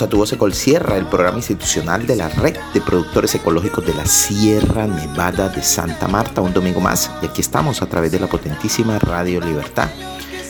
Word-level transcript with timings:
bienvenidos 0.00 0.02
a 0.02 0.08
Tu 0.08 0.38
Voz 0.38 0.56
Sierra, 0.56 0.96
el 0.96 1.06
programa 1.06 1.38
institucional 1.38 2.06
de 2.06 2.16
la 2.16 2.28
red 2.28 2.56
de 2.72 2.80
productores 2.80 3.34
ecológicos 3.34 3.84
de 3.84 3.92
la 3.92 4.06
Sierra 4.06 4.86
Nevada 4.86 5.48
de 5.48 5.62
Santa 5.62 6.08
Marta, 6.08 6.40
un 6.40 6.54
domingo 6.54 6.80
más, 6.80 7.10
y 7.22 7.26
aquí 7.26 7.40
estamos 7.40 7.82
a 7.82 7.86
través 7.86 8.10
de 8.12 8.20
la 8.20 8.26
potentísima 8.26 8.98
Radio 8.98 9.40
Libertad. 9.40 9.90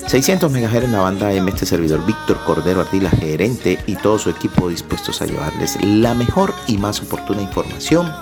600 0.06 0.50
MHz 0.52 0.84
en 0.84 0.92
la 0.92 1.00
banda 1.00 1.32
M, 1.32 1.50
este 1.50 1.66
servidor 1.66 2.04
Víctor 2.06 2.38
Cordero 2.46 2.80
Ardila, 2.82 3.10
gerente, 3.10 3.78
y 3.86 3.96
todo 3.96 4.18
su 4.18 4.30
equipo 4.30 4.68
dispuestos 4.68 5.20
a 5.20 5.26
llevarles 5.26 5.76
la 5.82 6.14
mejor 6.14 6.54
y 6.68 6.78
más 6.78 7.00
oportuna 7.00 7.42
información, 7.42 8.12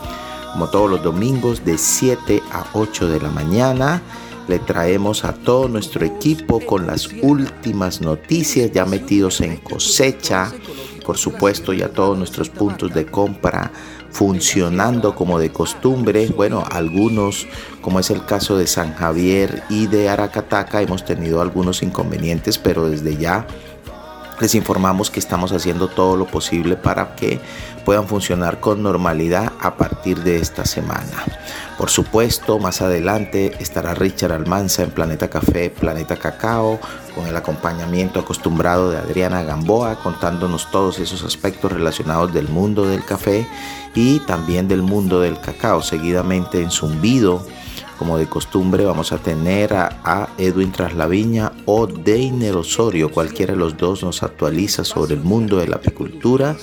como 0.53 0.69
todos 0.69 0.91
los 0.91 1.03
domingos 1.03 1.65
de 1.65 1.77
7 1.77 2.43
a 2.53 2.65
8 2.73 3.09
de 3.09 3.21
la 3.21 3.31
mañana. 3.31 4.03
Le 4.49 4.59
traemos 4.61 5.27
a 5.27 5.35
todo 5.35 5.69
nuestro 5.69 6.07
equipo 6.07 6.59
con 6.61 6.87
las 6.87 7.09
últimas 7.21 8.01
noticias 8.01 8.73
ya 8.73 8.87
metidos 8.87 9.43
en 9.43 9.59
cosecha, 9.59 10.51
por 11.09 11.17
supuesto 11.17 11.73
ya 11.73 11.89
todos 11.89 12.19
nuestros 12.19 12.51
puntos 12.51 12.93
de 12.93 13.07
compra 13.07 13.73
funcionando 14.11 15.15
como 15.15 15.39
de 15.39 15.51
costumbre. 15.51 16.27
Bueno, 16.37 16.63
algunos, 16.71 17.47
como 17.81 17.99
es 17.99 18.11
el 18.11 18.27
caso 18.27 18.59
de 18.59 18.67
San 18.67 18.93
Javier 18.93 19.63
y 19.71 19.87
de 19.87 20.11
Aracataca, 20.11 20.83
hemos 20.83 21.07
tenido 21.07 21.41
algunos 21.41 21.83
inconvenientes, 21.83 22.59
pero 22.59 22.91
desde 22.91 23.17
ya 23.17 23.47
les 24.41 24.55
informamos 24.55 25.11
que 25.11 25.21
estamos 25.21 25.53
haciendo 25.53 25.89
todo 25.89 26.17
lo 26.17 26.27
posible 26.27 26.77
para 26.77 27.15
que 27.17 27.41
puedan 27.85 28.07
funcionar 28.07 28.61
con 28.61 28.83
normalidad 28.83 29.53
a 29.61 29.77
partir 29.77 30.23
de 30.23 30.37
esta 30.37 30.65
semana. 30.65 31.25
Por 31.79 31.91
supuesto, 31.91 32.59
más 32.59 32.83
adelante 32.83 33.53
estará 33.61 33.95
Richard 33.95 34.33
Almanza 34.33 34.83
en 34.83 34.91
Planeta 34.91 35.29
Café, 35.29 35.71
Planeta 35.71 36.17
Cacao, 36.17 36.79
con 37.15 37.27
el 37.27 37.37
acompañamiento 37.37 38.21
acostumbrado 38.21 38.91
de 38.91 38.99
Adriana 38.99 39.43
Gamboa, 39.43 39.97
contándonos 40.03 40.71
todos 40.71 40.99
esos 40.99 41.25
aspectos 41.25 41.73
relacionados 41.73 42.33
del 42.33 42.49
mundo 42.49 42.87
del 42.87 43.05
café 43.05 43.47
y 43.95 44.21
también 44.21 44.69
del 44.69 44.83
mundo 44.83 45.21
del 45.21 45.41
cacao. 45.41 45.83
Seguidamente 45.83 46.61
en 46.61 46.71
Zumbido 46.71 47.45
como 47.99 48.17
de 48.17 48.27
costumbre 48.27 48.85
vamos 48.85 49.13
a 49.13 49.19
tener 49.19 49.75
a, 49.75 50.29
Edwin 50.39 50.73
Traslaviña 50.73 51.53
o 51.67 51.87
Deiner 51.87 52.57
Osorio, 52.57 53.11
cualquiera 53.11 53.53
de 53.53 53.59
los 53.59 53.77
dos 53.77 54.03
nos 54.03 54.23
actualiza 54.23 54.85
sobre 54.85 55.15
el 55.15 55.21
mundo 55.21 55.59
de 55.59 55.67
la 55.67 55.77
apicultura. 55.77 56.57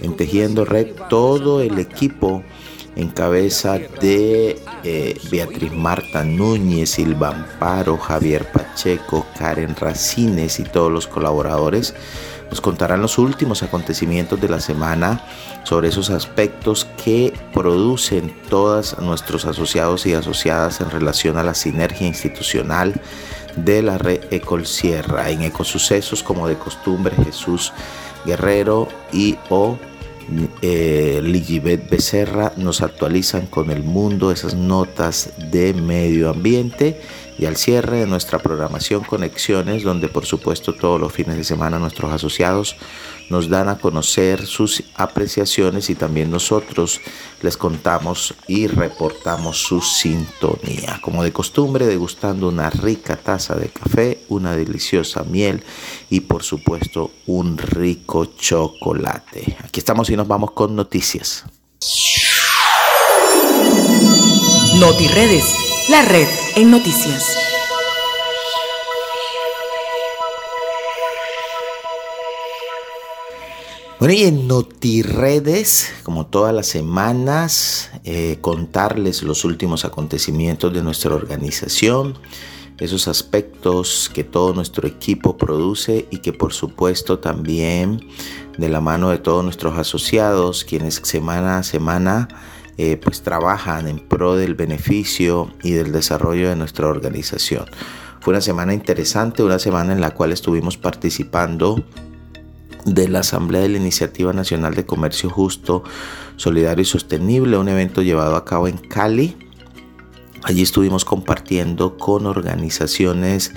En 0.00 0.14
Tejiendo 0.14 0.64
Red 0.64 0.94
todo 1.08 1.60
el 1.60 1.78
equipo 1.78 2.42
en 2.96 3.10
cabeza 3.10 3.78
de 4.00 4.58
eh, 4.82 5.20
Beatriz 5.30 5.72
Marta 5.72 6.24
Núñez, 6.24 6.90
Silva 6.90 7.28
Amparo, 7.28 7.98
Javier 7.98 8.50
Pacheco, 8.50 9.26
Karen 9.38 9.76
Racines 9.76 10.58
y 10.58 10.64
todos 10.64 10.90
los 10.90 11.06
colaboradores 11.06 11.94
nos 12.50 12.60
contarán 12.60 13.02
los 13.02 13.18
últimos 13.18 13.62
acontecimientos 13.62 14.40
de 14.40 14.48
la 14.48 14.60
semana 14.60 15.20
sobre 15.64 15.88
esos 15.88 16.10
aspectos 16.10 16.86
que 17.04 17.32
producen 17.52 18.34
todos 18.48 18.98
nuestros 19.00 19.44
asociados 19.46 20.06
y 20.06 20.14
asociadas 20.14 20.80
en 20.80 20.90
relación 20.90 21.38
a 21.38 21.42
la 21.42 21.54
sinergia 21.54 22.06
institucional 22.06 22.94
de 23.56 23.82
la 23.82 23.98
red 23.98 24.20
Ecolsierra. 24.30 25.30
En 25.30 25.42
Ecosucesos, 25.42 26.22
como 26.22 26.46
de 26.46 26.56
costumbre, 26.56 27.16
Jesús 27.24 27.72
Guerrero 28.24 28.88
y 29.12 29.36
o 29.48 29.76
eh, 30.62 31.20
Ligibet 31.22 31.88
Becerra 31.88 32.52
nos 32.56 32.82
actualizan 32.82 33.46
con 33.46 33.70
el 33.70 33.82
mundo 33.82 34.30
esas 34.32 34.54
notas 34.54 35.30
de 35.50 35.72
medio 35.74 36.30
ambiente 36.30 37.00
y 37.38 37.46
al 37.46 37.56
cierre 37.56 38.00
de 38.00 38.06
nuestra 38.06 38.38
programación 38.38 39.04
Conexiones, 39.04 39.82
donde 39.82 40.08
por 40.08 40.26
supuesto 40.26 40.74
todos 40.74 41.00
los 41.00 41.12
fines 41.12 41.36
de 41.36 41.44
semana 41.44 41.78
nuestros 41.78 42.12
asociados 42.12 42.76
nos 43.30 43.48
dan 43.48 43.68
a 43.68 43.78
conocer 43.78 44.46
sus 44.46 44.82
apreciaciones 44.94 45.90
y 45.90 45.94
también 45.94 46.30
nosotros 46.30 47.00
les 47.42 47.56
contamos 47.56 48.34
y 48.46 48.66
reportamos 48.66 49.62
su 49.62 49.80
sintonía. 49.80 51.00
Como 51.02 51.22
de 51.22 51.32
costumbre, 51.32 51.86
degustando 51.86 52.48
una 52.48 52.70
rica 52.70 53.16
taza 53.16 53.54
de 53.54 53.68
café, 53.68 54.20
una 54.28 54.56
deliciosa 54.56 55.24
miel 55.24 55.62
y 56.10 56.20
por 56.20 56.42
supuesto 56.42 57.10
un 57.26 57.58
rico 57.58 58.26
chocolate. 58.36 59.56
Aquí 59.64 59.80
estamos 59.80 60.10
y 60.10 60.16
nos 60.16 60.28
vamos 60.28 60.52
con 60.52 60.76
noticias. 60.76 61.44
NotiRedes 64.78 65.66
la 65.88 66.02
red 66.02 66.26
en 66.56 66.70
noticias. 66.70 67.45
Bueno, 73.98 74.12
y 74.12 74.24
en 74.24 74.46
NotiRedes, 74.46 75.90
como 76.02 76.26
todas 76.26 76.54
las 76.54 76.66
semanas, 76.66 77.90
eh, 78.04 78.36
contarles 78.42 79.22
los 79.22 79.46
últimos 79.46 79.86
acontecimientos 79.86 80.74
de 80.74 80.82
nuestra 80.82 81.14
organización, 81.14 82.18
esos 82.78 83.08
aspectos 83.08 84.10
que 84.12 84.22
todo 84.22 84.52
nuestro 84.52 84.86
equipo 84.86 85.38
produce 85.38 86.06
y 86.10 86.18
que 86.18 86.34
por 86.34 86.52
supuesto 86.52 87.20
también 87.20 88.06
de 88.58 88.68
la 88.68 88.82
mano 88.82 89.08
de 89.08 89.16
todos 89.16 89.42
nuestros 89.42 89.78
asociados, 89.78 90.64
quienes 90.64 90.96
semana 90.96 91.56
a 91.56 91.62
semana 91.62 92.28
eh, 92.76 92.98
pues 93.02 93.22
trabajan 93.22 93.88
en 93.88 93.98
pro 93.98 94.36
del 94.36 94.54
beneficio 94.54 95.54
y 95.62 95.70
del 95.70 95.90
desarrollo 95.90 96.50
de 96.50 96.56
nuestra 96.56 96.86
organización. 96.86 97.64
Fue 98.20 98.32
una 98.32 98.42
semana 98.42 98.74
interesante, 98.74 99.42
una 99.42 99.58
semana 99.58 99.94
en 99.94 100.02
la 100.02 100.10
cual 100.10 100.32
estuvimos 100.32 100.76
participando 100.76 101.82
de 102.86 103.08
la 103.08 103.18
Asamblea 103.18 103.60
de 103.62 103.68
la 103.68 103.78
Iniciativa 103.78 104.32
Nacional 104.32 104.74
de 104.74 104.86
Comercio 104.86 105.28
Justo, 105.28 105.82
Solidario 106.36 106.82
y 106.82 106.86
Sostenible, 106.86 107.58
un 107.58 107.68
evento 107.68 108.00
llevado 108.00 108.36
a 108.36 108.44
cabo 108.44 108.68
en 108.68 108.78
Cali. 108.78 109.36
Allí 110.44 110.62
estuvimos 110.62 111.04
compartiendo 111.04 111.98
con 111.98 112.26
organizaciones 112.26 113.52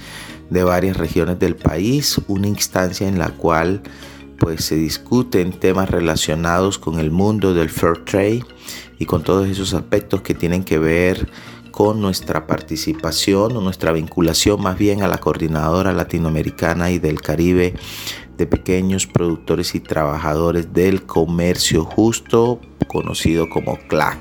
de 0.50 0.64
varias 0.64 0.98
regiones 0.98 1.38
del 1.38 1.56
país, 1.56 2.20
una 2.28 2.48
instancia 2.48 3.08
en 3.08 3.20
la 3.20 3.30
cual 3.30 3.84
pues 4.40 4.66
se 4.66 4.76
discuten 4.76 5.52
temas 5.52 5.90
relacionados 5.90 6.80
con 6.80 6.98
el 6.98 7.12
mundo 7.12 7.54
del 7.54 7.70
fair 7.70 8.04
trade 8.06 8.44
y 8.98 9.06
con 9.06 9.24
todos 9.24 9.48
esos 9.48 9.74
aspectos 9.74 10.22
que 10.22 10.34
tienen 10.34 10.64
que 10.64 10.80
ver 10.80 11.30
con 11.80 12.02
nuestra 12.02 12.46
participación 12.46 13.56
o 13.56 13.62
nuestra 13.62 13.94
vinculación 13.94 14.62
más 14.62 14.78
bien 14.78 15.02
a 15.02 15.08
la 15.08 15.20
coordinadora 15.20 15.94
latinoamericana 15.94 16.92
y 16.92 17.00
del 17.00 17.22
Caribe 17.22 17.74
de 18.38 18.46
pequeños 18.46 19.08
productores 19.08 19.74
y 19.76 19.80
trabajadores 19.80 20.74
del 20.74 21.04
comercio 21.04 21.86
justo, 21.86 22.60
conocido 22.88 23.50
como 23.50 23.80
CLAC. 23.88 24.20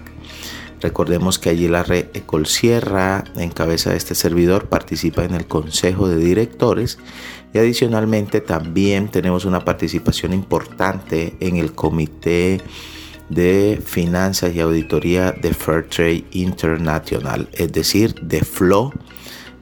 Recordemos 0.80 1.41
que 1.41 1.50
allí 1.50 1.66
la 1.66 1.82
red 1.82 2.06
Ecolsierra, 2.14 3.24
en 3.34 3.50
cabeza 3.50 3.90
de 3.90 3.96
este 3.96 4.14
servidor, 4.14 4.69
participa 4.69 5.25
en 5.25 5.34
el 5.34 5.48
consejo 5.48 6.08
de 6.08 6.19
directores 6.19 7.00
y 7.52 7.58
adicionalmente 7.58 8.40
también 8.40 9.08
tenemos 9.08 9.44
una 9.44 9.64
participación 9.64 10.32
importante 10.32 11.37
en 11.40 11.56
el 11.56 11.72
comité 11.72 12.60
de 13.28 13.80
Finanzas 13.84 14.54
y 14.54 14.60
Auditoría 14.60 15.32
de 15.32 15.52
Fairtrade 15.52 16.25
International, 16.32 17.48
es 17.52 17.72
decir, 17.72 18.14
de 18.22 18.40
FLO, 18.40 18.92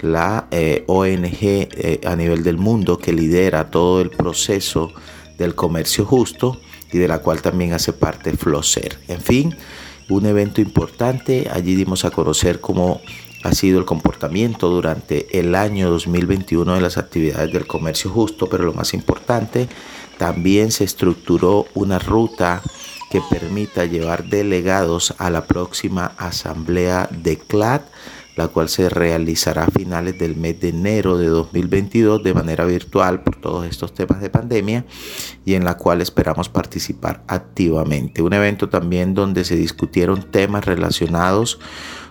la 0.01 0.47
eh, 0.51 0.85
ONG 0.87 1.39
eh, 1.41 2.01
a 2.07 2.15
nivel 2.17 2.43
del 2.43 2.59
mundo 2.59 2.99
que 2.99 3.13
lidera 3.13 3.71
todo 3.71 4.01
el 4.01 4.11
proceso 4.11 4.93
del 5.39 5.55
comercio 5.55 6.05
justo 6.05 6.61
y 6.93 6.99
de 6.99 7.09
la 7.09 7.19
cual 7.19 7.43
también 7.43 7.73
hace 7.73 7.93
parte 7.93 8.37
FLOCER. 8.37 8.99
En 9.09 9.21
fin, 9.21 9.57
un 10.09 10.27
evento 10.27 10.61
importante, 10.61 11.49
allí 11.53 11.75
dimos 11.75 12.05
a 12.05 12.11
conocer 12.11 12.61
cómo 12.61 13.01
ha 13.43 13.53
sido 13.53 13.79
el 13.79 13.85
comportamiento 13.85 14.69
durante 14.69 15.39
el 15.39 15.55
año 15.55 15.91
2021 15.91 16.75
de 16.75 16.81
las 16.81 16.99
actividades 16.99 17.53
del 17.53 17.67
comercio 17.67 18.11
justo, 18.11 18.49
pero 18.49 18.65
lo 18.65 18.73
más 18.73 18.95
importante, 18.95 19.69
también 20.19 20.73
se 20.73 20.85
estructuró 20.85 21.67
una 21.75 21.99
ruta 21.99 22.63
que 23.11 23.21
permita 23.31 23.85
llevar 23.85 24.25
delegados 24.25 25.15
a 25.19 25.31
la 25.31 25.47
próxima 25.47 26.13
asamblea 26.19 27.09
de 27.11 27.39
CLAD, 27.39 27.83
la 28.37 28.49
cual 28.49 28.69
se 28.69 28.89
realizará 28.89 29.65
a 29.65 29.71
finales 29.71 30.19
del 30.19 30.37
mes 30.37 30.61
de 30.61 30.69
enero 30.69 31.17
de 31.17 31.27
2022 31.29 32.23
de 32.23 32.35
manera 32.35 32.67
virtual 32.67 33.23
por 33.23 33.37
todos 33.37 33.67
estos 33.67 33.95
temas 33.95 34.21
de 34.21 34.29
pandemia 34.29 34.85
y 35.45 35.55
en 35.55 35.65
la 35.65 35.79
cual 35.79 36.03
esperamos 36.03 36.49
participar 36.49 37.23
activamente. 37.29 38.21
Un 38.21 38.35
evento 38.35 38.69
también 38.69 39.15
donde 39.15 39.45
se 39.45 39.57
discutieron 39.57 40.31
temas 40.31 40.67
relacionados 40.67 41.59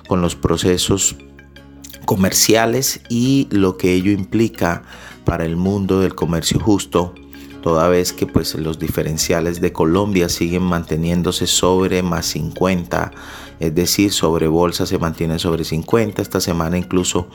con 0.07 0.21
los 0.21 0.35
procesos 0.35 1.15
comerciales 2.05 3.01
y 3.09 3.47
lo 3.51 3.77
que 3.77 3.93
ello 3.93 4.11
implica 4.11 4.83
para 5.25 5.45
el 5.45 5.55
mundo 5.55 5.99
del 5.99 6.15
comercio 6.15 6.59
justo 6.59 7.13
toda 7.65 7.87
vez 7.87 8.13
que 8.13 8.27
pues 8.27 8.53
los 8.53 8.77
diferenciales 8.77 9.59
de 9.59 9.73
Colombia 9.73 10.29
siguen 10.29 10.61
manteniéndose 10.61 11.47
sobre 11.47 12.03
más 12.03 12.27
50 12.27 13.11
es 13.59 13.73
decir, 13.73 14.11
sobre 14.11 14.47
bolsa 14.47 14.85
se 14.85 14.97
mantiene 14.97 15.39
sobre 15.39 15.63
50. 15.63 16.21
Esta 16.21 16.41
semana 16.41 16.77
incluso 16.77 17.27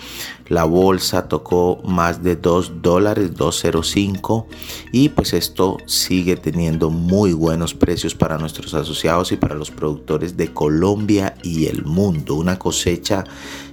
la 0.48 0.64
bolsa 0.64 1.28
tocó 1.28 1.80
más 1.84 2.22
de 2.22 2.36
2 2.36 2.82
dólares, 2.82 3.34
2.05 3.34 4.46
y 4.92 5.08
pues 5.10 5.32
esto 5.32 5.78
sigue 5.86 6.36
teniendo 6.36 6.90
muy 6.90 7.32
buenos 7.32 7.74
precios 7.74 8.14
para 8.14 8.38
nuestros 8.38 8.74
asociados 8.74 9.32
y 9.32 9.36
para 9.36 9.54
los 9.54 9.70
productores 9.70 10.36
de 10.36 10.52
Colombia 10.52 11.34
y 11.42 11.66
el 11.66 11.84
mundo. 11.84 12.34
Una 12.34 12.58
cosecha 12.58 13.24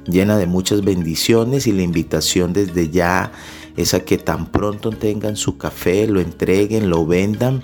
llena 0.06 0.38
de 0.38 0.48
muchas 0.48 0.83
bendiciones 0.83 1.68
y 1.68 1.74
la 1.74 1.81
invitación 1.81 2.53
desde 2.53 2.89
ya 2.89 3.31
es 3.77 3.94
a 3.94 4.03
que 4.03 4.18
tan 4.18 4.47
pronto 4.47 4.91
tengan 4.91 5.38
su 5.38 5.57
café, 5.57 6.07
lo 6.07 6.19
entreguen, 6.19 6.89
lo 6.89 7.06
vendan 7.06 7.63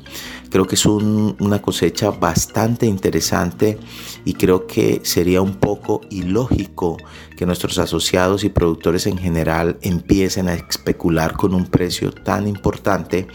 Creo 0.53 0.67
que 0.67 0.75
es 0.75 0.85
una 0.85 1.63
cosecha 1.63 2.11
bastante 2.11 2.85
interesante 2.85 3.79
y 4.23 4.35
creo 4.35 4.67
que 4.67 5.01
sería 5.03 5.41
un 5.41 5.55
poco 5.55 6.01
ilógico 6.11 6.97
que 7.35 7.47
nuestros 7.47 7.79
asociados 7.79 8.43
y 8.43 8.49
productores 8.49 9.07
en 9.07 9.17
general 9.17 9.79
empiecen 9.81 10.47
a 10.49 10.53
especular 10.53 11.33
con 11.33 11.55
un 11.55 11.65
precio 11.65 12.11
tan 12.11 12.47
importante 12.47 13.25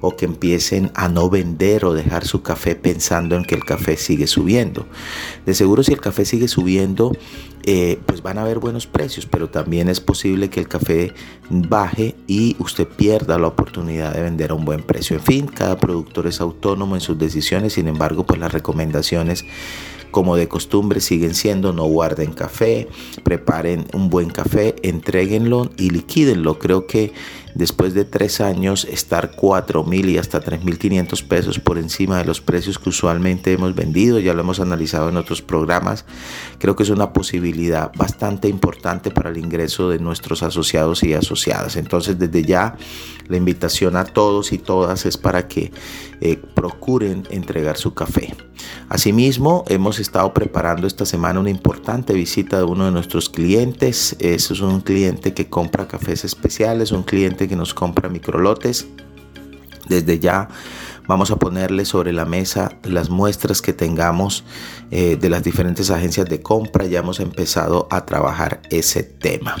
o 0.00 0.14
que 0.14 0.26
empiecen 0.26 0.92
a 0.94 1.08
no 1.08 1.28
vender 1.28 1.84
o 1.84 1.94
dejar 1.94 2.24
su 2.24 2.42
café 2.42 2.76
pensando 2.76 3.34
en 3.34 3.44
que 3.44 3.56
el 3.56 3.64
café 3.64 3.96
sigue 3.96 4.28
subiendo. 4.28 4.86
De 5.46 5.54
seguro 5.54 5.82
si 5.82 5.92
el 5.92 6.00
café 6.00 6.24
sigue 6.24 6.46
subiendo, 6.46 7.10
eh, 7.64 7.98
pues 8.06 8.22
van 8.22 8.38
a 8.38 8.42
haber 8.42 8.60
buenos 8.60 8.86
precios, 8.86 9.26
pero 9.26 9.50
también 9.50 9.88
es 9.88 10.00
posible 10.00 10.48
que 10.48 10.60
el 10.60 10.68
café 10.68 11.12
baje 11.50 12.14
y 12.26 12.56
usted 12.60 12.88
pierda 12.88 13.38
la 13.38 13.48
oportunidad 13.48 14.14
de 14.14 14.22
vender 14.22 14.52
a 14.52 14.54
un 14.54 14.64
buen 14.64 14.82
precio. 14.82 15.16
En 15.16 15.22
fin, 15.22 15.46
cada 15.46 15.76
productor 15.76 16.26
es 16.26 16.40
autónomo 16.68 16.96
en 16.96 17.00
sus 17.00 17.18
decisiones, 17.18 17.72
sin 17.74 17.88
embargo, 17.88 18.26
pues 18.26 18.38
las 18.38 18.52
recomendaciones 18.52 19.44
como 20.10 20.36
de 20.36 20.48
costumbre 20.48 21.00
siguen 21.00 21.34
siendo 21.34 21.72
no 21.72 21.84
guarden 21.84 22.32
café, 22.32 22.88
preparen 23.24 23.86
un 23.92 24.08
buen 24.08 24.30
café, 24.30 24.74
entreguenlo 24.82 25.70
y 25.76 25.90
liquídenlo. 25.90 26.58
Creo 26.58 26.86
que 26.86 27.12
después 27.54 27.92
de 27.92 28.04
tres 28.04 28.40
años 28.40 28.84
estar 28.84 29.32
cuatro 29.32 29.84
mil 29.84 30.08
y 30.08 30.16
hasta 30.16 30.40
tres 30.40 30.64
mil 30.64 30.78
quinientos 30.78 31.22
pesos 31.22 31.58
por 31.58 31.76
encima 31.76 32.18
de 32.18 32.24
los 32.24 32.40
precios 32.40 32.78
que 32.78 32.88
usualmente 32.88 33.52
hemos 33.52 33.74
vendido, 33.74 34.18
ya 34.18 34.32
lo 34.32 34.40
hemos 34.40 34.60
analizado 34.60 35.08
en 35.08 35.16
otros 35.16 35.42
programas, 35.42 36.04
creo 36.58 36.74
que 36.74 36.84
es 36.84 36.90
una 36.90 37.12
posibilidad 37.12 37.92
bastante 37.94 38.48
importante 38.48 39.10
para 39.10 39.30
el 39.30 39.36
ingreso 39.36 39.90
de 39.90 39.98
nuestros 39.98 40.42
asociados 40.42 41.02
y 41.02 41.14
asociadas. 41.14 41.76
Entonces 41.76 42.18
desde 42.18 42.44
ya 42.44 42.76
la 43.26 43.36
invitación 43.36 43.96
a 43.96 44.04
todos 44.04 44.52
y 44.52 44.58
todas 44.58 45.04
es 45.04 45.18
para 45.18 45.48
que 45.48 45.70
eh, 46.20 46.40
procuren 46.54 47.26
entregar 47.30 47.76
su 47.76 47.94
café. 47.94 48.34
Asimismo, 48.88 49.64
hemos 49.68 49.98
estado 49.98 50.32
preparando 50.34 50.86
esta 50.86 51.06
semana 51.06 51.40
una 51.40 51.50
importante 51.50 52.12
visita 52.12 52.58
de 52.58 52.64
uno 52.64 52.86
de 52.86 52.90
nuestros 52.90 53.28
clientes. 53.28 54.16
Es 54.18 54.50
un 54.50 54.80
cliente 54.80 55.34
que 55.34 55.48
compra 55.48 55.86
cafés 55.86 56.24
especiales, 56.24 56.92
un 56.92 57.02
cliente 57.02 57.48
que 57.48 57.56
nos 57.56 57.74
compra 57.74 58.08
microlotes. 58.08 58.86
Desde 59.88 60.18
ya 60.18 60.48
Vamos 61.08 61.30
a 61.30 61.36
ponerle 61.36 61.86
sobre 61.86 62.12
la 62.12 62.26
mesa 62.26 62.70
las 62.82 63.08
muestras 63.08 63.62
que 63.62 63.72
tengamos 63.72 64.44
eh, 64.90 65.16
de 65.16 65.30
las 65.30 65.42
diferentes 65.42 65.90
agencias 65.90 66.28
de 66.28 66.42
compra. 66.42 66.84
Ya 66.84 66.98
hemos 66.98 67.18
empezado 67.18 67.88
a 67.90 68.04
trabajar 68.04 68.60
ese 68.68 69.04
tema. 69.04 69.56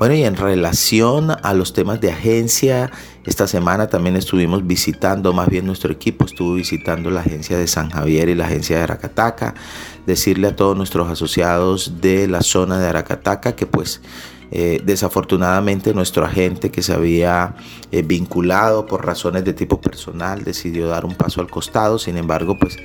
Bueno, 0.00 0.14
y 0.14 0.24
en 0.24 0.34
relación 0.34 1.30
a 1.30 1.54
los 1.54 1.72
temas 1.72 2.00
de 2.00 2.10
agencia, 2.10 2.90
esta 3.24 3.46
semana 3.46 3.86
también 3.86 4.16
estuvimos 4.16 4.66
visitando, 4.66 5.32
más 5.32 5.48
bien 5.48 5.66
nuestro 5.66 5.92
equipo 5.92 6.24
estuvo 6.24 6.54
visitando 6.54 7.12
la 7.12 7.20
agencia 7.20 7.56
de 7.56 7.68
San 7.68 7.88
Javier 7.90 8.28
y 8.28 8.34
la 8.34 8.46
agencia 8.46 8.76
de 8.78 8.82
Aracataca. 8.82 9.54
Decirle 10.04 10.48
a 10.48 10.56
todos 10.56 10.76
nuestros 10.76 11.08
asociados 11.08 12.00
de 12.00 12.26
la 12.26 12.42
zona 12.42 12.80
de 12.80 12.88
Aracataca 12.88 13.54
que 13.54 13.66
pues 13.66 14.00
eh, 14.54 14.82
desafortunadamente 14.84 15.94
nuestro 15.94 16.26
agente 16.26 16.70
que 16.70 16.82
se 16.82 16.92
había 16.92 17.54
eh, 17.90 18.02
vinculado 18.02 18.84
por 18.84 19.06
razones 19.06 19.46
de 19.46 19.54
tipo 19.54 19.80
personal 19.80 20.44
decidió 20.44 20.88
dar 20.88 21.06
un 21.06 21.14
paso 21.14 21.40
al 21.40 21.48
costado, 21.48 21.98
sin 21.98 22.18
embargo 22.18 22.58
pues 22.58 22.76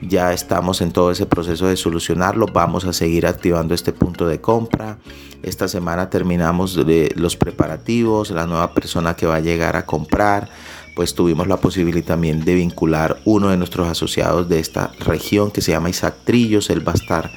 ya 0.00 0.32
estamos 0.32 0.80
en 0.80 0.90
todo 0.90 1.12
ese 1.12 1.26
proceso 1.26 1.68
de 1.68 1.76
solucionarlo, 1.76 2.46
vamos 2.46 2.84
a 2.86 2.92
seguir 2.92 3.28
activando 3.28 3.72
este 3.72 3.92
punto 3.92 4.26
de 4.26 4.40
compra. 4.40 4.98
Esta 5.44 5.68
semana 5.68 6.10
terminamos 6.10 6.76
los 7.14 7.36
preparativos, 7.36 8.32
la 8.32 8.46
nueva 8.46 8.74
persona 8.74 9.14
que 9.14 9.26
va 9.26 9.36
a 9.36 9.40
llegar 9.40 9.76
a 9.76 9.86
comprar, 9.86 10.48
pues 10.96 11.14
tuvimos 11.14 11.46
la 11.46 11.58
posibilidad 11.58 12.04
también 12.04 12.44
de 12.44 12.56
vincular 12.56 13.18
uno 13.24 13.50
de 13.50 13.56
nuestros 13.56 13.86
asociados 13.86 14.48
de 14.48 14.58
esta 14.58 14.90
región 14.98 15.52
que 15.52 15.60
se 15.60 15.70
llama 15.70 15.88
Isaac 15.88 16.16
Trillos, 16.24 16.68
él 16.68 16.86
va 16.86 16.92
a 16.92 16.96
estar 16.96 17.30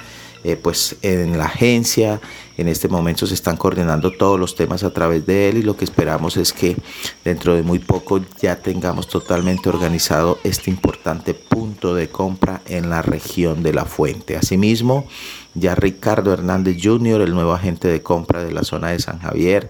eh, 0.46 0.54
pues 0.54 0.94
en 1.02 1.38
la 1.38 1.46
agencia 1.46 2.20
en 2.56 2.68
este 2.68 2.86
momento 2.86 3.26
se 3.26 3.34
están 3.34 3.56
coordinando 3.56 4.12
todos 4.12 4.38
los 4.38 4.54
temas 4.54 4.84
a 4.84 4.92
través 4.92 5.26
de 5.26 5.48
él 5.48 5.58
y 5.58 5.62
lo 5.62 5.76
que 5.76 5.84
esperamos 5.84 6.36
es 6.36 6.52
que 6.52 6.76
dentro 7.24 7.56
de 7.56 7.64
muy 7.64 7.80
poco 7.80 8.20
ya 8.40 8.54
tengamos 8.54 9.08
totalmente 9.08 9.68
organizado 9.68 10.38
este 10.44 10.70
importante 10.70 11.34
punto 11.34 11.96
de 11.96 12.10
compra 12.10 12.62
en 12.66 12.90
la 12.90 13.02
región 13.02 13.64
de 13.64 13.72
la 13.72 13.86
fuente. 13.86 14.36
Asimismo, 14.36 15.08
ya 15.54 15.74
Ricardo 15.74 16.32
Hernández 16.32 16.76
Jr., 16.80 17.22
el 17.22 17.34
nuevo 17.34 17.52
agente 17.52 17.88
de 17.88 18.00
compra 18.02 18.44
de 18.44 18.52
la 18.52 18.62
zona 18.62 18.90
de 18.90 19.00
San 19.00 19.18
Javier, 19.18 19.68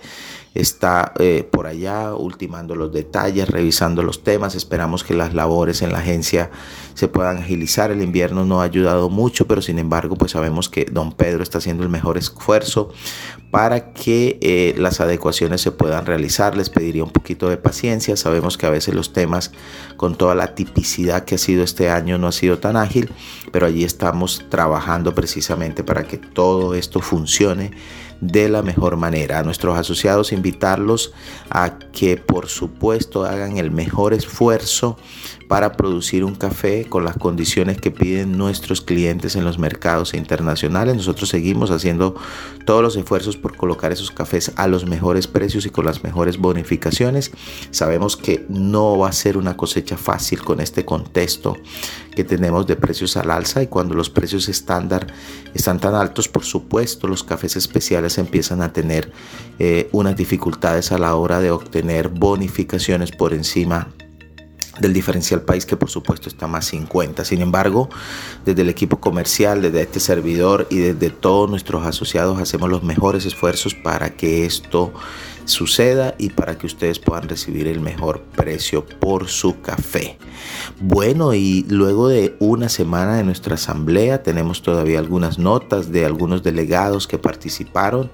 está 0.61 1.13
eh, 1.19 1.47
por 1.51 1.67
allá 1.67 2.15
ultimando 2.15 2.75
los 2.75 2.93
detalles, 2.93 3.49
revisando 3.49 4.03
los 4.03 4.23
temas. 4.23 4.55
Esperamos 4.55 5.05
que 5.05 5.15
las 5.15 5.35
labores 5.35 5.83
en 5.83 5.93
la 5.93 5.99
agencia 5.99 6.51
se 6.95 7.09
puedan 7.09 7.39
agilizar. 7.39 7.91
El 7.91 8.03
invierno 8.03 8.45
no 8.45 8.61
ha 8.61 8.65
ayudado 8.65 9.11
mucho, 9.11 9.47
pero 9.47 9.63
sin 9.63 9.79
embargo, 9.79 10.17
pues 10.17 10.33
sabemos 10.33 10.69
que 10.69 10.85
don 10.85 11.13
Pedro 11.13 11.43
está 11.43 11.59
haciendo 11.59 11.83
el 11.83 11.89
mejor 11.89 12.19
esfuerzo 12.19 12.91
para 13.51 13.93
que 13.93 14.39
eh, 14.43 14.75
las 14.79 15.01
adecuaciones 15.01 15.61
se 15.61 15.71
puedan 15.71 16.07
realizar. 16.07 16.57
Les 16.57 16.71
pediría 16.71 17.05
un 17.05 17.11
poquito 17.11 17.49
de 17.49 17.57
paciencia. 17.57 18.17
Sabemos 18.17 18.59
que 18.59 18.67
a 18.67 18.71
veces 18.71 18.95
los 18.95 19.13
temas, 19.13 19.53
con 19.97 20.17
toda 20.17 20.35
la 20.35 20.55
tipicidad 20.55 21.25
que 21.25 21.37
ha 21.37 21.39
sido 21.39 21.63
este 21.63 21.91
año, 21.91 22.19
no 22.19 22.29
ha 22.29 22.33
sido 22.33 22.59
tan 22.59 22.77
ágil, 22.77 23.11
pero 23.53 23.67
allí 23.67 23.85
estamos 23.85 24.45
trabajando 24.49 25.15
precisamente 25.15 25.85
para 25.85 26.05
que 26.05 26.19
todo 26.19 26.75
esto 26.75 27.01
funcione 27.01 27.73
de 28.21 28.49
la 28.49 28.63
mejor 28.63 28.97
manera. 28.97 29.39
A 29.39 29.43
nuestros 29.43 29.79
asociados 29.79 30.33
invitarlos 30.33 31.13
a 31.51 31.79
que 31.79 32.17
por 32.17 32.49
supuesto 32.49 33.25
hagan 33.25 33.59
el 33.59 33.71
mejor 33.71 34.15
esfuerzo 34.15 34.97
para 35.49 35.73
producir 35.73 36.25
un 36.25 36.35
café 36.35 36.87
con 36.89 37.05
las 37.05 37.17
condiciones 37.17 37.81
que 37.81 37.91
piden 37.91 38.37
nuestros 38.37 38.81
clientes 38.81 39.37
en 39.37 39.45
los 39.45 39.59
mercados 39.59 40.15
internacionales. 40.15 40.97
Nosotros 40.97 41.29
seguimos 41.29 41.71
haciendo 41.71 42.17
todos 42.65 42.83
los 42.83 42.97
esfuerzos 42.97 43.37
por 43.37 43.57
colocar 43.57 43.93
esos 43.93 44.11
cafés 44.11 44.53
a 44.57 44.67
los 44.67 44.87
mejores 44.87 45.27
precios 45.27 45.67
y 45.67 45.71
con 45.71 45.85
las 45.85 46.03
mejores 46.03 46.39
bonificaciones. 46.39 47.31
Sabemos 47.71 48.17
que 48.17 48.45
no 48.49 48.99
va 48.99 49.09
a 49.09 49.13
ser 49.13 49.37
una 49.37 49.57
cosecha 49.57 49.97
fácil 49.97 50.43
con 50.43 50.61
este 50.61 50.85
contexto 50.85 51.57
que 52.17 52.25
tenemos 52.25 52.67
de 52.67 52.75
precios 52.75 53.17
al 53.17 53.31
alza 53.31 53.63
y 53.63 53.69
cuando 53.69 53.95
los 53.95 54.11
precios 54.11 54.49
estándar 54.49 55.07
están 55.55 55.79
tan 55.79 55.95
altos, 55.95 56.27
por 56.27 56.43
supuesto, 56.43 57.07
los 57.07 57.23
cafés 57.23 57.55
especiales 57.55 58.19
empiezan 58.19 58.63
a 58.63 58.73
tener 58.73 59.13
eh, 59.61 59.89
unas 59.93 60.17
dificultades 60.17 60.91
a 60.91 60.99
la 60.99 61.15
hora 61.15 61.41
de 61.41 61.53
obtener 61.53 62.09
bonificaciones 62.09 63.13
por 63.13 63.33
encima 63.33 63.89
del 64.81 64.93
diferencial 64.93 65.43
país 65.43 65.67
que 65.67 65.77
por 65.77 65.91
supuesto 65.91 66.29
está 66.29 66.47
más 66.47 66.67
50. 66.67 67.25
Sin 67.25 67.41
embargo, 67.41 67.89
desde 68.45 68.63
el 68.63 68.69
equipo 68.69 69.01
comercial, 69.01 69.63
desde 69.63 69.83
este 69.83 70.01
servidor 70.01 70.67
y 70.71 70.79
desde 70.79 71.11
todos 71.11 71.49
nuestros 71.49 71.87
asociados 71.87 72.41
hacemos 72.41 72.71
los 72.71 72.83
mejores 72.83 73.25
esfuerzos 73.27 73.75
para 73.75 74.11
que 74.11 74.47
esto 74.47 74.93
suceda 75.47 76.15
y 76.19 76.31
para 76.31 76.59
que 76.59 76.67
ustedes 76.67 76.99
puedan 76.99 77.29
recibir 77.29 77.69
el 77.69 77.81
mejor 77.81 78.21
precio 78.21 78.85
por 78.85 79.29
su 79.29 79.61
café. 79.61 80.19
Bueno, 80.81 81.35
y 81.35 81.65
luego 81.69 82.09
de 82.09 82.37
una 82.41 82.69
semana 82.69 83.17
de 83.17 83.25
nuestra 83.25 83.55
asamblea 83.55 84.23
tenemos 84.23 84.63
todavía 84.63 84.99
algunas 84.99 85.39
notas 85.39 85.93
de 85.93 86.05
algunos 86.05 86.43
delegados 86.43 87.07
que 87.07 87.19
participaron 87.19 88.11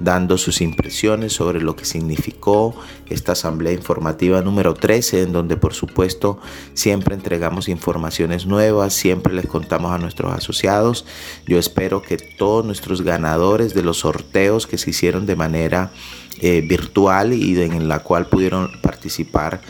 dando 0.00 0.38
sus 0.38 0.60
impresiones 0.60 1.34
sobre 1.34 1.60
lo 1.60 1.76
que 1.76 1.84
significó 1.84 2.74
esta 3.08 3.32
asamblea 3.32 3.72
informativa 3.72 4.40
número 4.40 4.74
13, 4.74 5.22
en 5.22 5.32
donde 5.32 5.56
por 5.56 5.74
supuesto 5.74 6.40
siempre 6.74 7.14
entregamos 7.14 7.68
informaciones 7.68 8.46
nuevas, 8.46 8.94
siempre 8.94 9.34
les 9.34 9.46
contamos 9.46 9.92
a 9.92 9.98
nuestros 9.98 10.32
asociados. 10.32 11.04
Yo 11.46 11.58
espero 11.58 12.02
que 12.02 12.16
todos 12.16 12.64
nuestros 12.64 13.02
ganadores 13.02 13.74
de 13.74 13.82
los 13.82 13.98
sorteos 13.98 14.66
que 14.66 14.78
se 14.78 14.90
hicieron 14.90 15.26
de 15.26 15.36
manera 15.36 15.92
eh, 16.40 16.62
virtual 16.66 17.34
y 17.34 17.60
en 17.60 17.88
la 17.88 17.98
cual 17.98 18.26
pudieron 18.26 18.70
participar 18.80 19.60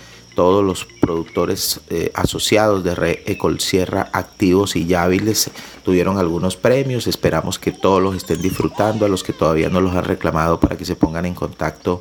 todos 0.41 0.65
los 0.65 0.87
productores 0.87 1.83
eh, 1.91 2.11
asociados 2.15 2.83
de 2.83 2.95
Red 2.95 3.19
Ecol 3.27 3.61
Sierra 3.61 4.09
activos 4.11 4.75
y 4.75 4.95
hábiles 4.95 5.51
tuvieron 5.85 6.17
algunos 6.17 6.57
premios. 6.57 7.07
Esperamos 7.07 7.59
que 7.59 7.73
todos 7.73 8.01
los 8.03 8.17
estén 8.17 8.41
disfrutando, 8.41 9.05
a 9.05 9.11
los 9.11 9.23
que 9.23 9.35
todavía 9.35 9.69
no 9.69 9.83
los 9.83 9.95
han 9.95 10.05
reclamado 10.05 10.59
para 10.59 10.79
que 10.79 10.87
se 10.87 10.97
pongan 10.97 11.27
en 11.27 11.35
contacto 11.35 12.01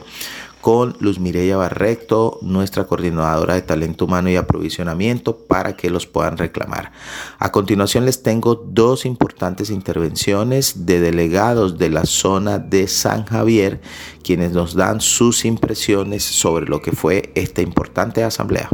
con 0.62 0.96
Luz 1.00 1.20
Mireya 1.20 1.58
Barrecto, 1.58 2.40
nuestra 2.42 2.86
coordinadora 2.86 3.56
de 3.56 3.62
talento 3.62 4.06
humano 4.06 4.30
y 4.30 4.36
aprovisionamiento, 4.36 5.38
para 5.38 5.76
que 5.76 5.90
los 5.90 6.06
puedan 6.06 6.38
reclamar. 6.38 6.92
A 7.40 7.52
continuación 7.52 8.06
les 8.06 8.24
tengo 8.24 8.56
dos 8.56 9.06
importantes 9.06 9.70
intervenciones 9.70 10.86
de 10.86 11.00
delegados 11.00 11.78
de 11.78 11.90
la 11.90 12.06
zona 12.06 12.60
de 12.60 12.88
San 12.88 13.26
Javier, 13.26 13.82
quienes 14.24 14.52
nos 14.52 14.76
dan 14.76 15.02
sus 15.02 15.46
impresiones 15.46 16.24
sobre 16.24 16.66
lo 16.66 16.82
que 16.82 16.92
fue 16.92 17.32
esta 17.36 17.62
importante 17.62 18.24
asamblea. 18.24 18.70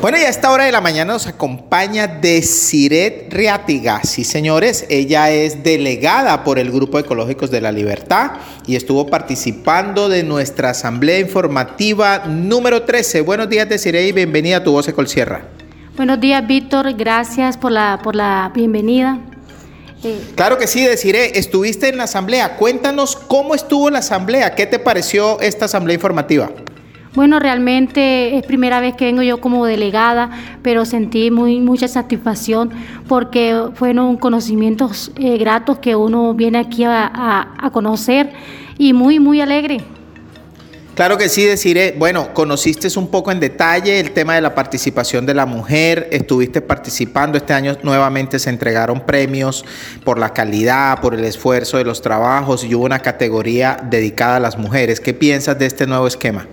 Bueno, 0.00 0.18
y 0.18 0.20
a 0.20 0.28
esta 0.28 0.50
hora 0.50 0.64
de 0.64 0.72
la 0.72 0.80
mañana 0.80 1.14
nos 1.14 1.26
acompaña 1.26 2.06
Desiret 2.06 3.32
Riatiga. 3.32 4.02
Sí, 4.04 4.22
señores, 4.22 4.84
ella 4.90 5.30
es 5.30 5.62
delegada 5.62 6.44
por 6.44 6.58
el 6.58 6.70
Grupo 6.70 6.98
Ecológicos 6.98 7.50
de 7.50 7.62
la 7.62 7.72
Libertad 7.72 8.32
y 8.66 8.76
estuvo 8.76 9.06
participando 9.06 10.08
de 10.08 10.22
nuestra 10.22 10.70
asamblea 10.70 11.18
informativa 11.20 12.24
número 12.26 12.82
13. 12.82 13.22
Buenos 13.22 13.48
días, 13.48 13.68
Desiret, 13.68 14.06
y 14.06 14.12
bienvenida 14.12 14.58
a 14.58 14.64
tu 14.64 14.72
voz 14.72 14.92
Sierra. 15.06 15.48
Buenos 15.96 16.20
días, 16.20 16.46
Víctor. 16.46 16.92
Gracias 16.94 17.56
por 17.56 17.72
la, 17.72 18.00
por 18.02 18.14
la 18.14 18.50
bienvenida. 18.54 19.18
Eh, 20.02 20.20
claro 20.34 20.58
que 20.58 20.66
sí, 20.66 20.84
Desiree, 20.84 21.38
estuviste 21.38 21.88
en 21.88 21.96
la 21.96 22.04
asamblea. 22.04 22.56
Cuéntanos 22.56 23.16
cómo 23.16 23.54
estuvo 23.54 23.88
la 23.88 24.00
asamblea, 24.00 24.54
qué 24.54 24.66
te 24.66 24.78
pareció 24.78 25.40
esta 25.40 25.64
asamblea 25.64 25.94
informativa. 25.94 26.50
Bueno, 27.14 27.38
realmente 27.38 28.36
es 28.36 28.44
primera 28.44 28.80
vez 28.80 28.96
que 28.96 29.04
vengo 29.04 29.22
yo 29.22 29.40
como 29.40 29.66
delegada, 29.66 30.30
pero 30.62 30.84
sentí 30.84 31.30
muy 31.30 31.60
mucha 31.60 31.86
satisfacción 31.86 32.70
porque 33.06 33.56
fueron 33.74 34.16
conocimientos 34.16 35.12
eh, 35.16 35.38
gratos 35.38 35.78
que 35.78 35.94
uno 35.94 36.34
viene 36.34 36.58
aquí 36.58 36.82
a, 36.84 37.70
conocer 37.72 38.32
y 38.78 38.92
muy, 38.92 39.20
muy 39.20 39.40
alegre. 39.40 39.78
Claro 40.96 41.16
que 41.16 41.28
sí, 41.28 41.44
deciré, 41.44 41.94
bueno, 41.96 42.34
conociste 42.34 42.88
un 42.98 43.08
poco 43.08 43.30
en 43.30 43.38
detalle 43.38 44.00
el 44.00 44.10
tema 44.10 44.34
de 44.34 44.40
la 44.40 44.54
participación 44.54 45.24
de 45.24 45.34
la 45.34 45.46
mujer, 45.46 46.08
estuviste 46.10 46.60
participando, 46.60 47.36
este 47.38 47.52
año 47.52 47.76
nuevamente 47.82 48.38
se 48.38 48.50
entregaron 48.50 49.00
premios 49.00 49.64
por 50.04 50.18
la 50.18 50.32
calidad, 50.32 51.00
por 51.00 51.14
el 51.14 51.24
esfuerzo 51.24 51.78
de 51.78 51.84
los 51.84 52.02
trabajos 52.02 52.64
y 52.64 52.74
hubo 52.74 52.84
una 52.84 53.00
categoría 53.00 53.76
dedicada 53.88 54.36
a 54.36 54.40
las 54.40 54.58
mujeres. 54.58 55.00
¿Qué 55.00 55.14
piensas 55.14 55.58
de 55.58 55.66
este 55.66 55.86
nuevo 55.86 56.06
esquema? 56.06 56.46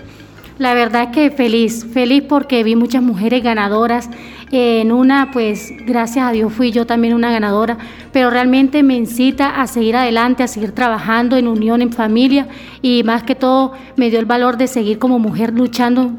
La 0.62 0.76
verdad 0.76 1.10
que 1.10 1.32
feliz, 1.32 1.88
feliz 1.92 2.22
porque 2.30 2.64
vi 2.64 2.76
muchas 2.76 3.02
mujeres 3.02 3.42
ganadoras. 3.42 4.12
En 4.52 4.92
una, 4.92 5.32
pues 5.32 5.74
gracias 5.88 6.24
a 6.24 6.32
Dios 6.32 6.54
fui 6.54 6.72
yo 6.72 6.86
también 6.86 7.16
una 7.16 7.32
ganadora, 7.32 7.80
pero 8.12 8.30
realmente 8.30 8.84
me 8.84 8.96
incita 8.96 9.60
a 9.60 9.66
seguir 9.66 9.96
adelante, 9.96 10.44
a 10.44 10.48
seguir 10.48 10.72
trabajando 10.74 11.36
en 11.36 11.48
unión, 11.48 11.82
en 11.82 11.92
familia 11.92 12.48
y 12.84 13.02
más 13.02 13.24
que 13.24 13.34
todo 13.34 13.72
me 13.96 14.12
dio 14.12 14.20
el 14.20 14.28
valor 14.28 14.58
de 14.58 14.68
seguir 14.68 15.00
como 15.00 15.18
mujer 15.18 15.52
luchando 15.52 16.12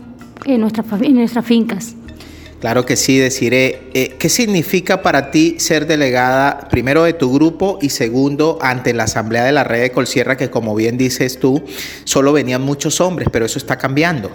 en 0.44 0.60
nuestras 0.60 1.46
fincas. 1.46 1.94
Claro 2.62 2.86
que 2.86 2.94
sí, 2.94 3.18
deciré. 3.18 3.90
Eh, 3.92 4.14
¿Qué 4.20 4.28
significa 4.28 5.02
para 5.02 5.32
ti 5.32 5.56
ser 5.58 5.84
delegada, 5.84 6.68
primero 6.70 7.02
de 7.02 7.12
tu 7.12 7.32
grupo 7.32 7.80
y 7.82 7.88
segundo 7.88 8.60
ante 8.62 8.94
la 8.94 9.02
Asamblea 9.02 9.42
de 9.42 9.50
la 9.50 9.64
Red 9.64 9.82
de 9.82 9.90
Colsierra, 9.90 10.36
que 10.36 10.48
como 10.48 10.72
bien 10.76 10.96
dices 10.96 11.40
tú, 11.40 11.60
solo 12.04 12.32
venían 12.32 12.62
muchos 12.62 13.00
hombres, 13.00 13.26
pero 13.32 13.46
eso 13.46 13.58
está 13.58 13.78
cambiando? 13.78 14.30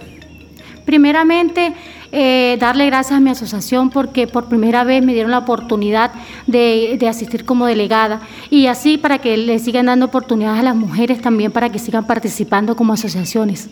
Primeramente, 0.84 1.72
eh, 2.12 2.58
darle 2.60 2.84
gracias 2.84 3.16
a 3.16 3.20
mi 3.20 3.30
asociación 3.30 3.88
porque 3.88 4.26
por 4.26 4.50
primera 4.50 4.84
vez 4.84 5.02
me 5.02 5.14
dieron 5.14 5.30
la 5.30 5.38
oportunidad 5.38 6.12
de, 6.46 6.98
de, 7.00 7.08
asistir 7.08 7.46
como 7.46 7.64
delegada 7.64 8.20
y 8.50 8.66
así 8.66 8.98
para 8.98 9.20
que 9.20 9.38
le 9.38 9.58
sigan 9.58 9.86
dando 9.86 10.04
oportunidades 10.04 10.60
a 10.60 10.64
las 10.64 10.76
mujeres 10.76 11.22
también 11.22 11.50
para 11.50 11.70
que 11.70 11.78
sigan 11.78 12.06
participando 12.06 12.76
como 12.76 12.92
asociaciones. 12.92 13.70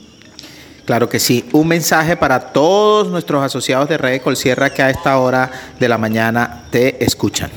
Claro 0.87 1.09
que 1.09 1.19
sí. 1.19 1.45
Un 1.52 1.66
mensaje 1.66 2.16
para 2.16 2.38
todos 2.52 3.09
nuestros 3.09 3.43
asociados 3.43 3.88
de 3.88 3.99
Red 3.99 4.23
Colsierra 4.23 4.71
que 4.71 4.83
a 4.83 4.90
esta 4.90 5.19
hora 5.19 5.50
de 5.81 5.88
la 5.88 5.99
mañana 5.99 6.69
te 6.71 7.05
escuchan. 7.05 7.50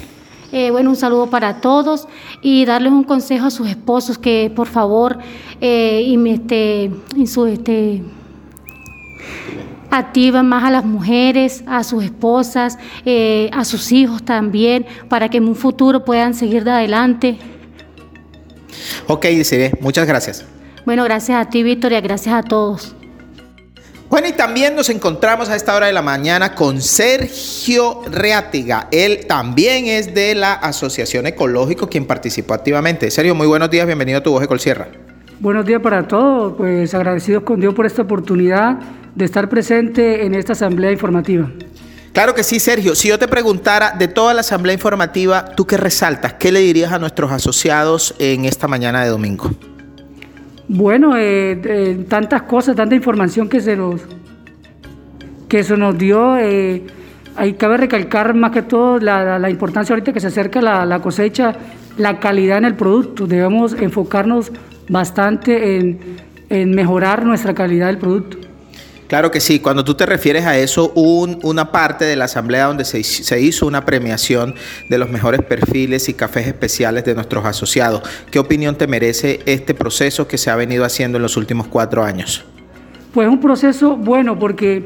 Eh, 0.51 0.71
bueno, 0.71 0.89
un 0.89 0.95
saludo 0.95 1.29
para 1.29 1.61
todos 1.61 2.07
y 2.41 2.65
darles 2.65 2.91
un 2.91 3.03
consejo 3.03 3.45
a 3.45 3.51
sus 3.51 3.69
esposos 3.69 4.17
que 4.17 4.51
por 4.55 4.67
favor 4.67 5.19
eh, 5.61 6.01
y 6.03 6.29
este, 6.29 6.91
su 7.27 7.45
este 7.45 8.01
activan 9.91 10.47
más 10.47 10.63
a 10.63 10.71
las 10.71 10.85
mujeres, 10.85 11.63
a 11.67 11.83
sus 11.83 12.03
esposas, 12.03 12.79
eh, 13.05 13.51
a 13.53 13.63
sus 13.63 13.91
hijos 13.91 14.23
también, 14.23 14.87
para 15.07 15.29
que 15.29 15.37
en 15.37 15.47
un 15.47 15.55
futuro 15.55 16.03
puedan 16.03 16.33
seguir 16.33 16.63
de 16.63 16.71
adelante. 16.71 17.37
Ok, 19.07 19.25
dice, 19.27 19.71
muchas 19.81 20.07
gracias. 20.07 20.45
Bueno, 20.85 21.03
gracias 21.03 21.39
a 21.39 21.49
ti, 21.49 21.61
Victoria, 21.61 22.01
gracias 22.01 22.33
a 22.33 22.41
todos. 22.41 22.95
Bueno, 24.09 24.27
y 24.27 24.31
también 24.31 24.75
nos 24.75 24.89
encontramos 24.89 25.49
a 25.49 25.55
esta 25.55 25.75
hora 25.75 25.85
de 25.85 25.93
la 25.93 26.01
mañana 26.01 26.55
con 26.55 26.81
Sergio 26.81 28.01
Reatiga. 28.09 28.87
Él 28.91 29.27
también 29.27 29.85
es 29.85 30.15
de 30.15 30.33
la 30.33 30.53
Asociación 30.53 31.27
Ecológico, 31.27 31.87
quien 31.87 32.07
participó 32.07 32.55
activamente. 32.55 33.11
Sergio, 33.11 33.35
muy 33.35 33.45
buenos 33.45 33.69
días, 33.69 33.85
bienvenido 33.85 34.17
a 34.17 34.23
tu 34.23 34.31
voz 34.31 34.41
de 34.41 34.47
Colsierra. 34.47 34.87
Buenos 35.39 35.63
días 35.63 35.79
para 35.79 36.07
todos, 36.07 36.55
pues 36.57 36.91
agradecidos 36.95 37.43
con 37.43 37.59
Dios 37.59 37.75
por 37.75 37.85
esta 37.85 38.01
oportunidad 38.01 38.79
de 39.13 39.25
estar 39.25 39.47
presente 39.47 40.25
en 40.25 40.33
esta 40.33 40.53
asamblea 40.53 40.91
informativa. 40.91 41.51
Claro 42.11 42.33
que 42.33 42.43
sí, 42.43 42.59
Sergio. 42.59 42.95
Si 42.95 43.09
yo 43.09 43.19
te 43.19 43.27
preguntara 43.27 43.91
de 43.91 44.07
toda 44.07 44.33
la 44.33 44.41
asamblea 44.41 44.73
informativa, 44.73 45.45
¿tú 45.55 45.67
qué 45.67 45.77
resaltas? 45.77 46.33
¿Qué 46.33 46.51
le 46.51 46.61
dirías 46.61 46.91
a 46.91 46.97
nuestros 46.97 47.31
asociados 47.31 48.15
en 48.17 48.45
esta 48.45 48.67
mañana 48.67 49.03
de 49.03 49.09
domingo? 49.09 49.51
Bueno, 50.71 51.13
eh, 51.17 52.05
tantas 52.07 52.43
cosas, 52.43 52.75
tanta 52.75 52.93
información 52.93 53.49
que 53.49 53.59
se 53.59 53.75
nos, 53.75 54.01
que 55.47 55.63
se 55.63 55.75
nos 55.75 55.97
dio. 55.97 56.37
Eh, 56.37 56.83
ahí 57.35 57.53
cabe 57.53 57.77
recalcar 57.77 58.35
más 58.35 58.51
que 58.51 58.61
todo 58.61 58.99
la, 58.99 59.49
importancia 59.49 59.93
ahorita 59.93 60.13
que 60.13 60.19
se 60.19 60.27
acerca 60.27 60.61
la, 60.61 60.99
cosecha, 61.01 61.55
la 61.97 62.19
calidad 62.19 62.59
en 62.59 62.65
el 62.65 62.75
producto. 62.75 63.25
Debemos 63.25 63.73
enfocarnos 63.73 64.51
bastante 64.87 65.77
en, 65.77 65.99
en 66.49 66.69
mejorar 66.75 67.25
nuestra 67.25 67.55
calidad 67.55 67.87
del 67.87 67.97
producto. 67.97 68.37
Claro 69.09 69.31
que 69.31 69.39
sí, 69.39 69.59
cuando 69.59 69.83
tú 69.83 69.95
te 69.95 70.05
refieres 70.05 70.45
a 70.45 70.55
eso, 70.59 70.91
un, 70.93 71.39
una 71.41 71.71
parte 71.71 72.05
de 72.05 72.15
la 72.15 72.25
asamblea 72.25 72.67
donde 72.67 72.85
se, 72.85 73.41
hizo 73.41 73.65
una 73.65 73.83
premiación 73.83 74.53
de 74.87 74.99
los 74.99 75.09
mejores 75.09 75.41
perfiles 75.41 76.09
y 76.09 76.13
cafés 76.13 76.45
especiales 76.45 77.05
de 77.05 77.15
nuestros 77.15 77.43
asociados. 77.43 78.03
¿Qué 78.29 78.37
opinión 78.37 78.75
te 78.75 78.85
merece 78.85 79.39
este 79.47 79.73
proceso 79.73 80.27
que 80.27 80.37
se 80.37 80.51
ha 80.51 80.55
venido 80.55 80.85
haciendo 80.85 81.17
en 81.17 81.23
los 81.23 81.37
últimos 81.37 81.65
cuatro 81.65 82.03
años? 82.03 82.45
Pues 83.11 83.27
un 83.27 83.39
proceso 83.39 83.97
bueno 83.97 84.37
porque, 84.37 84.85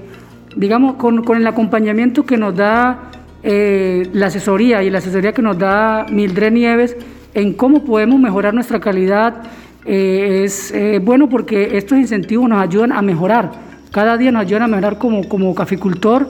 digamos, 0.56 0.96
con, 0.96 1.22
el 1.36 1.46
acompañamiento 1.46 2.26
que 2.26 2.38
nos 2.38 2.56
da 2.56 3.12
eh, 3.44 4.10
la 4.14 4.28
asesoría 4.28 4.84
y 4.84 4.90
la 4.90 5.00
asesoría 5.00 5.34
que 5.34 5.42
nos 5.42 5.58
da 5.58 6.06
Mildred 6.10 6.54
Nieves 6.54 6.96
en 7.34 7.52
cómo 7.52 7.84
podemos 7.84 8.22
mejorar 8.22 8.54
nuestra 8.54 8.80
calidad, 8.80 9.44
eh, 9.86 10.44
es 10.46 10.74
bueno 11.02 11.28
porque 11.28 11.76
estos 11.78 11.98
incentivos 11.98 12.48
nos 12.48 12.64
ayudan 12.64 12.94
a 12.94 13.02
mejorar 13.02 13.73
cada 13.94 14.18
día 14.18 14.32
nos 14.32 14.42
ayudan 14.42 14.64
a 14.64 14.68
mejorar 14.68 14.98
como, 14.98 15.30
como 15.30 15.54
caficultor 15.54 16.28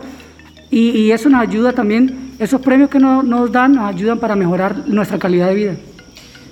y, 0.69 1.11
eso 1.11 1.29
nos 1.29 1.41
ayuda 1.41 1.71
también, 1.71 2.33
esos 2.39 2.59
premios 2.59 2.89
que 2.89 2.99
nos, 2.99 3.51
dan 3.51 3.75
nos 3.75 3.93
ayudan 3.93 4.19
para 4.19 4.35
mejorar 4.35 4.75
nuestra 4.87 5.17
calidad 5.17 5.47
de 5.47 5.55
vida. 5.55 5.75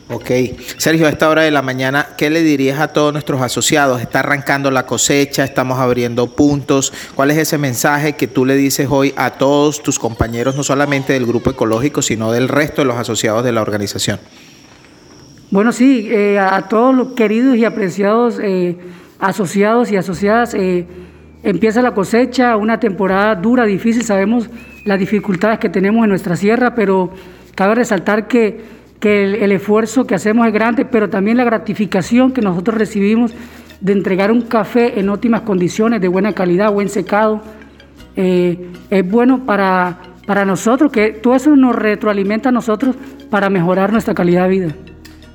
Ok. 0.10 0.30
Sergio, 0.78 1.08
a 1.08 1.10
esta 1.10 1.28
hora 1.28 1.42
de 1.42 1.52
la 1.52 1.62
mañana, 1.62 2.10
¿qué 2.18 2.30
le 2.30 2.44
dirías 2.44 2.80
a 2.80 2.90
todos 2.90 3.12
nuestros 3.12 3.42
asociados? 3.42 4.00
Está 4.00 4.20
arrancando 4.20 4.72
la 4.72 4.86
cosecha, 4.86 5.44
estamos 5.44 5.80
abriendo 5.80 6.28
puntos. 6.28 6.94
¿Cuál 7.16 7.32
es 7.32 7.38
ese 7.38 7.58
mensaje 7.58 8.14
que 8.14 8.28
tú 8.28 8.46
le 8.46 8.56
dices 8.56 8.88
hoy 8.90 9.14
a 9.18 9.32
todos 9.32 9.84
tus 9.84 10.00
compañeros, 10.00 10.56
no 10.56 10.64
solamente 10.64 11.14
del 11.14 11.26
grupo 11.26 11.50
ecológico, 11.50 12.02
sino 12.02 12.32
del 12.32 12.48
resto 12.48 12.84
de 12.84 12.86
los 12.86 12.98
asociados 12.98 13.44
de 13.44 13.52
la 13.52 13.62
organización? 13.62 14.20
Bueno, 15.50 15.74
sí, 15.74 16.08
eh, 16.10 16.40
a 16.40 16.62
todos 16.70 16.96
los 16.96 17.10
queridos 17.10 17.58
y 17.58 17.66
apreciados 17.66 18.40
eh, 18.42 18.78
asociados 19.22 19.92
y 19.92 19.96
asociadas, 19.96 20.54
eh, 20.56 20.86
empieza 21.44 21.82
la 21.82 21.94
cosecha, 21.94 22.58
una 22.58 22.80
temporada 22.80 23.36
dura, 23.36 23.66
difícil, 23.66 24.04
sabemos 24.04 24.50
las 24.84 25.00
dificultades 25.00 25.60
que 25.60 25.70
tenemos 25.70 26.04
en 26.04 26.10
nuestra 26.10 26.36
sierra, 26.36 26.76
pero 26.76 27.12
cabe 27.56 27.76
resaltar 27.76 28.28
que, 28.28 28.82
el, 29.02 29.52
esfuerzo 29.52 30.06
que 30.06 30.16
hacemos 30.16 30.46
es 30.48 30.54
grande, 30.54 30.86
pero 30.86 31.10
también 31.10 31.38
la 31.38 31.44
gratificación 31.44 32.34
que 32.34 32.42
nosotros 32.42 32.78
recibimos 32.78 33.34
de 33.80 33.94
entregar 33.94 34.32
un 34.32 34.42
café 34.42 35.00
en 35.00 35.10
óptimas 35.10 35.42
condiciones, 35.42 36.02
de 36.02 36.08
buena 36.08 36.34
calidad, 36.34 36.72
buen 36.72 36.90
secado, 36.90 37.42
eh, 38.16 38.70
es 38.90 39.10
bueno 39.10 39.46
para, 39.46 40.00
para 40.28 40.46
nosotros, 40.46 40.92
que 40.92 41.10
todo 41.10 41.36
eso 41.36 41.56
nos 41.56 41.76
retroalimenta 41.76 42.50
a 42.50 42.52
nosotros 42.52 42.96
para 43.30 43.50
mejorar 43.50 43.92
nuestra 43.92 44.14
calidad 44.14 44.44
de 44.44 44.50
vida. 44.50 44.76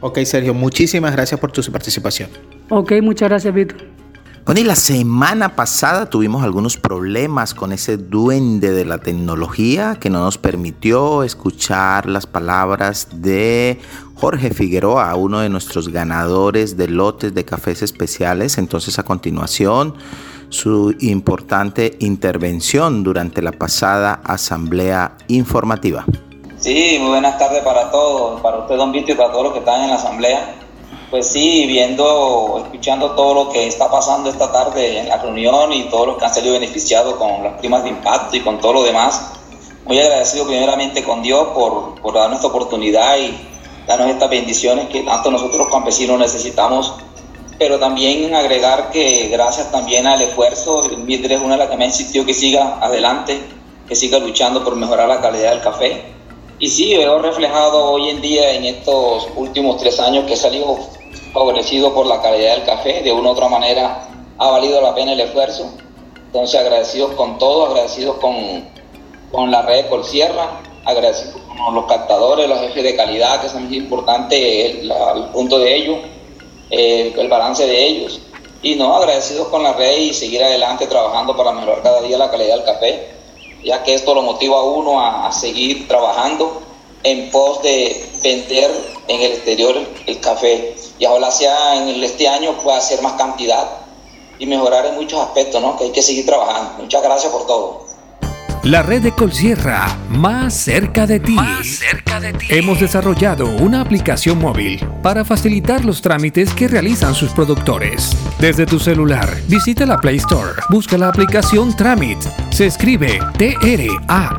Ok, 0.00 0.19
Sergio, 0.21 0.55
muchísimas 0.55 1.12
gracias 1.12 1.40
por 1.40 1.50
tu 1.50 1.61
participación. 1.73 2.28
Ok, 2.68 2.92
muchas 3.02 3.28
gracias, 3.28 3.54
Víctor. 3.54 3.96
Bueno, 4.44 4.61
y 4.61 4.64
la 4.64 4.76
semana 4.76 5.56
pasada 5.56 6.08
tuvimos 6.08 6.44
algunos 6.44 6.76
problemas 6.76 7.52
con 7.52 7.73
ese 7.73 7.96
duende 7.96 8.70
de 8.70 8.85
la 8.85 8.99
tecnología 8.99 9.96
que 10.00 10.08
no 10.08 10.20
nos 10.20 10.38
permitió 10.38 11.25
escuchar 11.25 12.06
las 12.06 12.26
palabras 12.26 13.08
de 13.12 13.80
Jorge 14.14 14.50
Figueroa, 14.50 15.12
uno 15.16 15.40
de 15.40 15.49
nuestros 15.49 15.88
ganadores 15.88 16.76
de 16.76 16.87
lotes 16.87 17.35
de 17.35 17.44
cafés 17.44 17.82
especiales. 17.82 18.56
Entonces, 18.56 19.00
a 19.00 19.02
continuación, 19.02 19.94
su 20.49 20.94
importante 21.00 21.96
intervención 21.99 23.02
durante 23.02 23.42
la 23.42 23.50
pasada 23.50 24.20
asamblea 24.23 25.16
informativa. 25.26 26.04
Sí, 26.58 26.99
muy 27.00 27.11
buenas 27.11 27.37
tardes 27.37 27.64
para 27.64 27.90
todos, 27.90 28.40
para 28.40 28.58
usted, 28.58 28.76
don 28.76 28.92
Vito, 28.92 29.11
y 29.11 29.14
para 29.16 29.32
todos 29.32 29.44
los 29.44 29.52
que 29.54 29.58
están 29.58 29.82
en 29.82 29.90
la 29.90 29.96
asamblea 29.96 30.65
pues 31.11 31.29
sí, 31.29 31.67
viendo, 31.67 32.63
escuchando 32.65 33.13
todo 33.13 33.35
lo 33.35 33.51
que 33.51 33.67
está 33.67 33.91
pasando 33.91 34.29
esta 34.29 34.51
tarde 34.51 35.01
en 35.01 35.09
la 35.09 35.19
reunión 35.19 35.73
y 35.73 35.85
todos 35.85 36.09
los 36.09 36.17
que 36.17 36.25
han 36.25 36.35
salido 36.35 36.55
beneficiados 36.55 37.15
con 37.15 37.45
las 37.45 37.59
primas 37.59 37.85
de 37.85 37.91
impacto 37.91 38.37
y 38.37 38.41
con 38.41 38.61
todo 38.61 38.75
lo 38.75 38.83
demás, 38.83 39.33
muy 39.85 40.01
agradecido 40.01 40.47
primeramente 40.47 41.05
con 41.05 41.23
Dios 41.23 41.49
por, 41.55 42.01
por 42.01 42.15
darnos 42.15 42.39
esta 42.39 42.49
oportunidad 42.49 43.19
y 43.19 43.37
darnos 43.87 44.11
estas 44.11 44.29
bendiciones 44.29 44.89
que 44.89 45.03
tanto 45.03 45.31
nosotros 45.31 45.69
campesinos 45.71 46.19
necesitamos, 46.19 46.95
pero 47.57 47.79
también 47.79 48.35
agregar 48.35 48.91
que 48.91 49.29
gracias 49.29 49.71
también 49.71 50.07
al 50.09 50.21
esfuerzo, 50.21 50.91
Mildred 51.05 51.37
es 51.37 51.41
una 51.41 51.55
de 51.55 51.59
las 51.59 51.71
que 51.71 51.77
me 51.77 51.85
ha 51.85 51.89
insistido 51.89 52.27
que 52.27 52.35
siga 52.35 52.79
adelante, 52.81 53.41
que 53.89 53.95
siga 53.95 54.19
luchando 54.19 54.65
por 54.65 54.75
mejorar 54.75 55.09
la 55.09 55.21
calidad 55.21 55.51
del 55.51 55.61
café. 55.61 56.17
Y 56.59 56.69
sí, 56.69 56.97
veo 56.97 57.19
reflejado 57.21 57.93
hoy 57.93 58.09
en 58.09 58.21
día 58.21 58.53
en 58.53 58.65
estos 58.65 59.29
últimos 59.37 59.79
tres 59.79 60.01
años 60.01 60.25
que 60.27 60.35
he 60.35 60.37
salido 60.37 60.79
favorecido 61.32 61.92
por 61.94 62.06
la 62.06 62.23
calidad 62.23 62.56
del 62.56 62.64
café, 62.64 63.02
de 63.02 63.12
una 63.12 63.28
u 63.28 63.32
otra 63.32 63.49
manera 63.49 64.08
ha 64.38 64.50
valido 64.50 64.80
la 64.80 64.94
pena 64.94 65.12
el 65.12 65.20
esfuerzo. 65.20 65.70
Entonces 66.26 66.61
agradecidos 66.61 67.12
con 67.12 67.38
todo, 67.38 67.66
agradecidos 67.66 68.16
con, 68.16 68.35
con 69.32 69.50
la 69.50 69.62
red 69.62 69.87
Colsierra, 69.88 70.61
agradecidos 70.85 71.40
con 71.56 71.75
los 71.75 71.87
captadores, 71.87 72.49
los 72.49 72.61
jefes 72.61 72.82
de 72.82 72.96
calidad, 72.96 73.40
que 73.40 73.46
es 73.46 73.54
muy 73.54 73.76
importante 73.76 74.80
el, 74.80 74.92
punto 75.32 75.58
de 75.58 75.75
ellos, 75.75 75.99
eh, 76.70 77.14
el 77.16 77.28
balance 77.28 77.66
de 77.66 77.87
ellos. 77.87 78.20
Y 78.62 78.75
no, 78.75 78.96
agradecidos 78.96 79.49
con 79.49 79.62
la 79.62 79.73
red 79.75 79.99
y 79.99 80.14
seguir 80.14 80.42
adelante 80.42 80.87
trabajando 80.87 81.37
para 81.37 81.52
mejorar 81.52 81.82
cada 81.82 82.00
día 82.02 82.18
la 82.18 82.30
calidad 82.30 82.56
del 82.56 82.64
café, 82.64 83.08
ya 83.64 83.82
que 83.82 83.94
esto 83.94 84.14
lo 84.14 84.23
motiva 84.23 84.58
a 84.58 84.62
uno 84.62 85.00
a 85.00 85.30
seguir 85.32 85.87
trabajando 85.88 86.62
en 87.03 87.31
pos 87.31 87.62
de 87.62 88.05
vender 88.23 88.71
en 89.09 89.21
el 89.21 89.33
exterior 89.33 89.76
el 90.07 90.21
café 90.21 90.76
y 90.99 91.07
ojalá 91.07 91.31
sea 91.31 91.76
en 91.76 92.03
este 92.03 92.29
año 92.29 92.53
pueda 92.62 92.79
hacer 92.79 93.00
más 93.03 93.12
cantidad 93.15 93.87
y 94.38 94.47
mejorar 94.47 94.87
en 94.87 94.95
muchos 94.97 95.21
aspectos, 95.21 95.61
¿no? 95.62 95.76
Que 95.76 95.85
hay 95.85 95.93
que 95.93 96.03
seguir 96.03 96.26
trabajando. 96.26 96.83
Muchas 96.83 97.03
gracias 97.03 97.33
por 97.33 97.47
todo. 97.47 97.87
La 98.67 98.83
red 98.83 99.00
de 99.00 99.12
Colsierra, 99.12 99.97
más 100.09 100.53
cerca 100.53 101.07
de 101.07 101.21
ti. 101.21 101.31
Más 101.33 101.65
cerca 101.65 102.19
de 102.19 102.33
ti. 102.33 102.47
Hemos 102.50 102.81
desarrollado 102.81 103.47
una 103.47 103.81
aplicación 103.81 104.41
móvil 104.41 104.85
para 105.05 105.25
facilitar 105.25 105.85
los 105.85 106.03
trámites 106.03 106.53
que 106.53 106.67
realizan 106.67 107.15
sus 107.15 107.31
productores. 107.31 108.11
Desde 108.41 108.67
tu 108.67 108.81
celular, 108.81 109.41
visita 109.47 109.87
la 109.87 109.99
Play 109.99 110.17
Store, 110.17 110.55
busca 110.69 110.99
la 110.99 111.07
aplicación 111.09 111.76
Tramit. 111.76 112.19
Se 112.50 112.67
escribe 112.67 113.21
T-R-A-M-I-T-S 113.38 114.37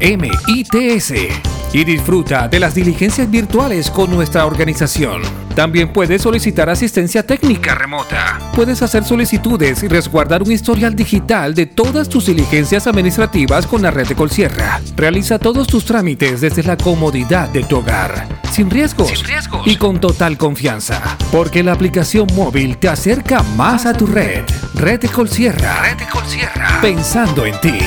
y 1.73 1.83
disfruta 1.83 2.47
de 2.47 2.59
las 2.59 2.75
diligencias 2.75 3.29
virtuales 3.29 3.89
con 3.89 4.09
nuestra 4.09 4.45
organización. 4.45 5.21
También 5.55 5.91
puedes 5.91 6.21
solicitar 6.21 6.69
asistencia 6.69 7.25
técnica 7.25 7.73
remota. 7.73 8.39
Puedes 8.53 8.81
hacer 8.83 9.03
solicitudes 9.03 9.81
y 9.81 9.87
resguardar 9.87 10.43
un 10.43 10.51
historial 10.51 10.95
digital 10.95 11.55
de 11.55 11.65
todas 11.65 12.09
tus 12.09 12.27
diligencias 12.27 12.85
administrativas 12.85 13.65
con 13.65 13.81
la 13.81 13.89
red 13.89 14.07
de 14.07 14.15
Colsierra. 14.15 14.79
Realiza 14.95 15.39
todos 15.39 15.65
tus 15.65 15.83
trámites 15.83 16.41
desde 16.41 16.61
la 16.61 16.77
comodidad 16.77 17.49
de 17.49 17.63
tu 17.63 17.77
hogar, 17.77 18.27
sin 18.51 18.69
riesgos, 18.69 19.23
y 19.65 19.75
con 19.77 19.99
total 19.99 20.37
confianza, 20.37 21.17
porque 21.31 21.63
la 21.63 21.71
aplicación 21.71 22.27
móvil 22.35 22.77
te 22.77 22.89
acerca 22.89 23.41
más 23.55 23.87
a 23.87 23.93
tu 23.93 24.05
red. 24.05 24.43
Red 24.75 24.99
de 25.01 25.09
Colsierra. 25.09 25.81
Red 25.81 25.97
de 25.97 26.05
Colsierra. 26.07 26.79
Pensando 26.81 27.45
en 27.45 27.59
ti. 27.61 27.79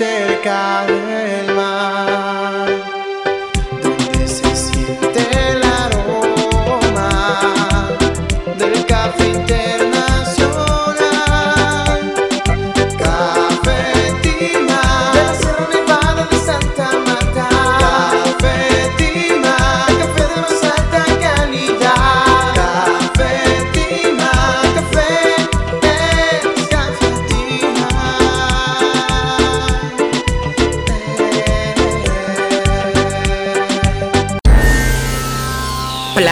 Está 0.00 1.09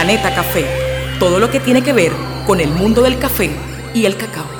Planeta 0.09 0.33
Café. 0.33 0.65
Todo 1.19 1.39
lo 1.39 1.51
que 1.51 1.59
tiene 1.59 1.83
que 1.83 1.93
ver 1.93 2.11
con 2.47 2.59
el 2.59 2.71
mundo 2.71 3.03
del 3.03 3.19
café 3.19 3.51
y 3.93 4.05
el 4.05 4.17
cacao. 4.17 4.58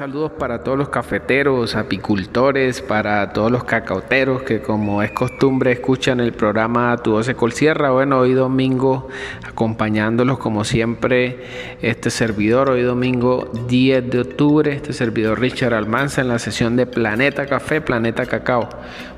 Saludos 0.00 0.32
para 0.38 0.64
todos 0.64 0.78
los 0.78 0.88
cafeteros, 0.88 1.76
apicultores, 1.76 2.80
para 2.80 3.34
todos 3.34 3.52
los 3.52 3.64
cacauteros 3.64 4.40
que 4.44 4.62
como 4.62 5.02
es 5.02 5.10
costumbre 5.10 5.72
escuchan 5.72 6.20
el 6.20 6.32
programa 6.32 6.96
Tu 6.96 7.10
Voz 7.10 7.26
de 7.26 7.34
Colsierra. 7.34 7.90
Bueno, 7.90 8.20
hoy 8.20 8.32
domingo 8.32 9.08
acompañándolos 9.46 10.38
como 10.38 10.64
siempre 10.64 11.40
este 11.82 12.08
servidor, 12.08 12.70
hoy 12.70 12.80
domingo 12.80 13.50
10 13.68 14.08
de 14.08 14.20
octubre, 14.20 14.72
este 14.72 14.94
servidor 14.94 15.38
Richard 15.38 15.74
Almanza 15.74 16.22
en 16.22 16.28
la 16.28 16.38
sesión 16.38 16.76
de 16.76 16.86
Planeta 16.86 17.44
Café, 17.44 17.82
Planeta 17.82 18.24
Cacao. 18.24 18.70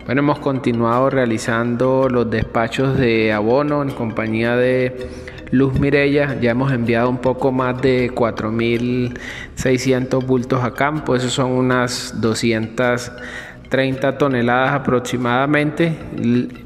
Bueno, 0.05 0.23
hemos 0.23 0.40
continuado 0.40 1.11
realizando 1.11 2.09
los 2.09 2.29
despachos 2.29 2.99
de 2.99 3.33
abono 3.33 3.85
en 3.85 3.90
compañía 3.90 4.57
de 4.57 5.09
Luz 5.53 5.79
Mirella, 5.79 6.41
ya 6.41 6.51
hemos 6.53 6.73
enviado 6.73 7.11
un 7.11 7.19
poco 7.19 7.53
más 7.53 7.83
de 7.83 8.11
4.600 8.11 10.27
bultos 10.27 10.65
a 10.65 10.73
campo, 10.73 11.15
esos 11.15 11.35
son 11.35 11.53
unas 11.53 12.23
230 12.23 14.17
toneladas 14.17 14.73
aproximadamente 14.73 15.93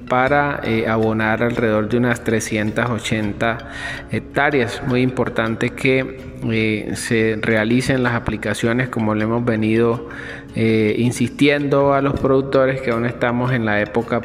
para 0.09 0.61
eh, 0.63 0.87
abonar 0.87 1.43
alrededor 1.43 1.89
de 1.89 1.97
unas 1.97 2.23
380 2.23 3.59
hectáreas. 4.13 4.81
Muy 4.87 5.03
importante 5.03 5.71
que 5.71 6.21
eh, 6.49 6.93
se 6.95 7.41
realicen 7.43 8.05
las 8.05 8.15
aplicaciones 8.15 8.89
como 8.89 9.17
le 9.17 9.25
hemos 9.25 9.45
venido 9.45 10.09
eh, 10.55 10.95
insistiendo 10.97 11.93
a 11.93 12.01
los 12.03 12.21
productores 12.21 12.83
que 12.83 12.93
aún 12.93 13.05
estamos 13.05 13.51
en 13.51 13.65
la 13.65 13.81
época 13.81 14.21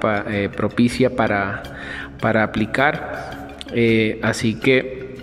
propicia 0.56 1.16
para, 1.16 1.64
para 2.20 2.44
aplicar. 2.44 3.41
Eh, 3.74 4.20
así 4.24 4.56
que 4.56 5.16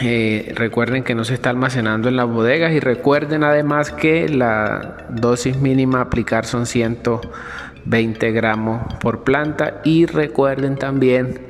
eh, 0.00 0.52
recuerden 0.54 1.04
que 1.04 1.14
no 1.14 1.24
se 1.24 1.34
está 1.34 1.50
almacenando 1.50 2.08
en 2.08 2.16
las 2.16 2.28
bodegas 2.28 2.72
y 2.72 2.80
recuerden 2.80 3.44
además 3.44 3.92
que 3.92 4.28
la 4.28 5.06
dosis 5.08 5.56
mínima 5.56 5.98
a 5.98 6.02
aplicar 6.02 6.44
son 6.44 6.66
120 6.66 8.32
gramos 8.32 8.82
por 9.00 9.24
planta 9.24 9.80
y 9.84 10.04
recuerden 10.04 10.76
también 10.76 11.40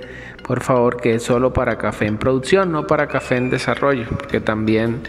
por 0.47 0.63
favor 0.63 1.01
que 1.01 1.17
es 1.17 1.25
solo 1.25 1.53
para 1.53 1.77
café 1.77 2.07
en 2.07 2.19
producción, 2.19 2.71
no 2.71 2.87
para 2.87 3.09
café 3.09 3.37
en 3.37 3.51
desarrollo, 3.51 4.07
porque 4.09 4.41
también 4.41 5.03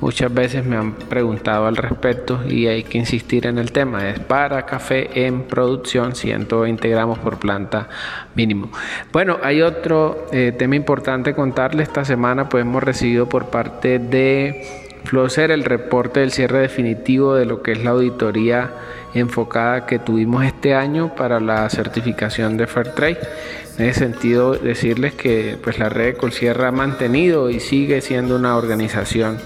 muchas 0.00 0.32
veces 0.32 0.64
me 0.64 0.76
han 0.76 0.92
preguntado 0.92 1.66
al 1.66 1.76
respecto 1.76 2.40
y 2.48 2.68
hay 2.68 2.84
que 2.84 2.98
insistir 2.98 3.46
en 3.46 3.58
el 3.58 3.72
tema, 3.72 4.08
es 4.08 4.20
para 4.20 4.66
café 4.66 5.26
en 5.26 5.42
producción 5.42 6.14
120 6.14 6.88
gramos 6.88 7.18
por 7.18 7.38
planta 7.38 7.88
mínimo. 8.36 8.70
Bueno, 9.12 9.38
hay 9.42 9.62
otro 9.62 10.26
eh, 10.30 10.52
tema 10.56 10.76
importante 10.76 11.34
contarle 11.34 11.82
esta 11.82 12.04
semana, 12.04 12.48
pues 12.48 12.62
hemos 12.62 12.82
recibido 12.82 13.28
por 13.28 13.46
parte 13.46 13.98
de 13.98 14.83
Floser 15.04 15.50
el 15.50 15.64
reporte 15.64 16.20
del 16.20 16.32
cierre 16.32 16.60
definitivo 16.60 17.34
de 17.34 17.44
lo 17.44 17.62
que 17.62 17.72
es 17.72 17.84
la 17.84 17.90
auditoría 17.90 18.72
enfocada 19.12 19.86
que 19.86 19.98
tuvimos 19.98 20.44
este 20.44 20.74
año 20.74 21.14
para 21.14 21.40
la 21.40 21.68
certificación 21.70 22.56
de 22.56 22.66
Fairtrade. 22.66 23.18
En 23.78 23.86
ese 23.86 24.00
sentido, 24.00 24.54
decirles 24.54 25.14
que 25.14 25.58
pues, 25.62 25.78
la 25.78 25.88
red 25.88 26.06
de 26.06 26.14
Colsierra 26.14 26.68
ha 26.68 26.72
mantenido 26.72 27.50
y 27.50 27.60
sigue 27.60 28.00
siendo 28.00 28.36
una 28.36 28.56
organización 28.56 29.38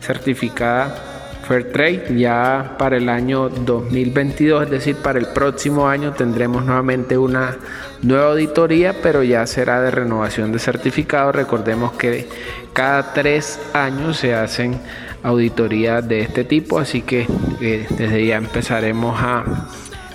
certificada 0.00 1.11
Fairtrade. 1.46 2.18
Ya 2.18 2.76
para 2.78 2.96
el 2.96 3.08
año 3.08 3.48
2022, 3.48 4.64
es 4.64 4.70
decir, 4.70 4.96
para 4.96 5.18
el 5.18 5.26
próximo 5.26 5.88
año 5.88 6.12
tendremos 6.12 6.64
nuevamente 6.64 7.18
una 7.18 7.56
nueva 8.02 8.30
auditoría, 8.30 8.94
pero 9.02 9.22
ya 9.22 9.46
será 9.46 9.80
de 9.80 9.90
renovación 9.90 10.52
de 10.52 10.58
certificado. 10.58 11.32
Recordemos 11.32 11.92
que 11.92 12.28
cada 12.72 13.12
tres 13.12 13.60
años 13.72 14.18
se 14.18 14.34
hacen 14.34 14.80
auditorías 15.22 16.06
de 16.06 16.20
este 16.20 16.44
tipo, 16.44 16.78
así 16.78 17.02
que 17.02 17.26
eh, 17.60 17.86
desde 17.90 18.26
ya 18.26 18.36
empezaremos 18.36 19.20
a, 19.20 19.44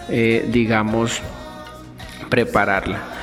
eh, 0.09 0.47
digamos, 0.51 1.21
prepararla. 2.29 3.16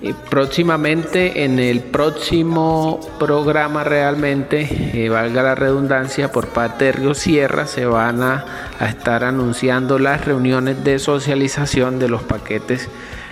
Eh, 0.00 0.14
próximamente 0.30 1.42
en 1.44 1.58
el 1.58 1.80
próximo 1.80 3.00
programa 3.18 3.82
realmente, 3.82 4.68
eh, 4.94 5.08
valga 5.08 5.42
la 5.42 5.56
redundancia, 5.56 6.30
por 6.30 6.46
parte 6.46 6.84
de 6.84 6.92
Río 6.92 7.14
Sierra 7.14 7.66
se 7.66 7.84
van 7.84 8.22
a, 8.22 8.44
estar 8.80 9.24
anunciando 9.24 9.98
las 9.98 10.24
reuniones 10.24 10.84
de 10.84 11.00
socialización 11.00 11.98
de 11.98 12.08
los 12.08 12.22
paquetes 12.22 12.88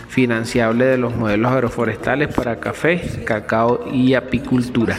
financiables 0.08 0.88
de 0.88 0.98
los 0.98 1.14
modelos 1.14 1.52
agroforestales 1.52 2.34
para 2.34 2.58
café, 2.58 3.22
cacao 3.24 3.84
y 3.92 4.14
apicultura. 4.14 4.98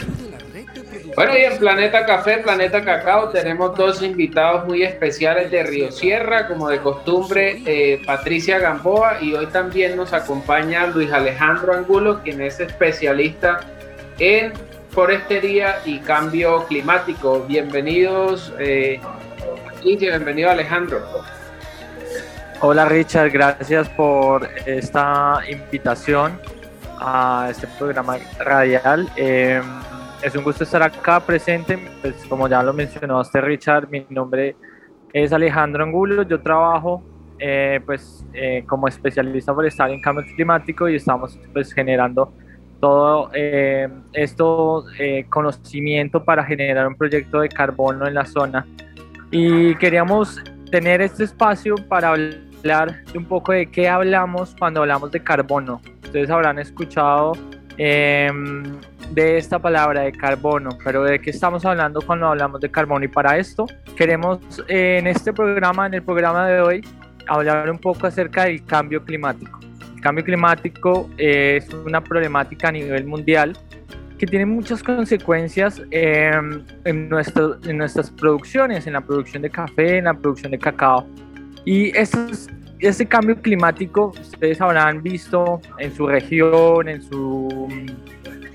Bueno, 1.18 1.36
y 1.36 1.42
en 1.42 1.58
Planeta 1.58 2.06
Café, 2.06 2.38
Planeta 2.38 2.84
Cacao, 2.84 3.30
tenemos 3.30 3.76
dos 3.76 4.02
invitados 4.02 4.64
muy 4.66 4.84
especiales 4.84 5.50
de 5.50 5.64
Río 5.64 5.90
Sierra, 5.90 6.46
como 6.46 6.68
de 6.68 6.78
costumbre, 6.78 7.60
eh, 7.66 8.00
Patricia 8.06 8.60
Gamboa, 8.60 9.20
y 9.20 9.34
hoy 9.34 9.46
también 9.46 9.96
nos 9.96 10.12
acompaña 10.12 10.86
Luis 10.86 11.12
Alejandro 11.12 11.74
Angulo, 11.74 12.20
quien 12.22 12.40
es 12.40 12.60
especialista 12.60 13.58
en 14.20 14.52
forestería 14.90 15.80
y 15.84 15.98
cambio 15.98 16.64
climático. 16.66 17.44
Bienvenidos, 17.48 18.54
eh, 18.60 19.00
Patricia, 19.64 20.10
bienvenido 20.10 20.50
Alejandro. 20.50 21.02
Hola 22.60 22.84
Richard, 22.84 23.30
gracias 23.30 23.88
por 23.88 24.48
esta 24.66 25.40
invitación 25.50 26.40
a 27.00 27.48
este 27.50 27.66
programa 27.76 28.18
radial. 28.38 29.08
Eh, 29.16 29.60
es 30.22 30.34
un 30.34 30.44
gusto 30.44 30.64
estar 30.64 30.82
acá 30.82 31.20
presente. 31.20 31.78
Pues, 32.00 32.14
como 32.28 32.48
ya 32.48 32.62
lo 32.62 32.72
mencionó 32.72 33.20
usted, 33.20 33.40
Richard, 33.40 33.88
mi 33.88 34.06
nombre 34.10 34.56
es 35.12 35.32
Alejandro 35.32 35.84
Angulo. 35.84 36.22
Yo 36.22 36.40
trabajo 36.40 37.02
eh, 37.38 37.80
pues, 37.84 38.24
eh, 38.32 38.64
como 38.66 38.88
especialista 38.88 39.54
forestal 39.54 39.92
en 39.92 40.00
cambio 40.00 40.24
climático 40.34 40.88
y 40.88 40.96
estamos 40.96 41.38
pues, 41.52 41.72
generando 41.72 42.32
todo 42.80 43.30
eh, 43.34 43.88
esto 44.12 44.84
conocimiento 45.30 46.24
para 46.24 46.44
generar 46.44 46.86
un 46.86 46.94
proyecto 46.94 47.40
de 47.40 47.48
carbono 47.48 48.06
en 48.06 48.14
la 48.14 48.24
zona. 48.24 48.66
Y 49.30 49.74
queríamos 49.76 50.40
tener 50.70 51.00
este 51.00 51.24
espacio 51.24 51.74
para 51.88 52.10
hablar 52.10 53.02
un 53.14 53.24
poco 53.24 53.52
de 53.52 53.66
qué 53.66 53.88
hablamos 53.88 54.54
cuando 54.58 54.80
hablamos 54.80 55.10
de 55.10 55.20
carbono. 55.20 55.80
Ustedes 56.04 56.30
habrán 56.30 56.58
escuchado 56.58 57.32
Em, 57.78 58.64
de 59.10 59.38
esta 59.38 59.58
palabra 59.58 60.02
de 60.02 60.12
carbono, 60.12 60.70
pero 60.84 61.02
de 61.04 61.18
qué 61.20 61.30
estamos 61.30 61.64
hablando 61.64 62.00
cuando 62.02 62.26
hablamos 62.26 62.60
de 62.60 62.70
carbono 62.70 63.04
y 63.04 63.08
para 63.08 63.38
esto 63.38 63.66
queremos 63.96 64.40
en 64.68 65.06
este 65.06 65.32
programa, 65.32 65.86
en 65.86 65.94
el 65.94 66.02
programa 66.02 66.46
de 66.48 66.60
hoy, 66.60 66.84
hablar 67.26 67.70
un 67.70 67.78
poco 67.78 68.06
acerca 68.06 68.44
del 68.44 68.64
cambio 68.64 69.04
climático. 69.04 69.58
El 69.96 70.00
cambio 70.00 70.24
climático 70.24 71.10
es 71.16 71.68
una 71.72 72.02
problemática 72.02 72.68
a 72.68 72.72
nivel 72.72 73.04
mundial 73.06 73.56
que 74.18 74.26
tiene 74.26 74.46
muchas 74.46 74.82
consecuencias 74.82 75.80
em, 75.90 76.64
en, 76.84 77.08
nuestro, 77.08 77.58
en 77.64 77.78
nuestras 77.78 78.10
producciones, 78.10 78.86
en 78.86 78.94
la 78.94 79.00
producción 79.00 79.42
de 79.42 79.50
café, 79.50 79.98
en 79.98 80.04
la 80.04 80.14
producción 80.14 80.50
de 80.50 80.58
cacao. 80.58 81.06
Y 81.64 81.96
estos 81.96 82.48
este 82.80 83.06
cambio 83.06 83.40
climático 83.40 84.12
ustedes 84.20 84.60
habrán 84.60 85.02
visto 85.02 85.60
en 85.78 85.94
su 85.94 86.06
región, 86.06 86.88
en, 86.88 87.02
su, 87.02 87.68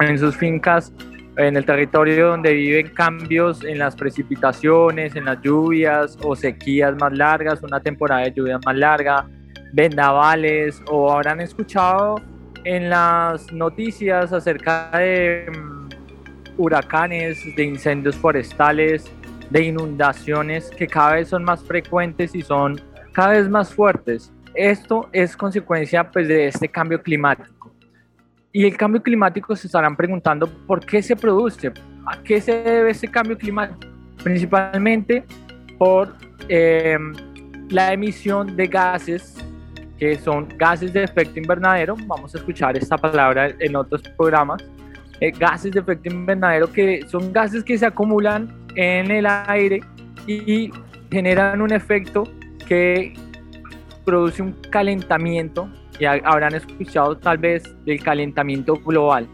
en 0.09 0.19
sus 0.19 0.35
fincas, 0.35 0.93
en 1.37 1.57
el 1.57 1.65
territorio 1.65 2.29
donde 2.29 2.53
viven 2.53 2.89
cambios 2.89 3.63
en 3.63 3.79
las 3.79 3.95
precipitaciones, 3.95 5.15
en 5.15 5.25
las 5.25 5.41
lluvias 5.41 6.17
o 6.21 6.35
sequías 6.35 6.95
más 6.99 7.13
largas, 7.13 7.63
una 7.63 7.79
temporada 7.79 8.21
de 8.21 8.33
lluvias 8.33 8.59
más 8.65 8.75
larga, 8.75 9.27
vendavales 9.73 10.81
o 10.89 11.11
habrán 11.11 11.41
escuchado 11.41 12.21
en 12.63 12.89
las 12.89 13.51
noticias 13.51 14.31
acerca 14.31 14.91
de 14.93 15.51
mm, 15.51 15.89
huracanes, 16.57 17.43
de 17.55 17.63
incendios 17.63 18.15
forestales, 18.15 19.05
de 19.49 19.63
inundaciones 19.63 20.69
que 20.69 20.87
cada 20.87 21.13
vez 21.13 21.29
son 21.29 21.43
más 21.43 21.63
frecuentes 21.63 22.33
y 22.35 22.41
son 22.41 22.79
cada 23.11 23.29
vez 23.29 23.49
más 23.49 23.73
fuertes. 23.73 24.31
Esto 24.53 25.09
es 25.11 25.35
consecuencia 25.35 26.09
pues, 26.09 26.27
de 26.27 26.47
este 26.47 26.69
cambio 26.69 27.01
climático. 27.01 27.72
Y 28.55 28.65
el 28.65 28.77
cambio 28.77 29.01
climático 29.01 29.55
se 29.55 29.65
estarán 29.65 29.95
preguntando 29.95 30.47
por 30.67 30.85
qué 30.85 31.01
se 31.01 31.15
produce, 31.15 31.73
a 32.05 32.21
qué 32.21 32.39
se 32.39 32.61
debe 32.61 32.91
este 32.91 33.07
cambio 33.07 33.35
climático. 33.35 33.91
Principalmente 34.23 35.25
por 35.79 36.15
eh, 36.47 36.95
la 37.69 37.93
emisión 37.93 38.55
de 38.55 38.67
gases 38.67 39.43
que 39.97 40.15
son 40.19 40.47
gases 40.55 40.93
de 40.93 41.03
efecto 41.03 41.39
invernadero. 41.39 41.95
Vamos 42.05 42.35
a 42.35 42.37
escuchar 42.37 42.77
esta 42.77 42.95
palabra 42.95 43.51
en 43.57 43.75
otros 43.75 44.03
programas. 44.17 44.63
Eh, 45.19 45.31
gases 45.31 45.71
de 45.71 45.79
efecto 45.79 46.13
invernadero 46.13 46.71
que 46.71 47.01
son 47.07 47.33
gases 47.33 47.63
que 47.63 47.75
se 47.75 47.87
acumulan 47.87 48.53
en 48.75 49.09
el 49.09 49.25
aire 49.47 49.79
y 50.27 50.71
generan 51.11 51.59
un 51.59 51.73
efecto 51.73 52.23
que 52.67 53.13
produce 54.05 54.43
un 54.43 54.53
calentamiento, 54.69 55.67
y 55.99 56.05
habrán 56.05 56.55
escuchado 56.55 57.17
tal 57.17 57.37
vez 57.37 57.63
del 57.85 58.01
calentamiento 58.01 58.75
global. 58.75 59.27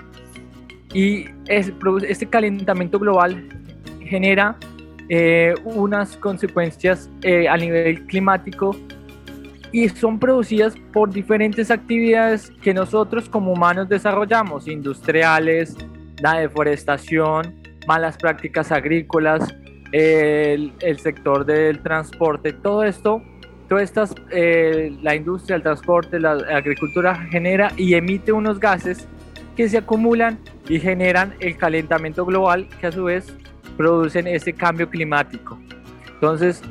Y 0.93 1.25
este 1.47 2.25
calentamiento 2.25 2.99
global 2.99 3.47
genera 4.01 4.57
eh, 5.07 5.53
unas 5.63 6.17
consecuencias 6.17 7.09
eh, 7.21 7.47
a 7.47 7.57
nivel 7.57 8.05
climático 8.07 8.75
y 9.71 9.89
son 9.89 10.19
producidas 10.19 10.75
por 10.93 11.11
diferentes 11.11 11.69
actividades 11.69 12.51
que 12.61 12.73
nosotros 12.73 13.29
como 13.29 13.53
humanos 13.53 13.87
desarrollamos, 13.87 14.67
industriales, 14.67 15.75
la 16.21 16.39
deforestación, 16.39 17.55
malas 17.87 18.17
prácticas 18.17 18.71
agrícolas, 18.71 19.53
el, 19.91 20.99
sector 20.99 21.45
del 21.45 21.81
transporte, 21.81 22.53
todo 22.53 22.83
esto, 22.83 23.21
todas 23.69 23.83
estas, 23.83 24.15
eh, 24.31 24.91
la 25.01 25.15
industria, 25.15 25.55
el 25.55 25.61
transporte, 25.61 26.19
la 26.19 26.31
agricultura 26.31 27.15
genera 27.29 27.71
y 27.77 27.93
emite 27.93 28.31
unos 28.31 28.59
gases 28.59 29.07
que 29.55 29.69
se 29.69 29.77
acumulan 29.77 30.39
y 30.67 30.79
generan 30.79 31.35
el 31.39 31.55
calentamiento 31.55 32.25
global 32.25 32.67
que 32.81 32.87
a 32.87 32.91
su 32.91 33.05
vez 33.05 33.31
producen 33.77 34.27
ese 34.27 34.53
cambio 34.53 34.89
climático. 34.89 35.57
Entonces, 36.13 36.61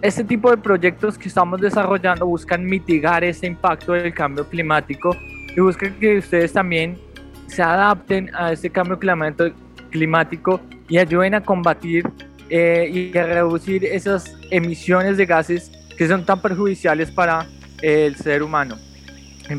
este 0.00 0.24
tipo 0.24 0.50
de 0.50 0.56
proyectos 0.56 1.18
que 1.18 1.28
estamos 1.28 1.60
desarrollando 1.60 2.26
buscan 2.26 2.64
mitigar 2.64 3.24
ese 3.24 3.46
impacto 3.46 3.92
del 3.92 4.14
cambio 4.14 4.46
climático 4.46 5.16
y 5.54 5.60
buscan 5.60 5.94
que 5.98 6.18
ustedes 6.18 6.52
también 6.52 6.96
se 7.46 7.62
adapten 7.62 8.30
a 8.34 8.52
este 8.52 8.70
cambio 8.70 8.98
climático 9.90 10.60
y 10.88 10.98
ayuden 10.98 11.34
a 11.34 11.40
combatir 11.40 12.08
eh, 12.48 13.10
y 13.12 13.16
a 13.16 13.26
reducir 13.26 13.84
esas 13.84 14.36
emisiones 14.50 15.16
de 15.16 15.26
gases 15.26 15.72
que 16.02 16.08
son 16.08 16.24
tan 16.24 16.40
perjudiciales 16.40 17.12
para 17.12 17.46
el 17.80 18.16
ser 18.16 18.42
humano, 18.42 18.76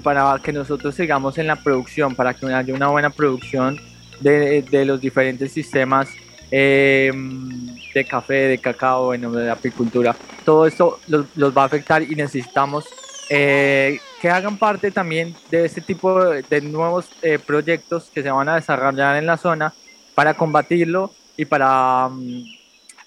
para 0.04 0.38
que 0.44 0.52
nosotros 0.52 0.94
sigamos 0.94 1.38
en 1.38 1.48
la 1.48 1.56
producción, 1.56 2.16
para 2.16 2.34
que 2.34 2.46
haya 2.48 2.74
una 2.74 2.90
buena 2.90 3.10
producción 3.10 3.80
de, 4.20 4.62
de 4.64 4.84
los 4.84 5.00
diferentes 5.00 5.54
sistemas 5.54 6.10
em, 6.52 7.74
de 7.94 8.04
café, 8.04 8.50
de 8.50 8.58
cacao, 8.58 9.06
bueno, 9.06 9.32
de 9.32 9.50
apicultura. 9.50 10.14
Todo 10.44 10.68
esto 10.68 11.00
los, 11.08 11.28
los 11.38 11.58
va 11.58 11.62
a 11.62 11.66
afectar 11.68 12.04
y 12.04 12.14
necesitamos 12.14 12.88
eh, 13.30 14.02
que 14.22 14.30
hagan 14.30 14.58
parte 14.58 14.92
también 14.92 15.34
de 15.50 15.64
este 15.64 15.80
tipo 15.80 16.26
de, 16.26 16.42
de 16.42 16.60
nuevos 16.60 17.08
eh, 17.22 17.40
proyectos 17.40 18.12
que 18.14 18.22
se 18.22 18.30
van 18.30 18.50
a 18.50 18.56
desarrollar 18.56 19.16
en 19.16 19.28
la 19.28 19.38
zona 19.38 19.74
para 20.14 20.34
combatirlo 20.34 21.10
y 21.38 21.46
para 21.46 22.10
mm, 22.12 22.44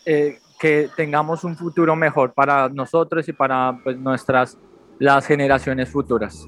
eh, 0.07 0.39
que 0.59 0.89
tengamos 0.97 1.45
un 1.45 1.57
futuro 1.57 1.95
mejor 1.97 2.33
para 2.33 2.69
nosotros 2.69 3.29
y 3.29 3.33
para 3.33 3.79
pues, 3.83 3.97
nuestras 3.99 4.59
las 4.99 5.27
generaciones 5.27 5.91
futuras. 5.91 6.47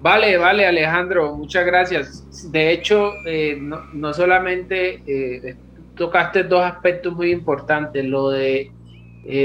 Vale, 0.00 0.36
vale, 0.36 0.66
Alejandro, 0.66 1.36
muchas 1.36 1.64
gracias. 1.64 2.50
De 2.50 2.72
hecho, 2.72 3.12
eh, 3.26 3.56
no, 3.60 3.84
no, 3.92 4.12
solamente 4.12 5.02
eh, 5.06 5.56
tocaste 5.96 6.44
dos 6.44 6.62
aspectos 6.64 7.14
muy 7.14 7.30
importantes, 7.30 8.04
lo 8.04 8.30
de 8.30 8.70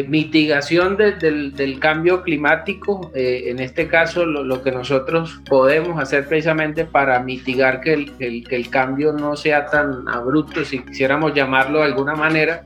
mitigación 0.07 0.97
del, 0.97 1.53
del, 1.53 1.79
cambio 1.79 2.23
climático, 2.23 3.11
en 3.13 3.59
este 3.59 3.87
caso 3.87 4.25
lo, 4.25 4.43
lo, 4.43 4.63
que 4.63 4.71
nosotros 4.71 5.39
podemos 5.47 6.01
hacer 6.01 6.27
precisamente 6.27 6.83
para 6.83 7.19
mitigar 7.19 7.81
que 7.81 7.93
el, 7.93 8.11
el, 8.17 8.47
que 8.47 8.55
el 8.55 8.71
cambio 8.71 9.13
no 9.13 9.35
sea 9.35 9.67
tan 9.67 10.07
abrupto, 10.07 10.65
si 10.65 10.79
quisiéramos 10.79 11.35
llamarlo 11.35 11.77
de 11.77 11.85
alguna 11.85 12.15
manera, 12.15 12.65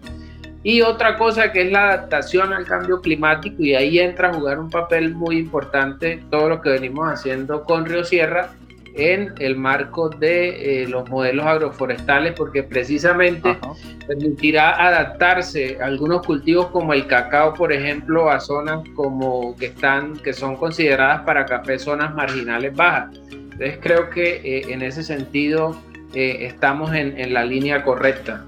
Y 0.63 0.81
otra 0.81 1.17
cosa 1.17 1.51
que 1.51 1.63
es 1.63 1.71
la 1.71 1.89
adaptación 1.89 2.53
al 2.53 2.65
cambio 2.65 3.01
climático 3.01 3.63
y 3.63 3.73
ahí 3.73 3.99
entra 3.99 4.29
a 4.29 4.33
jugar 4.33 4.59
un 4.59 4.69
papel 4.69 5.15
muy 5.15 5.37
importante 5.37 6.23
todo 6.29 6.49
lo 6.49 6.61
que 6.61 6.69
venimos 6.69 7.11
haciendo 7.11 7.63
con 7.63 7.85
Río 7.85 8.03
Sierra 8.03 8.51
en 8.93 9.33
el 9.39 9.55
marco 9.55 10.09
de 10.09 10.83
eh, 10.83 10.87
los 10.87 11.09
modelos 11.09 11.45
agroforestales 11.45 12.33
porque 12.33 12.61
precisamente 12.63 13.57
permitirá 14.05 14.85
adaptarse 14.85 15.77
a 15.81 15.85
algunos 15.85 16.25
cultivos 16.25 16.67
como 16.67 16.93
el 16.93 17.07
cacao 17.07 17.53
por 17.53 17.71
ejemplo 17.71 18.29
a 18.29 18.39
zonas 18.39 18.81
como 18.95 19.55
que 19.55 19.67
están 19.67 20.17
que 20.17 20.33
son 20.33 20.57
consideradas 20.57 21.21
para 21.21 21.45
café 21.45 21.79
zonas 21.79 22.13
marginales 22.13 22.75
bajas. 22.75 23.15
Entonces 23.31 23.79
creo 23.81 24.09
que 24.09 24.41
eh, 24.43 24.65
en 24.69 24.81
ese 24.81 25.03
sentido 25.03 25.75
eh, 26.13 26.39
estamos 26.41 26.93
en, 26.93 27.17
en, 27.17 27.33
la 27.33 27.45
línea 27.45 27.83
correcta 27.83 28.45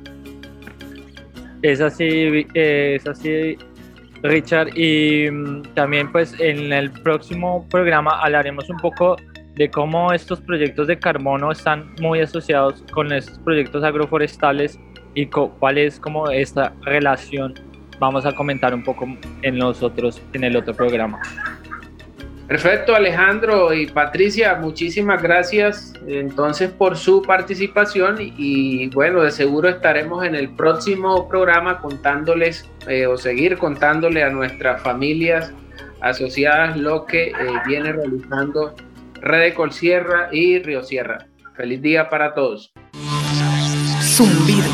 es 1.63 1.81
así 1.81 2.45
es 2.53 3.07
así 3.07 3.57
Richard 4.21 4.77
y 4.77 5.29
mm, 5.29 5.63
también 5.73 6.11
pues 6.11 6.39
en 6.39 6.71
el 6.71 6.91
próximo 6.91 7.67
programa 7.69 8.19
hablaremos 8.21 8.69
un 8.69 8.77
poco 8.77 9.17
de 9.55 9.69
cómo 9.69 10.13
estos 10.13 10.41
proyectos 10.41 10.87
de 10.87 10.97
carbono 10.97 11.51
están 11.51 11.93
muy 11.99 12.19
asociados 12.21 12.83
con 12.91 13.11
estos 13.11 13.37
proyectos 13.39 13.83
agroforestales 13.83 14.79
y 15.13 15.27
cuál 15.27 15.77
es 15.77 15.99
como 15.99 16.29
esta 16.29 16.73
relación. 16.81 17.53
Vamos 17.99 18.25
a 18.25 18.33
comentar 18.33 18.73
un 18.73 18.83
poco 18.83 19.05
en 19.43 19.59
los 19.59 19.83
otros, 19.83 20.21
en 20.33 20.43
el 20.43 20.55
otro 20.55 20.73
programa. 20.73 21.21
Perfecto, 22.47 22.93
Alejandro 22.93 23.73
y 23.73 23.87
Patricia, 23.87 24.55
muchísimas 24.55 25.21
gracias 25.21 25.93
entonces 26.05 26.69
por 26.69 26.97
su 26.97 27.21
participación 27.21 28.17
y, 28.19 28.89
bueno, 28.89 29.21
de 29.21 29.31
seguro 29.31 29.69
estaremos 29.69 30.25
en 30.25 30.35
el 30.35 30.49
próximo 30.49 31.27
programa 31.29 31.79
contándoles 31.79 32.69
eh, 32.87 33.07
o 33.07 33.17
seguir 33.17 33.57
contándole 33.57 34.23
a 34.23 34.29
nuestras 34.29 34.81
familias 34.81 35.53
asociadas 36.01 36.75
lo 36.77 37.05
que 37.05 37.29
eh, 37.29 37.33
viene 37.65 37.93
realizando 37.93 38.75
Red 39.21 39.53
Colsierra 39.53 40.27
y 40.31 40.59
Río 40.59 40.83
Sierra. 40.83 41.25
Feliz 41.55 41.81
día 41.81 42.09
para 42.09 42.33
todos. 42.33 42.73
Zumbido. 44.01 44.69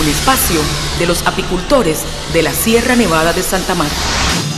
Un 0.00 0.08
espacio 0.08 0.60
de 1.00 1.06
los 1.06 1.26
apicultores 1.26 2.06
de 2.32 2.42
la 2.42 2.52
Sierra 2.52 2.94
Nevada 2.94 3.32
de 3.32 3.42
Santa 3.42 3.74
Marta. 3.74 4.55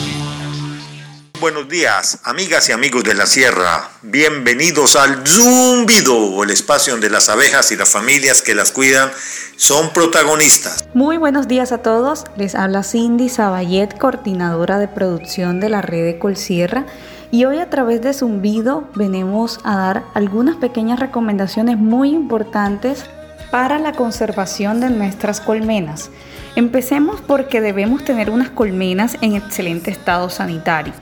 Buenos 1.40 1.68
días, 1.68 2.18
amigas 2.24 2.68
y 2.68 2.72
amigos 2.72 3.05
de 3.05 3.14
la 3.14 3.24
Sierra. 3.24 3.90
Bienvenidos 4.03 4.96
al 4.96 5.24
Zumbido, 5.24 6.42
el 6.42 6.51
espacio 6.51 6.94
donde 6.94 7.11
las 7.11 7.29
abejas 7.29 7.70
y 7.70 7.77
las 7.77 7.90
familias 7.90 8.42
que 8.42 8.57
las 8.57 8.72
cuidan 8.72 9.11
son 9.57 9.92
protagonistas. 9.92 10.88
Muy 10.94 11.16
buenos 11.16 11.46
días 11.46 11.70
a 11.70 11.79
todos. 11.79 12.24
Les 12.37 12.57
habla 12.57 12.83
Cindy 12.83 13.29
Sabayet, 13.29 13.96
coordinadora 13.98 14.81
de 14.81 14.88
producción 14.88 15.61
de 15.61 15.68
la 15.68 15.81
red 15.81 16.07
de 16.07 16.18
Colsierra 16.18 16.87
y 17.31 17.44
hoy 17.44 17.59
a 17.59 17.70
través 17.70 18.03
de 18.03 18.14
Zumbido 18.14 18.88
venimos 18.96 19.61
a 19.62 19.77
dar 19.77 20.05
algunas 20.14 20.57
pequeñas 20.57 20.98
recomendaciones 20.98 21.77
muy 21.77 22.11
importantes 22.11 23.05
para 23.53 23.79
la 23.79 23.92
conservación 23.92 24.81
de 24.81 24.90
nuestras 24.90 25.40
colmenas. 25.40 26.11
Empecemos 26.57 27.20
porque 27.20 27.61
debemos 27.61 28.05
tener 28.05 28.29
unas 28.29 28.51
colmenas 28.51 29.16
en 29.20 29.37
excelente 29.37 29.92
estado 29.92 30.31
sanitario. 30.31 30.94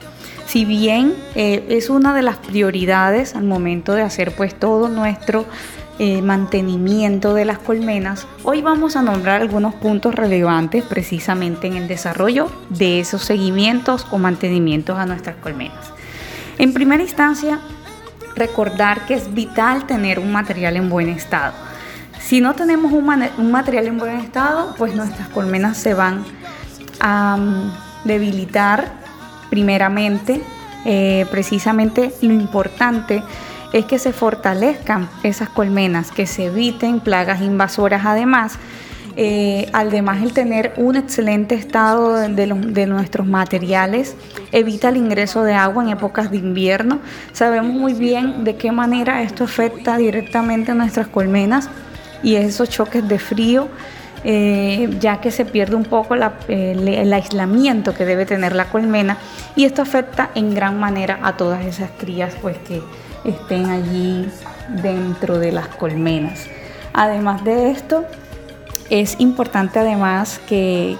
Si 0.46 0.64
bien 0.64 1.14
eh, 1.34 1.66
es 1.70 1.90
una 1.90 2.14
de 2.14 2.22
las 2.22 2.36
prioridades 2.36 3.34
al 3.34 3.44
momento 3.44 3.94
de 3.94 4.02
hacer 4.02 4.34
pues 4.34 4.54
todo 4.54 4.88
nuestro 4.88 5.44
eh, 5.98 6.22
mantenimiento 6.22 7.34
de 7.34 7.44
las 7.44 7.58
colmenas, 7.58 8.28
hoy 8.44 8.62
vamos 8.62 8.94
a 8.94 9.02
nombrar 9.02 9.40
algunos 9.40 9.74
puntos 9.74 10.14
relevantes 10.14 10.84
precisamente 10.84 11.66
en 11.66 11.76
el 11.76 11.88
desarrollo 11.88 12.48
de 12.68 13.00
esos 13.00 13.22
seguimientos 13.22 14.06
o 14.12 14.18
mantenimientos 14.18 14.96
a 14.98 15.04
nuestras 15.04 15.36
colmenas. 15.36 15.92
En 16.58 16.72
primera 16.72 17.02
instancia, 17.02 17.58
recordar 18.36 19.04
que 19.04 19.14
es 19.14 19.34
vital 19.34 19.86
tener 19.86 20.20
un 20.20 20.30
material 20.30 20.76
en 20.76 20.88
buen 20.88 21.08
estado. 21.08 21.54
Si 22.20 22.40
no 22.40 22.54
tenemos 22.54 22.92
un, 22.92 23.50
material 23.50 23.86
en 23.86 23.98
buen 23.98 24.18
estado, 24.18 24.74
pues 24.78 24.94
nuestras 24.94 25.28
colmenas 25.28 25.76
se 25.76 25.94
van 25.94 26.24
a 27.00 27.36
mm, 27.36 27.72
debilitar 28.04 29.05
primeramente. 29.56 30.42
Eh, 30.84 31.24
precisamente 31.30 32.12
lo 32.20 32.34
importante 32.34 33.22
es 33.72 33.86
que 33.86 33.98
se 33.98 34.12
fortalezcan 34.12 35.08
esas 35.22 35.48
colmenas, 35.48 36.12
que 36.12 36.26
se 36.26 36.44
eviten 36.44 37.00
plagas 37.00 37.40
invasoras 37.40 38.02
además 38.04 38.58
eh, 39.18 39.70
además, 39.72 40.22
el 40.22 40.34
tener 40.34 40.74
un 40.76 40.94
excelente 40.94 41.54
estado 41.54 42.16
de, 42.16 42.86
nuestros 42.86 43.26
materiales 43.26 44.14
evita 44.52 44.90
el 44.90 44.98
ingreso 44.98 45.42
de 45.42 45.54
agua 45.54 45.82
en 45.82 45.88
épocas 45.88 46.30
de 46.30 46.36
invierno. 46.36 47.00
Sabemos 47.32 47.72
muy 47.72 47.94
bien 47.94 48.44
de 48.44 48.56
qué 48.56 48.72
manera 48.72 49.22
esto 49.22 49.44
afecta 49.44 49.96
directamente 49.96 50.72
a 50.72 50.74
nuestras 50.74 51.06
colmenas 51.06 51.70
y 52.22 52.34
esos 52.34 52.68
choques 52.68 53.08
de 53.08 53.18
frío. 53.18 53.68
Eh, 54.28 54.90
ya 54.98 55.20
que 55.20 55.30
se 55.30 55.44
pierde 55.44 55.76
un 55.76 55.84
poco 55.84 56.16
el, 56.16 57.12
aislamiento 57.12 57.94
que 57.94 58.04
debe 58.04 58.26
tener 58.26 58.56
la 58.56 58.64
colmena 58.64 59.18
y 59.54 59.66
esto 59.66 59.82
afecta 59.82 60.30
en 60.34 60.52
gran 60.52 60.80
manera 60.80 61.20
a 61.22 61.36
todas 61.36 61.64
esas 61.64 61.92
crías 61.96 62.34
pues 62.42 62.58
que 62.66 62.82
estén 63.24 63.66
allí 63.66 64.28
dentro 64.82 65.38
de 65.38 65.52
las 65.52 65.68
colmenas. 65.68 66.48
Además 66.92 67.44
de 67.44 67.70
esto, 67.70 68.04
es 68.90 69.14
importante 69.20 69.78
además 69.78 70.40
que 70.48 70.96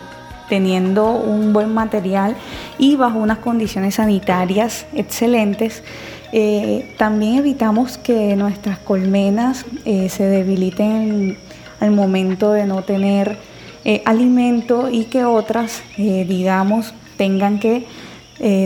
teniendo 0.49 1.11
un 1.11 1.53
buen 1.53 1.75
material 1.75 2.37
y 2.79 2.95
bajo 2.95 3.19
unas 3.19 3.39
condiciones 3.39 3.97
sanitarias 3.97 4.87
excelentes, 4.95 5.83
eh, 6.31 6.95
también 6.97 7.39
evitamos 7.39 7.99
que 7.99 8.37
nuestras 8.37 8.79
colmenas 8.79 9.65
eh, 9.85 10.09
se 10.11 10.27
debiliten 10.27 11.39
al 11.81 11.91
momento 11.91 12.53
de 12.53 12.67
no 12.67 12.83
tener 12.83 13.39
eh, 13.85 14.03
alimento 14.05 14.89
y 14.91 15.05
que 15.05 15.25
otras, 15.25 15.83
digamos, 15.97 16.95
tengan 17.17 17.59
que 17.59 17.87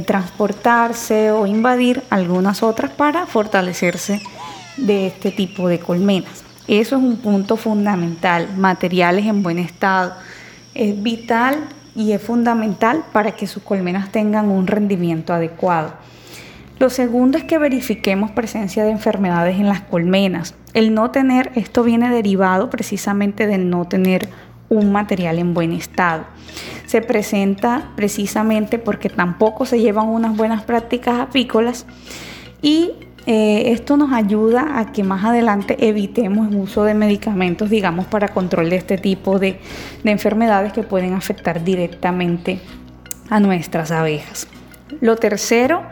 transportarse 0.05 1.31
o 1.31 1.47
invadir 1.47 2.03
algunas 2.11 2.63
otras 2.65 2.91
para 2.91 3.27
fortalecerse 3.27 4.21
de 4.77 5.07
este 5.07 5.31
tipo 5.31 5.69
de 5.69 5.79
colmenas. 5.79 6.43
Eso 6.67 6.97
es 6.97 7.03
un 7.03 7.17
punto 7.17 7.57
fundamental, 7.57 8.49
materiales 8.57 9.27
en 9.27 9.43
buen 9.43 9.59
estado. 9.59 10.15
Es 10.75 11.01
vital 11.03 11.59
y 11.97 12.13
es 12.13 12.23
fundamental 12.23 13.05
para 13.13 13.33
que 13.33 13.47
sus 13.47 13.63
colmenas 13.63 14.13
tengan 14.13 14.49
un 14.49 14.67
rendimiento 14.67 15.33
adecuado. 15.33 15.95
Lo 16.79 16.89
segundo 16.89 17.37
es 17.37 17.45
que 17.45 17.59
verifiquemos 17.59 18.31
presencia 18.31 18.85
de 18.85 18.91
enfermedades 18.91 19.57
en 19.57 19.67
las 19.67 19.81
colmenas. 19.81 20.55
El 20.75 20.95
no 20.95 21.11
tener, 21.11 21.53
esto 21.55 21.83
viene 21.83 22.11
derivado 22.11 22.71
precisamente 22.71 23.47
del 23.47 23.71
no 23.71 23.87
tener 23.87 24.29
un 24.69 24.93
material 24.93 25.39
en 25.39 25.53
buen 25.53 25.73
estado. 25.73 26.25
Se 26.87 27.03
presenta 27.03 27.91
precisamente 27.97 28.79
porque 28.79 29.09
tampoco 29.09 29.67
se 29.67 29.81
llevan 29.81 30.09
unas 30.09 30.37
buenas 30.37 30.63
prácticas 30.63 31.21
apícolas 31.21 31.87
y 32.63 32.93
eh, 33.27 33.73
esto 33.73 33.97
nos 33.97 34.13
ayuda 34.13 34.79
a 34.79 34.93
que 34.93 35.05
más 35.05 35.25
adelante 35.25 35.77
evitemos 35.89 36.49
el 36.49 36.57
uso 36.57 36.85
de 36.85 36.95
medicamentos, 36.95 37.69
digamos, 37.69 38.07
para 38.07 38.29
control 38.29 38.71
de 38.71 38.77
este 38.77 38.97
tipo 38.97 39.39
de, 39.39 39.61
de 40.03 40.11
enfermedades 40.11 40.73
que 40.73 40.83
pueden 40.83 41.15
afectar 41.15 41.63
directamente 41.63 42.61
a 43.29 43.41
nuestras 43.41 43.91
abejas. 43.91 44.47
Lo 45.01 45.17
tercero 45.17 45.83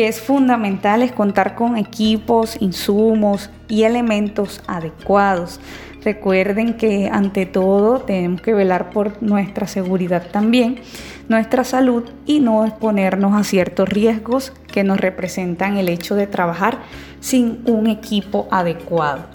que 0.00 0.08
es 0.08 0.18
fundamental 0.18 1.02
es 1.02 1.12
contar 1.12 1.54
con 1.54 1.76
equipos, 1.76 2.56
insumos 2.58 3.50
y 3.68 3.82
elementos 3.82 4.62
adecuados. 4.66 5.60
Recuerden 6.02 6.78
que 6.78 7.10
ante 7.12 7.44
todo 7.44 7.98
tenemos 7.98 8.40
que 8.40 8.54
velar 8.54 8.88
por 8.88 9.22
nuestra 9.22 9.66
seguridad 9.66 10.26
también 10.32 10.80
nuestra 11.28 11.64
salud 11.64 12.04
y 12.24 12.40
no 12.40 12.64
exponernos 12.64 13.38
a 13.38 13.44
ciertos 13.44 13.90
riesgos 13.90 14.54
que 14.72 14.84
nos 14.84 14.98
representan 14.98 15.76
el 15.76 15.90
hecho 15.90 16.14
de 16.14 16.26
trabajar 16.26 16.78
sin 17.20 17.60
un 17.66 17.86
equipo 17.86 18.48
adecuado. 18.50 19.26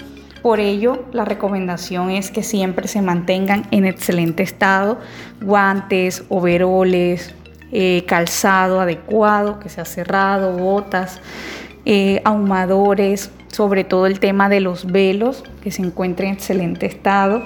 Por 0.41 0.59
ello, 0.59 1.05
la 1.13 1.25
recomendación 1.25 2.09
es 2.09 2.31
que 2.31 2.41
siempre 2.41 2.87
se 2.87 3.03
mantengan 3.03 3.67
en 3.69 3.85
excelente 3.85 4.41
estado 4.41 4.97
guantes, 5.41 6.23
overoles, 6.29 7.35
eh, 7.77 8.05
calzado 8.07 8.79
adecuado, 8.79 9.59
que 9.59 9.67
sea 9.67 9.83
cerrado, 9.83 10.53
botas, 10.53 11.19
eh, 11.83 12.21
ahumadores, 12.23 13.31
sobre 13.51 13.83
todo 13.83 14.05
el 14.05 14.21
tema 14.21 14.47
de 14.47 14.61
los 14.61 14.89
velos, 14.89 15.43
que 15.61 15.71
se 15.71 15.81
encuentren 15.81 16.29
en 16.29 16.35
excelente 16.35 16.85
estado, 16.85 17.43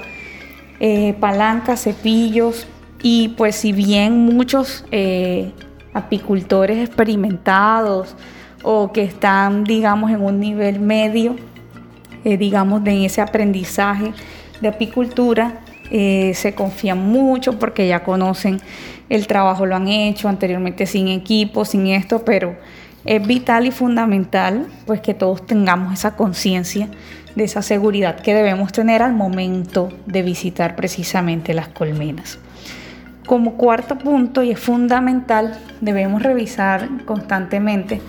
eh, 0.80 1.16
palancas, 1.20 1.82
cepillos, 1.82 2.68
y 3.02 3.30
pues 3.30 3.56
si 3.56 3.72
bien 3.72 4.20
muchos 4.20 4.86
apicultores 5.96 6.78
experimentados 6.78 8.16
o 8.62 8.92
que 8.92 9.06
están, 9.06 9.64
digamos, 9.64 10.12
en 10.12 10.22
un 10.22 10.40
nivel 10.40 10.80
medio, 10.80 11.38
digamos, 12.24 12.84
de 12.84 13.06
ese 13.06 13.22
aprendizaje 13.22 14.14
de 14.62 14.68
apicultura, 14.68 15.62
se 15.90 16.54
confían 16.56 17.00
mucho 17.00 17.58
porque 17.58 17.88
ya 17.88 18.04
conocen 18.04 18.62
el 19.10 19.28
trabajo, 19.28 19.66
lo 19.66 19.76
han 19.76 19.88
hecho 19.88 20.30
anteriormente 20.30 20.86
sin 20.86 21.08
equipo, 21.08 21.66
sin 21.66 21.88
esto, 21.88 22.24
pero 22.24 22.56
es 23.06 23.26
vital 23.26 23.66
y 23.66 23.72
fundamental 23.72 24.68
pues 24.86 25.02
que 25.02 25.14
todos 25.14 25.46
tengamos 25.46 25.94
esa 25.94 26.16
conciencia 26.16 26.90
de 27.36 27.44
esa 27.44 27.62
seguridad 27.62 28.20
que 28.20 28.34
debemos 28.34 28.72
tener 28.72 29.02
al 29.02 29.14
momento 29.14 29.90
de 30.06 30.22
visitar 30.22 30.76
precisamente 30.76 31.54
las 31.54 31.70
colmenas. 31.70 32.40
Como 33.26 33.56
cuarto 33.56 33.98
punto, 33.98 34.42
y 34.44 34.52
es 34.52 34.60
fundamental, 34.60 35.58
debemos 35.82 36.24
revisar 36.24 36.90
constantemente 37.06 38.02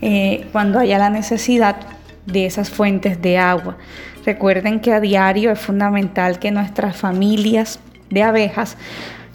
eh, 0.00 0.46
cuando 0.52 0.78
haya 0.78 0.98
la 0.98 1.10
necesidad 1.10 1.76
de 2.26 2.46
esas 2.46 2.70
fuentes 2.70 3.20
de 3.20 3.38
agua. 3.38 3.76
Recuerden 4.24 4.80
que 4.80 4.92
a 4.92 5.00
diario 5.00 5.50
es 5.50 5.58
fundamental 5.58 6.38
que 6.38 6.50
nuestras 6.50 6.96
familias 6.96 7.80
de 8.10 8.22
abejas 8.22 8.76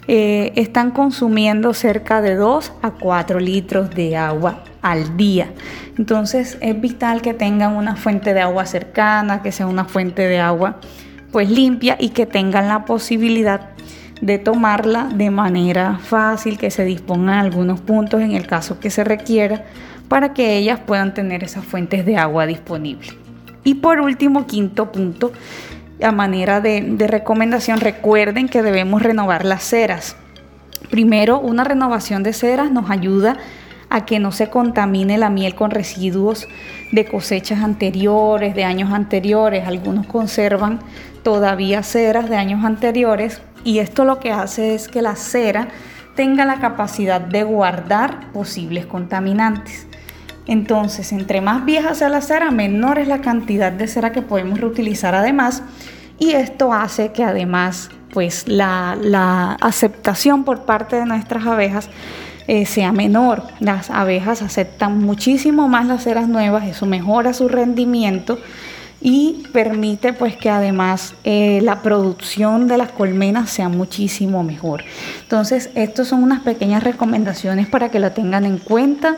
eh, 0.08 0.52
están 0.56 0.92
consumiendo 0.92 1.74
cerca 1.74 2.22
de 2.22 2.36
2 2.36 2.72
a 2.82 2.90
4 2.92 3.40
litros 3.40 3.90
de 3.90 4.16
agua 4.16 4.62
al 4.82 5.16
día. 5.16 5.52
Entonces 5.98 6.58
es 6.60 6.80
vital 6.80 7.22
que 7.22 7.34
tengan 7.34 7.74
una 7.74 7.96
fuente 7.96 8.34
de 8.34 8.40
agua 8.40 8.66
cercana, 8.66 9.42
que 9.42 9.52
sea 9.52 9.66
una 9.66 9.84
fuente 9.84 10.26
de 10.26 10.38
agua 10.38 10.80
pues 11.32 11.50
limpia 11.50 11.96
y 11.98 12.10
que 12.10 12.24
tengan 12.24 12.68
la 12.68 12.84
posibilidad 12.84 13.70
de 14.20 14.38
tomarla 14.38 15.08
de 15.14 15.30
manera 15.30 15.98
fácil, 15.98 16.56
que 16.56 16.70
se 16.70 16.84
dispongan 16.84 17.38
algunos 17.38 17.80
puntos 17.80 18.22
en 18.22 18.32
el 18.32 18.46
caso 18.46 18.80
que 18.80 18.90
se 18.90 19.04
requiera 19.04 19.64
para 20.08 20.32
que 20.32 20.56
ellas 20.56 20.80
puedan 20.86 21.14
tener 21.14 21.44
esas 21.44 21.64
fuentes 21.64 22.06
de 22.06 22.16
agua 22.16 22.46
disponibles. 22.46 23.14
Y 23.64 23.74
por 23.74 24.00
último, 24.00 24.46
quinto 24.46 24.92
punto, 24.92 25.32
a 26.02 26.12
manera 26.12 26.60
de, 26.60 26.94
recomendación, 27.06 27.80
recuerden 27.80 28.48
que 28.48 28.62
debemos 28.62 29.02
renovar 29.02 29.44
las 29.44 29.62
ceras. 29.62 30.16
Primero, 30.90 31.40
una 31.40 31.64
renovación 31.64 32.22
de 32.22 32.32
ceras 32.32 32.70
nos 32.70 32.90
ayuda 32.90 33.36
a 33.88 34.04
que 34.04 34.18
no 34.18 34.32
se 34.32 34.50
contamine 34.50 35.16
la 35.16 35.30
miel 35.30 35.54
con 35.54 35.70
residuos 35.70 36.48
de 36.92 37.04
cosechas 37.06 37.62
anteriores, 37.62 38.54
de 38.54 38.64
años 38.64 38.92
anteriores. 38.92 39.66
Algunos 39.66 40.06
conservan 40.06 40.80
todavía 41.22 41.82
ceras 41.82 42.28
de 42.28 42.36
años 42.36 42.64
anteriores 42.64 43.40
y 43.64 43.78
esto 43.78 44.04
lo 44.04 44.20
que 44.20 44.32
hace 44.32 44.74
es 44.74 44.88
que 44.88 45.02
la 45.02 45.16
cera 45.16 45.68
tenga 46.14 46.44
la 46.44 46.60
capacidad 46.60 47.20
de 47.20 47.42
guardar 47.42 48.32
posibles 48.32 48.86
contaminantes. 48.86 49.85
Entonces, 50.46 51.12
entre 51.12 51.40
más 51.40 51.64
vieja 51.64 51.94
sea 51.94 52.08
la 52.08 52.20
cera, 52.20 52.50
menor 52.50 52.98
es 52.98 53.08
la 53.08 53.20
cantidad 53.20 53.72
de 53.72 53.88
cera 53.88 54.12
que 54.12 54.22
podemos 54.22 54.60
reutilizar 54.60 55.14
además. 55.14 55.62
Y 56.18 56.32
esto 56.32 56.72
hace 56.72 57.12
que 57.12 57.24
además, 57.24 57.90
pues 58.12 58.46
la, 58.48 59.56
aceptación 59.60 60.44
por 60.44 60.64
parte 60.64 60.96
de 60.96 61.04
nuestras 61.04 61.46
abejas 61.46 61.90
eh, 62.46 62.64
sea 62.64 62.92
menor. 62.92 63.42
Las 63.60 63.90
abejas 63.90 64.40
aceptan 64.40 65.00
muchísimo 65.00 65.68
más 65.68 65.86
las 65.86 66.04
ceras 66.04 66.28
nuevas, 66.28 66.64
eso 66.64 66.86
mejora 66.86 67.32
su 67.32 67.48
rendimiento 67.48 68.38
y 69.00 69.44
permite 69.52 70.12
pues 70.12 70.36
que 70.36 70.48
además 70.48 71.14
eh, 71.24 71.60
la 71.62 71.82
producción 71.82 72.66
de 72.66 72.78
las 72.78 72.92
colmenas 72.92 73.50
sea 73.50 73.68
muchísimo 73.68 74.42
mejor. 74.42 74.84
Entonces, 75.22 75.70
estas 75.74 76.08
son 76.08 76.22
unas 76.22 76.40
pequeñas 76.40 76.82
recomendaciones 76.82 77.66
para 77.66 77.90
que 77.90 77.98
la 77.98 78.14
tengan 78.14 78.44
en 78.44 78.58
cuenta. 78.58 79.16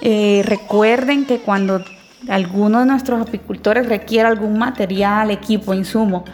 Eh, 0.00 0.42
recuerden 0.44 1.26
que 1.26 1.38
cuando 1.38 1.82
alguno 2.28 2.80
de 2.80 2.86
nuestros 2.86 3.20
apicultores 3.20 3.86
requiere 3.88 4.28
algún 4.28 4.58
material, 4.58 5.30
equipo, 5.30 5.74
insumo 5.74 6.24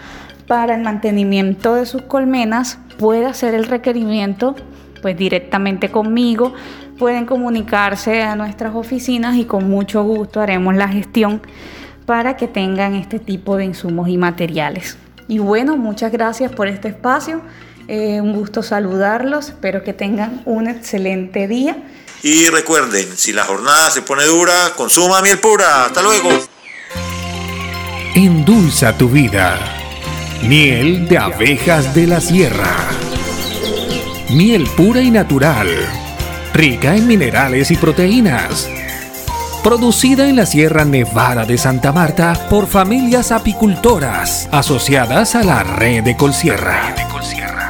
para 0.47 0.75
el 0.75 0.83
mantenimiento 0.83 1.75
de 1.75 1.87
sus 1.87 2.03
colmenas, 2.03 2.79
puede 2.99 3.27
hacer 3.27 3.55
el 3.55 3.65
requerimiento 3.65 4.55
pues 5.03 5.17
directamente 5.17 5.91
conmigo. 5.91 6.55
Pueden 6.99 7.27
comunicarse 7.27 8.23
a 8.23 8.37
nuestras 8.37 8.75
oficinas 8.75 9.37
y 9.37 9.45
con 9.45 9.69
mucho 9.69 10.05
gusto 10.05 10.41
haremos 10.41 10.75
la 10.75 10.89
gestión 10.89 11.43
para 12.07 12.37
que 12.37 12.47
tengan 12.47 12.95
este 12.95 13.19
tipo 13.19 13.57
de 13.57 13.65
insumos 13.65 14.09
y 14.09 14.17
materiales. 14.17 14.99
Y 15.27 15.39
bueno, 15.39 15.77
muchas 15.77 16.13
gracias 16.13 16.53
por 16.53 16.69
este 16.69 16.89
espacio. 16.89 17.41
Eh, 17.89 18.21
un 18.21 18.35
gusto 18.35 18.63
saludarlos. 18.63 19.49
Espero 19.51 19.83
que 19.83 19.93
tengan 19.93 20.43
un 20.45 20.69
excelente 20.69 21.49
día 21.49 21.77
y 22.25 22.49
recuerden, 22.49 23.19
si 23.19 23.35
la 23.35 23.45
jornada 23.45 23.91
se 23.91 24.01
pone 24.01 24.25
dura, 24.25 24.73
consuma 24.75 25.21
miel 25.21 25.39
pura. 25.39 25.85
Hasta 25.85 26.01
luego. 26.01 26.31
Endulza 28.15 28.97
tu 28.97 29.11
vida. 29.11 29.59
Miel 30.43 31.07
de 31.07 31.19
abejas 31.19 31.95
de 31.95 32.07
la 32.07 32.23
sierra. 32.23 32.89
Miel 34.31 34.67
pura 34.75 35.03
y 35.03 35.11
natural. 35.11 35.69
Rica 36.55 36.97
en 36.97 37.07
minerales 37.07 37.71
y 37.71 37.77
proteínas. 37.77 38.71
Producida 39.63 40.27
en 40.27 40.37
la 40.37 40.47
Sierra 40.47 40.87
Nevada 40.87 41.45
de 41.45 41.59
Santa 41.59 41.93
Marta 41.93 42.49
por 42.49 42.69
familias 42.69 43.33
apicultoras 43.33 44.49
asociadas 44.51 45.35
a 45.35 45.43
la 45.43 45.63
red 45.63 46.03
de 46.03 46.17
Colsierra 46.17 46.95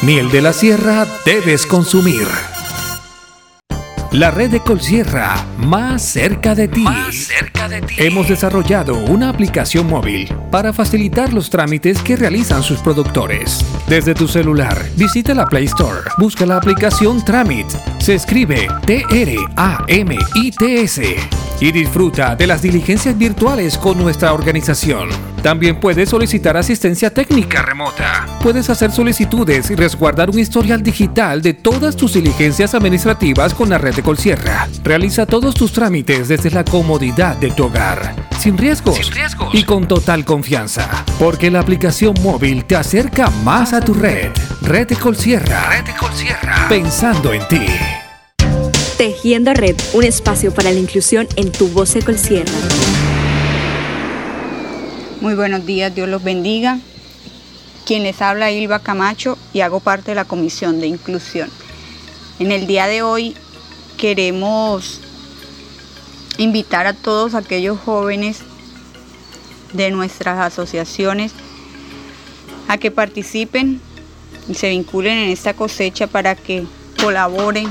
miel 0.02 0.30
de 0.30 0.40
la 0.40 0.52
sierra 0.52 1.04
debes 1.24 1.66
consumir. 1.66 2.28
La 4.16 4.30
red 4.30 4.50
de 4.50 4.60
Colsierra, 4.60 5.44
más 5.58 6.00
cerca 6.00 6.54
de 6.54 6.68
ti. 6.68 6.86
cerca 7.12 7.68
de 7.68 7.82
ti. 7.82 7.96
Hemos 7.98 8.28
desarrollado 8.28 8.96
una 8.96 9.28
aplicación 9.28 9.86
móvil 9.86 10.34
para 10.50 10.72
facilitar 10.72 11.34
los 11.34 11.50
trámites 11.50 12.00
que 12.00 12.16
realizan 12.16 12.62
sus 12.62 12.78
productores. 12.78 13.62
Desde 13.86 14.14
tu 14.14 14.26
celular, 14.26 14.82
visita 14.96 15.34
la 15.34 15.44
Play 15.44 15.66
Store, 15.66 16.00
busca 16.16 16.46
la 16.46 16.56
aplicación 16.56 17.22
Tramit. 17.26 17.66
Se 17.98 18.14
escribe 18.14 18.68
T-R-A-M-I-T-S 18.86 19.46
y 21.60 21.72
disfruta 21.72 22.36
de 22.36 22.46
las 22.46 22.62
diligencias 22.62 23.18
virtuales 23.18 23.76
con 23.76 23.98
nuestra 23.98 24.32
organización. 24.32 25.08
También 25.42 25.78
puedes 25.78 26.08
solicitar 26.08 26.56
asistencia 26.56 27.12
técnica 27.12 27.62
remota. 27.62 28.26
Puedes 28.42 28.68
hacer 28.68 28.90
solicitudes 28.90 29.70
y 29.70 29.76
resguardar 29.76 30.28
un 30.28 30.38
historial 30.38 30.82
digital 30.82 31.40
de 31.40 31.54
todas 31.54 31.94
tus 31.96 32.14
diligencias 32.14 32.74
administrativas 32.74 33.54
con 33.54 33.70
la 33.70 33.78
red 33.78 33.94
de 33.94 34.02
Colsierra. 34.06 34.68
Realiza 34.84 35.26
todos 35.26 35.56
tus 35.56 35.72
trámites 35.72 36.28
desde 36.28 36.52
la 36.52 36.64
comodidad 36.64 37.36
de 37.38 37.50
tu 37.50 37.64
hogar, 37.64 38.14
sin 38.38 38.56
riesgos, 38.56 39.00
y 39.52 39.64
con 39.64 39.88
total 39.88 40.24
confianza, 40.24 41.04
porque 41.18 41.50
la 41.50 41.58
aplicación 41.58 42.14
móvil 42.22 42.64
te 42.66 42.76
acerca 42.76 43.30
más 43.42 43.72
a 43.72 43.80
tu 43.80 43.94
red. 43.94 44.30
Red 44.62 44.86
de 44.86 44.94
Colsierra. 44.94 45.70
Red 45.70 45.92
Colsierra. 45.98 46.66
Pensando 46.68 47.32
en 47.32 47.48
ti. 47.48 47.66
Tejiendo 48.96 49.52
Red, 49.54 49.74
un 49.92 50.04
espacio 50.04 50.54
para 50.54 50.70
la 50.70 50.78
inclusión 50.78 51.26
en 51.34 51.50
tu 51.50 51.66
voz 51.66 51.94
de 51.94 52.02
Colsierra. 52.02 52.52
Muy 55.20 55.34
buenos 55.34 55.66
días, 55.66 55.92
Dios 55.92 56.08
los 56.08 56.22
bendiga. 56.22 56.78
Quien 57.84 58.04
les 58.04 58.22
habla 58.22 58.52
Ilva 58.52 58.78
Camacho 58.78 59.36
y 59.52 59.62
hago 59.62 59.80
parte 59.80 60.12
de 60.12 60.14
la 60.14 60.26
Comisión 60.26 60.78
de 60.78 60.86
Inclusión. 60.86 61.50
En 62.38 62.52
el 62.52 62.68
día 62.68 62.86
de 62.86 63.02
hoy 63.02 63.34
queremos 63.96 65.00
invitar 66.38 66.86
a 66.86 66.92
todos 66.92 67.34
aquellos 67.34 67.78
jóvenes 67.78 68.40
de 69.72 69.90
nuestras 69.90 70.38
asociaciones 70.38 71.32
a 72.68 72.78
que 72.78 72.90
participen 72.90 73.80
y 74.48 74.54
se 74.54 74.68
vinculen 74.70 75.18
en 75.18 75.30
esta 75.30 75.54
cosecha 75.54 76.06
para 76.06 76.34
que 76.34 76.64
colaboren 77.00 77.68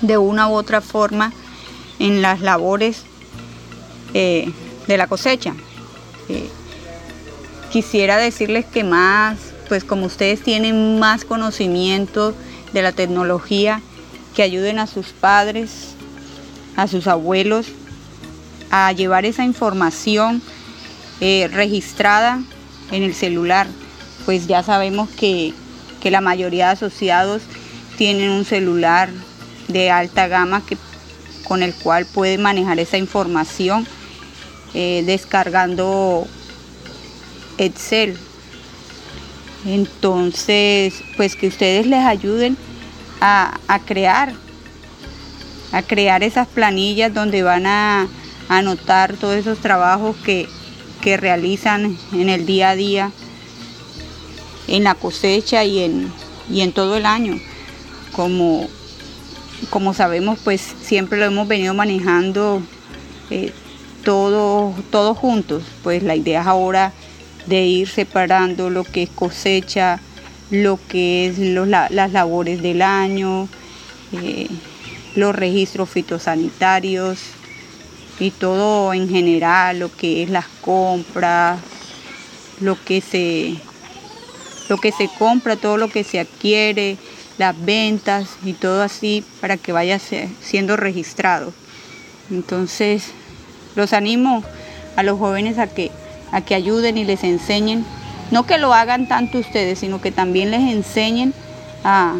de 0.00 0.18
una 0.18 0.48
u 0.48 0.52
otra 0.52 0.80
forma 0.80 1.32
en 1.98 2.22
las 2.22 2.40
labores 2.40 3.02
eh, 4.14 4.50
de 4.86 4.96
la 4.96 5.06
cosecha. 5.06 5.54
Eh, 6.28 6.48
quisiera 7.70 8.16
decirles 8.16 8.64
que 8.64 8.84
más, 8.84 9.38
pues 9.68 9.84
como 9.84 10.06
ustedes 10.06 10.42
tienen 10.42 10.98
más 10.98 11.24
conocimiento 11.24 12.34
de 12.72 12.82
la 12.82 12.92
tecnología, 12.92 13.82
que 14.38 14.44
ayuden 14.44 14.78
a 14.78 14.86
sus 14.86 15.08
padres, 15.08 15.96
a 16.76 16.86
sus 16.86 17.08
abuelos, 17.08 17.66
a 18.70 18.92
llevar 18.92 19.24
esa 19.24 19.42
información 19.42 20.40
eh, 21.20 21.48
registrada 21.52 22.40
en 22.92 23.02
el 23.02 23.14
celular. 23.14 23.66
Pues 24.26 24.46
ya 24.46 24.62
sabemos 24.62 25.08
que, 25.10 25.54
que 26.00 26.12
la 26.12 26.20
mayoría 26.20 26.66
de 26.66 26.72
asociados 26.74 27.42
tienen 27.96 28.30
un 28.30 28.44
celular 28.44 29.10
de 29.66 29.90
alta 29.90 30.28
gama 30.28 30.64
que, 30.64 30.78
con 31.42 31.64
el 31.64 31.74
cual 31.74 32.06
puede 32.06 32.38
manejar 32.38 32.78
esa 32.78 32.96
información 32.96 33.88
eh, 34.72 35.02
descargando 35.04 36.28
Excel. 37.58 38.16
Entonces, 39.66 40.94
pues 41.16 41.34
que 41.34 41.48
ustedes 41.48 41.88
les 41.88 42.04
ayuden 42.04 42.56
a, 43.20 43.80
crear, 43.86 44.32
a 45.72 45.82
crear 45.82 46.22
esas 46.22 46.48
planillas 46.48 47.12
donde 47.12 47.42
van 47.42 47.66
a 47.66 48.08
anotar 48.48 49.16
todos 49.16 49.36
esos 49.36 49.58
trabajos 49.58 50.16
que, 50.16 50.48
que 51.00 51.16
realizan 51.16 51.96
en 52.12 52.28
el 52.28 52.46
día 52.46 52.70
a 52.70 52.76
día, 52.76 53.12
en 54.66 54.84
la 54.84 54.94
cosecha 54.94 55.64
y 55.64 55.80
en, 55.80 56.12
y 56.50 56.60
en 56.60 56.72
todo 56.72 56.96
el 56.96 57.06
año. 57.06 57.38
Como, 58.12 58.68
como 59.70 59.94
sabemos, 59.94 60.38
pues 60.42 60.60
siempre 60.82 61.18
lo 61.18 61.26
hemos 61.26 61.46
venido 61.46 61.74
manejando 61.74 62.62
eh, 63.30 63.52
todos 64.04 64.74
todo 64.90 65.14
juntos. 65.14 65.62
Pues 65.82 66.02
la 66.02 66.16
idea 66.16 66.42
es 66.42 66.46
ahora 66.46 66.92
de 67.46 67.64
ir 67.64 67.88
separando 67.88 68.70
lo 68.70 68.84
que 68.84 69.04
es 69.04 69.10
cosecha, 69.10 70.00
lo 70.50 70.78
que 70.88 71.26
es 71.26 71.38
las 71.38 72.12
labores 72.12 72.62
del 72.62 72.82
año, 72.82 73.48
eh, 74.12 74.48
los 75.14 75.34
registros 75.34 75.90
fitosanitarios 75.90 77.18
y 78.18 78.30
todo 78.30 78.94
en 78.94 79.08
general, 79.08 79.78
lo 79.78 79.94
que 79.94 80.22
es 80.22 80.30
las 80.30 80.46
compras, 80.60 81.60
lo 82.60 82.82
que 82.82 83.00
se, 83.00 83.56
lo 84.68 84.78
que 84.78 84.92
se 84.92 85.08
compra, 85.18 85.56
todo 85.56 85.76
lo 85.76 85.88
que 85.88 86.04
se 86.04 86.18
adquiere, 86.18 86.96
las 87.36 87.54
ventas 87.64 88.28
y 88.44 88.54
todo 88.54 88.82
así 88.82 89.24
para 89.40 89.56
que 89.56 89.72
vaya 89.72 89.98
siendo 89.98 90.76
registrado. 90.76 91.52
Entonces, 92.30 93.12
los 93.76 93.92
animo 93.92 94.42
a 94.96 95.02
los 95.02 95.18
jóvenes 95.18 95.58
a 95.58 95.68
que, 95.68 95.90
a 96.32 96.40
que 96.40 96.54
ayuden 96.54 96.98
y 96.98 97.04
les 97.04 97.22
enseñen, 97.22 97.84
no 98.30 98.46
que 98.46 98.58
lo 98.58 98.74
hagan 98.74 99.08
tanto 99.08 99.38
ustedes, 99.38 99.78
sino 99.78 100.00
que 100.00 100.12
también 100.12 100.50
les 100.50 100.60
enseñen 100.60 101.34
a, 101.84 102.16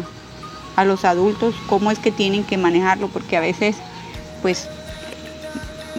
a 0.75 0.85
los 0.85 1.05
adultos 1.05 1.55
cómo 1.67 1.91
es 1.91 1.99
que 1.99 2.11
tienen 2.11 2.43
que 2.43 2.57
manejarlo, 2.57 3.07
porque 3.09 3.37
a 3.37 3.41
veces, 3.41 3.75
pues, 4.41 4.67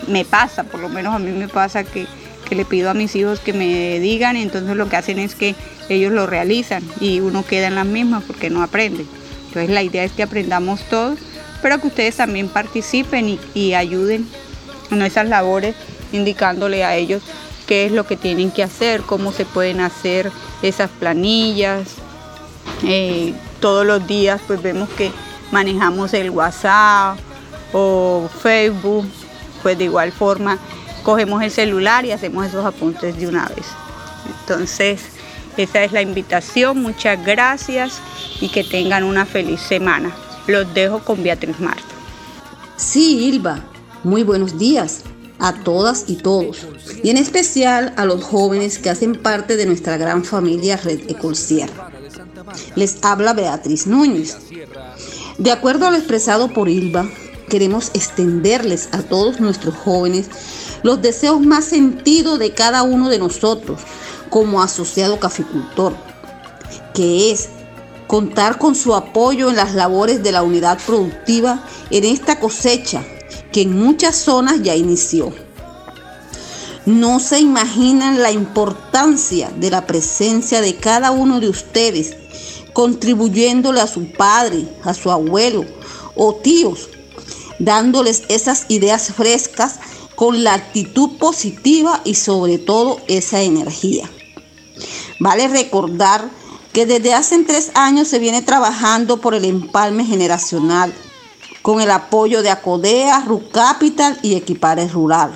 me 0.06 0.24
pasa, 0.24 0.64
por 0.64 0.80
lo 0.80 0.88
menos 0.88 1.14
a 1.14 1.18
mí 1.18 1.30
me 1.30 1.48
pasa 1.48 1.84
que, 1.84 2.06
que 2.48 2.54
le 2.54 2.64
pido 2.64 2.90
a 2.90 2.94
mis 2.94 3.14
hijos 3.14 3.40
que 3.40 3.52
me 3.52 4.00
digan 4.00 4.36
y 4.36 4.42
entonces 4.42 4.76
lo 4.76 4.88
que 4.88 4.96
hacen 4.96 5.18
es 5.18 5.34
que 5.34 5.54
ellos 5.88 6.12
lo 6.12 6.26
realizan 6.26 6.82
y 7.00 7.20
uno 7.20 7.44
queda 7.44 7.68
en 7.68 7.74
las 7.76 7.86
mismas 7.86 8.24
porque 8.24 8.50
no 8.50 8.62
aprende. 8.62 9.04
Entonces 9.48 9.70
la 9.70 9.82
idea 9.82 10.04
es 10.04 10.12
que 10.12 10.22
aprendamos 10.22 10.82
todos, 10.84 11.18
pero 11.62 11.80
que 11.80 11.88
ustedes 11.88 12.16
también 12.16 12.48
participen 12.48 13.38
y, 13.54 13.74
ayuden 13.74 14.26
en 14.90 15.02
esas 15.02 15.28
labores, 15.28 15.74
indicándole 16.12 16.84
a 16.84 16.96
ellos 16.96 17.22
qué 17.70 17.86
es 17.86 17.92
lo 17.92 18.04
que 18.04 18.16
tienen 18.16 18.50
que 18.50 18.64
hacer, 18.64 19.02
cómo 19.02 19.30
se 19.30 19.44
pueden 19.44 19.78
hacer 19.78 20.32
esas 20.60 20.90
planillas. 20.90 21.86
Eh, 22.82 23.32
todos 23.60 23.86
los 23.86 24.04
días 24.08 24.40
pues 24.44 24.60
vemos 24.60 24.88
que 24.88 25.12
manejamos 25.52 26.12
el 26.12 26.30
WhatsApp 26.30 27.16
o 27.72 28.28
Facebook, 28.42 29.06
pues 29.62 29.78
de 29.78 29.84
igual 29.84 30.10
forma 30.10 30.58
cogemos 31.04 31.44
el 31.44 31.52
celular 31.52 32.04
y 32.04 32.10
hacemos 32.10 32.44
esos 32.44 32.66
apuntes 32.66 33.16
de 33.16 33.28
una 33.28 33.46
vez. 33.46 33.66
Entonces, 34.40 35.02
esa 35.56 35.84
es 35.84 35.92
la 35.92 36.02
invitación, 36.02 36.82
muchas 36.82 37.24
gracias 37.24 38.00
y 38.40 38.48
que 38.48 38.64
tengan 38.64 39.04
una 39.04 39.26
feliz 39.26 39.60
semana. 39.60 40.10
Los 40.48 40.74
dejo 40.74 40.98
con 40.98 41.22
Beatriz 41.22 41.60
Marta. 41.60 41.94
Sí, 42.74 43.28
Ilva, 43.28 43.60
muy 44.02 44.24
buenos 44.24 44.58
días 44.58 45.04
a 45.40 45.64
todas 45.64 46.04
y 46.06 46.16
todos, 46.16 46.66
y 47.02 47.10
en 47.10 47.16
especial 47.16 47.94
a 47.96 48.04
los 48.04 48.22
jóvenes 48.22 48.78
que 48.78 48.90
hacen 48.90 49.14
parte 49.14 49.56
de 49.56 49.66
nuestra 49.66 49.96
gran 49.96 50.24
familia 50.24 50.76
Red 50.76 51.00
Sierra. 51.34 51.90
Les 52.76 52.98
habla 53.02 53.32
Beatriz 53.32 53.86
Núñez. 53.86 54.36
De 55.38 55.50
acuerdo 55.50 55.86
a 55.86 55.90
lo 55.90 55.96
expresado 55.96 56.52
por 56.52 56.68
Ilva, 56.68 57.08
queremos 57.48 57.90
extenderles 57.94 58.88
a 58.92 59.02
todos 59.02 59.40
nuestros 59.40 59.74
jóvenes 59.74 60.26
los 60.82 61.00
deseos 61.02 61.40
más 61.40 61.64
sentidos 61.64 62.38
de 62.38 62.52
cada 62.52 62.82
uno 62.82 63.08
de 63.08 63.18
nosotros 63.18 63.80
como 64.28 64.62
asociado 64.62 65.18
caficultor, 65.18 65.94
que 66.94 67.32
es 67.32 67.48
contar 68.06 68.58
con 68.58 68.74
su 68.74 68.94
apoyo 68.94 69.50
en 69.50 69.56
las 69.56 69.74
labores 69.74 70.22
de 70.22 70.32
la 70.32 70.42
unidad 70.42 70.78
productiva 70.86 71.64
en 71.90 72.04
esta 72.04 72.38
cosecha 72.40 73.04
que 73.52 73.62
en 73.62 73.78
muchas 73.78 74.16
zonas 74.16 74.62
ya 74.62 74.76
inició. 74.76 75.32
No 76.86 77.20
se 77.20 77.40
imaginan 77.40 78.22
la 78.22 78.32
importancia 78.32 79.50
de 79.56 79.70
la 79.70 79.86
presencia 79.86 80.60
de 80.60 80.76
cada 80.76 81.10
uno 81.10 81.40
de 81.40 81.48
ustedes, 81.48 82.16
contribuyéndole 82.72 83.80
a 83.80 83.86
su 83.86 84.10
padre, 84.12 84.66
a 84.84 84.94
su 84.94 85.10
abuelo 85.10 85.64
o 86.14 86.34
tíos, 86.34 86.88
dándoles 87.58 88.22
esas 88.28 88.64
ideas 88.68 89.12
frescas 89.12 89.78
con 90.14 90.42
la 90.44 90.54
actitud 90.54 91.18
positiva 91.18 92.00
y 92.04 92.14
sobre 92.14 92.58
todo 92.58 93.00
esa 93.08 93.42
energía. 93.42 94.08
Vale 95.18 95.48
recordar 95.48 96.30
que 96.72 96.86
desde 96.86 97.14
hace 97.14 97.42
tres 97.44 97.70
años 97.74 98.08
se 98.08 98.18
viene 98.18 98.42
trabajando 98.42 99.20
por 99.20 99.34
el 99.34 99.44
empalme 99.44 100.04
generacional 100.04 100.94
con 101.62 101.80
el 101.80 101.90
apoyo 101.90 102.42
de 102.42 102.50
Acodea, 102.50 103.24
Capital 103.52 104.18
y 104.22 104.34
Equipares 104.34 104.92
Rural, 104.92 105.32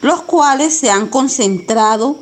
los 0.00 0.22
cuales 0.22 0.74
se 0.76 0.90
han 0.90 1.08
concentrado 1.08 2.18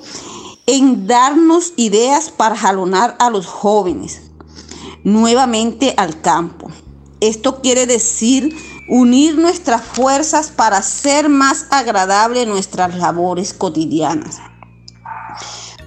en 0.67 1.07
darnos 1.07 1.73
ideas 1.77 2.31
para 2.31 2.57
jalonar 2.57 3.17
a 3.19 3.31
los 3.31 3.47
jóvenes 3.47 4.23
nuevamente 5.05 5.95
al 5.97 6.21
campo. 6.21 6.71
Esto 7.21 7.61
quiere 7.61 7.87
decir 7.87 8.57
unir 8.89 9.37
nuestras 9.39 9.83
fuerzas 9.83 10.51
para 10.51 10.79
hacer 10.79 11.29
más 11.29 11.67
agradable 11.71 12.47
nuestras 12.47 12.95
labores 12.97 13.55
cotidianas. 13.55 14.39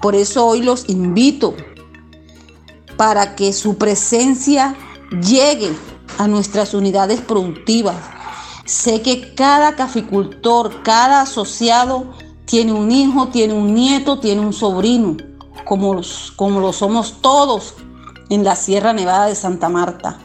Por 0.02 0.16
eso 0.16 0.46
hoy 0.46 0.62
los 0.62 0.90
invito 0.90 1.56
para 2.98 3.36
que 3.36 3.54
su 3.54 3.78
presencia 3.78 4.76
llegue 5.22 5.74
a 6.18 6.28
nuestras 6.28 6.74
unidades 6.74 7.22
productivas. 7.22 7.96
Sé 8.66 9.02
que 9.02 9.34
cada 9.36 9.76
caficultor, 9.76 10.84
cada 10.84 11.22
asociado 11.22 12.14
tiene 12.46 12.74
un 12.74 12.92
hijo, 12.92 13.28
tiene 13.28 13.54
un 13.54 13.74
nieto, 13.74 14.20
tiene 14.20 14.42
un 14.42 14.54
sobrino, 14.54 15.18
como, 15.66 16.02
como 16.36 16.60
lo 16.60 16.74
somos 16.74 17.22
todos 17.22 17.76
en 18.30 18.44
la 18.44 18.56
Sierra 18.56 18.94
Nevada 18.94 19.28
de 19.28 19.36
Santa 19.36 19.70
Marta. 19.70 20.20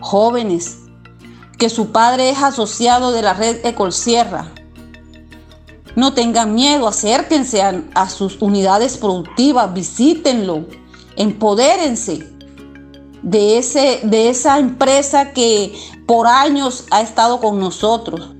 Jóvenes, 0.00 0.78
que 1.58 1.68
su 1.68 1.92
padre 1.92 2.30
es 2.30 2.42
asociado 2.42 3.12
de 3.12 3.22
la 3.22 3.34
red 3.34 3.64
Ecolsierra. 3.64 4.50
No 5.96 6.14
tengan 6.14 6.54
miedo, 6.54 6.88
acérquense 6.88 7.62
a, 7.62 8.08
sus 8.08 8.40
unidades 8.40 8.96
productivas, 8.96 9.72
visítenlo, 9.74 10.64
empodérense 11.16 12.26
de, 13.22 13.58
ese, 13.58 14.00
de 14.02 14.28
esa 14.30 14.58
empresa 14.58 15.32
que 15.32 15.74
por 16.06 16.26
años 16.26 16.84
ha 16.90 17.00
estado 17.00 17.40
con 17.40 17.58
nosotros, 17.58 18.34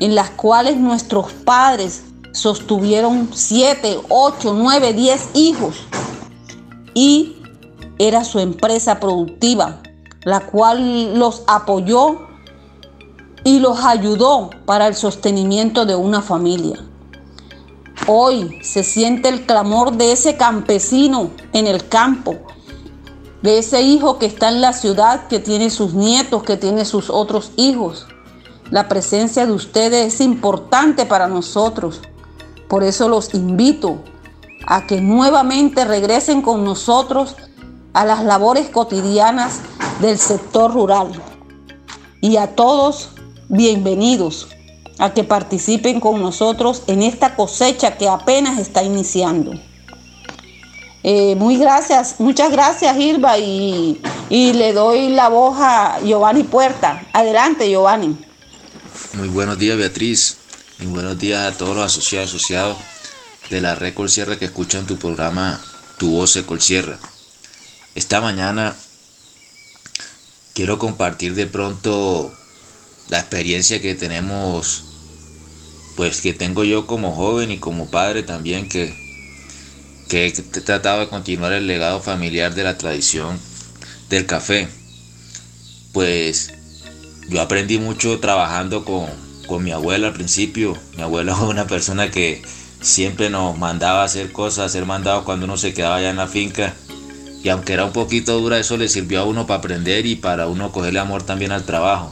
en 0.00 0.14
las 0.14 0.30
cuales 0.30 0.76
nuestros 0.76 1.32
padres 1.32 2.04
sostuvieron 2.32 3.30
siete, 3.32 3.98
ocho, 4.08 4.54
nueve, 4.54 4.92
diez 4.92 5.28
hijos 5.34 5.76
y 6.94 7.36
era 7.98 8.24
su 8.24 8.38
empresa 8.38 9.00
productiva, 9.00 9.82
la 10.24 10.40
cual 10.40 11.18
los 11.18 11.42
apoyó 11.46 12.28
y 13.44 13.60
los 13.60 13.84
ayudó 13.84 14.50
para 14.66 14.86
el 14.86 14.94
sostenimiento 14.94 15.86
de 15.86 15.96
una 15.96 16.22
familia. 16.22 16.84
Hoy 18.06 18.58
se 18.62 18.84
siente 18.84 19.28
el 19.28 19.44
clamor 19.46 19.92
de 19.92 20.12
ese 20.12 20.36
campesino 20.36 21.30
en 21.52 21.66
el 21.66 21.88
campo, 21.88 22.36
de 23.42 23.58
ese 23.58 23.82
hijo 23.82 24.18
que 24.18 24.26
está 24.26 24.48
en 24.48 24.60
la 24.60 24.72
ciudad, 24.72 25.28
que 25.28 25.38
tiene 25.38 25.70
sus 25.70 25.94
nietos, 25.94 26.42
que 26.42 26.56
tiene 26.56 26.84
sus 26.84 27.10
otros 27.10 27.52
hijos. 27.56 28.06
La 28.70 28.88
presencia 28.88 29.46
de 29.46 29.52
ustedes 29.52 30.14
es 30.14 30.20
importante 30.20 31.06
para 31.06 31.28
nosotros. 31.28 32.00
Por 32.68 32.82
eso 32.82 33.08
los 33.08 33.32
invito 33.34 33.98
a 34.66 34.86
que 34.86 35.00
nuevamente 35.00 35.84
regresen 35.84 36.42
con 36.42 36.64
nosotros 36.64 37.36
a 37.94 38.04
las 38.04 38.24
labores 38.24 38.68
cotidianas 38.68 39.60
del 40.00 40.18
sector 40.18 40.72
rural. 40.72 41.10
Y 42.20 42.36
a 42.36 42.54
todos 42.54 43.10
bienvenidos 43.48 44.48
a 44.98 45.14
que 45.14 45.24
participen 45.24 46.00
con 46.00 46.20
nosotros 46.20 46.82
en 46.88 47.02
esta 47.02 47.36
cosecha 47.36 47.96
que 47.96 48.08
apenas 48.08 48.58
está 48.58 48.82
iniciando. 48.82 49.52
Eh, 51.02 51.36
muy 51.36 51.56
gracias, 51.58 52.16
muchas 52.18 52.50
gracias 52.50 52.96
Irba 52.98 53.38
y, 53.38 54.00
y, 54.28 54.52
le 54.52 54.72
doy 54.72 55.10
la 55.10 55.28
voz 55.28 55.56
a 55.60 56.00
Giovanni 56.04 56.42
Puerta. 56.42 57.06
Adelante 57.12 57.70
Giovanni. 57.70 58.16
Muy 59.14 59.28
buenos 59.28 59.58
días 59.58 59.76
Beatriz. 59.76 60.38
Muy 60.78 60.88
buenos 60.92 61.18
días 61.18 61.52
a 61.52 61.56
todos 61.56 61.76
los 61.76 61.84
asociados 61.84 62.30
asociados 62.30 62.76
de 63.50 63.60
la 63.60 63.74
Red 63.74 63.94
Colsierra 63.94 64.38
que 64.38 64.46
escuchan 64.46 64.86
tu 64.86 64.98
programa 64.98 65.60
Tu 65.98 66.10
Voz 66.10 66.34
de 66.34 66.44
Colsierra. 66.44 66.98
Esta 67.94 68.20
mañana 68.20 68.76
quiero 70.54 70.78
compartir 70.78 71.34
de 71.34 71.46
pronto 71.46 72.32
la 73.08 73.20
experiencia 73.20 73.80
que 73.80 73.94
tenemos, 73.94 74.84
pues 75.96 76.20
que 76.20 76.34
tengo 76.34 76.64
yo 76.64 76.86
como 76.86 77.14
joven 77.14 77.50
y 77.50 77.58
como 77.58 77.90
padre 77.90 78.22
también, 78.22 78.68
que, 78.68 79.07
que 80.08 80.26
he 80.26 80.32
tratado 80.32 81.00
de 81.00 81.08
continuar 81.08 81.52
el 81.52 81.66
legado 81.66 82.00
familiar 82.00 82.54
de 82.54 82.64
la 82.64 82.78
tradición 82.78 83.38
del 84.08 84.26
café. 84.26 84.68
Pues 85.92 86.52
yo 87.28 87.40
aprendí 87.42 87.78
mucho 87.78 88.18
trabajando 88.18 88.84
con, 88.84 89.06
con 89.46 89.62
mi 89.62 89.70
abuela 89.70 90.08
al 90.08 90.14
principio. 90.14 90.76
Mi 90.96 91.02
abuela 91.02 91.34
fue 91.36 91.48
una 91.48 91.66
persona 91.66 92.10
que 92.10 92.42
siempre 92.80 93.28
nos 93.28 93.56
mandaba 93.58 94.04
hacer 94.04 94.32
cosas, 94.32 94.58
a 94.60 94.64
hacer 94.64 94.86
mandados 94.86 95.24
cuando 95.24 95.44
uno 95.44 95.56
se 95.56 95.74
quedaba 95.74 95.96
allá 95.96 96.10
en 96.10 96.16
la 96.16 96.26
finca. 96.26 96.74
Y 97.44 97.50
aunque 97.50 97.74
era 97.74 97.84
un 97.84 97.92
poquito 97.92 98.40
dura, 98.40 98.58
eso 98.58 98.76
le 98.76 98.88
sirvió 98.88 99.20
a 99.20 99.24
uno 99.24 99.46
para 99.46 99.58
aprender 99.58 100.06
y 100.06 100.16
para 100.16 100.48
uno 100.48 100.72
cogerle 100.72 100.98
amor 100.98 101.22
también 101.22 101.52
al 101.52 101.64
trabajo. 101.64 102.10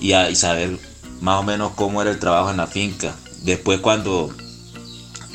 Y, 0.00 0.12
a, 0.12 0.30
y 0.30 0.36
saber 0.36 0.78
más 1.20 1.40
o 1.40 1.42
menos 1.42 1.72
cómo 1.74 2.02
era 2.02 2.10
el 2.10 2.18
trabajo 2.18 2.50
en 2.50 2.58
la 2.58 2.66
finca. 2.66 3.16
Después 3.42 3.80
cuando 3.80 4.34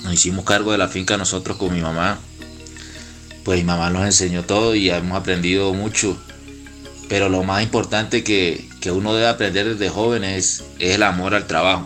nos 0.04 0.14
hicimos 0.14 0.45
cargo 0.45 0.72
de 0.72 0.78
la 0.78 0.88
finca 0.88 1.18
nosotros 1.18 1.58
con 1.58 1.74
mi 1.74 1.82
mamá, 1.82 2.20
pues 3.43 3.60
mi 3.60 3.66
mamá 3.66 3.89
nos 3.89 4.06
enseñó 4.06 4.43
todo 4.43 4.76
y 4.76 4.89
hemos 4.89 5.18
aprendido 5.18 5.74
mucho. 5.74 6.18
Pero 7.10 7.28
lo 7.30 7.43
más 7.43 7.64
importante 7.64 8.24
que, 8.24 8.70
que 8.80 8.91
uno 8.91 9.14
debe 9.14 9.28
aprender 9.28 9.68
desde 9.68 9.89
joven 9.89 10.24
es, 10.24 10.64
es 10.80 10.95
el 10.95 11.04
amor 11.04 11.36
al 11.36 11.47
trabajo. 11.47 11.86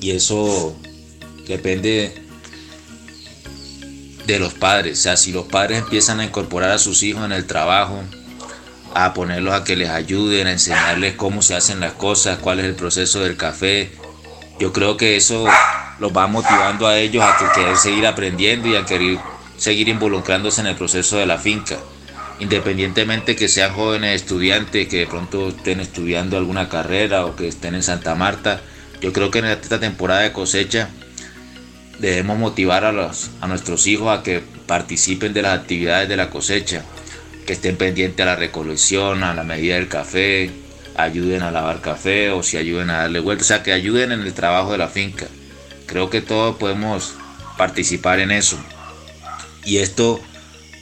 Y 0.00 0.10
eso 0.10 0.76
depende 1.46 2.22
de 4.26 4.38
los 4.38 4.54
padres. 4.54 4.98
O 4.98 5.02
sea, 5.02 5.16
si 5.16 5.32
los 5.32 5.46
padres 5.46 5.78
empiezan 5.78 6.20
a 6.20 6.24
incorporar 6.24 6.70
a 6.70 6.78
sus 6.78 7.02
hijos 7.02 7.24
en 7.24 7.32
el 7.32 7.46
trabajo, 7.46 8.02
a 8.94 9.14
ponerlos 9.14 9.54
a 9.54 9.64
que 9.64 9.76
les 9.76 9.88
ayuden, 9.88 10.46
a 10.46 10.52
enseñarles 10.52 11.14
cómo 11.14 11.42
se 11.42 11.54
hacen 11.54 11.80
las 11.80 11.92
cosas, 11.92 12.38
cuál 12.38 12.60
es 12.60 12.66
el 12.66 12.74
proceso 12.74 13.20
del 13.20 13.36
café, 13.36 13.92
yo 14.62 14.72
creo 14.72 14.96
que 14.96 15.16
eso 15.16 15.44
los 15.98 16.16
va 16.16 16.28
motivando 16.28 16.86
a 16.86 16.96
ellos 16.96 17.24
a 17.24 17.36
que 17.36 17.60
querer 17.60 17.76
seguir 17.76 18.06
aprendiendo 18.06 18.68
y 18.68 18.76
a 18.76 18.84
querer 18.84 19.18
seguir 19.56 19.88
involucrándose 19.88 20.60
en 20.60 20.68
el 20.68 20.76
proceso 20.76 21.16
de 21.16 21.26
la 21.26 21.38
finca. 21.38 21.78
Independientemente 22.38 23.34
que 23.34 23.48
sean 23.48 23.74
jóvenes 23.74 24.22
estudiantes, 24.22 24.86
que 24.86 24.98
de 24.98 25.06
pronto 25.08 25.48
estén 25.48 25.80
estudiando 25.80 26.36
alguna 26.36 26.68
carrera 26.68 27.26
o 27.26 27.34
que 27.34 27.48
estén 27.48 27.74
en 27.74 27.82
Santa 27.82 28.14
Marta, 28.14 28.60
yo 29.00 29.12
creo 29.12 29.32
que 29.32 29.40
en 29.40 29.46
esta 29.46 29.80
temporada 29.80 30.20
de 30.20 30.32
cosecha 30.32 30.90
debemos 31.98 32.38
motivar 32.38 32.84
a, 32.84 32.92
los, 32.92 33.32
a 33.40 33.48
nuestros 33.48 33.88
hijos 33.88 34.16
a 34.16 34.22
que 34.22 34.44
participen 34.68 35.32
de 35.32 35.42
las 35.42 35.58
actividades 35.58 36.08
de 36.08 36.16
la 36.16 36.30
cosecha, 36.30 36.84
que 37.46 37.54
estén 37.54 37.76
pendientes 37.76 38.22
a 38.22 38.26
la 38.26 38.36
recolección, 38.36 39.24
a 39.24 39.34
la 39.34 39.42
medida 39.42 39.74
del 39.74 39.88
café, 39.88 40.52
ayuden 40.96 41.42
a 41.42 41.50
lavar 41.50 41.80
café 41.80 42.30
o 42.30 42.42
si 42.42 42.56
ayuden 42.56 42.90
a 42.90 42.98
darle 42.98 43.20
vuelta, 43.20 43.42
o 43.42 43.46
sea, 43.46 43.62
que 43.62 43.72
ayuden 43.72 44.12
en 44.12 44.20
el 44.22 44.34
trabajo 44.34 44.72
de 44.72 44.78
la 44.78 44.88
finca. 44.88 45.26
Creo 45.86 46.10
que 46.10 46.20
todos 46.20 46.56
podemos 46.56 47.14
participar 47.56 48.20
en 48.20 48.30
eso. 48.30 48.58
Y 49.64 49.78
esto 49.78 50.20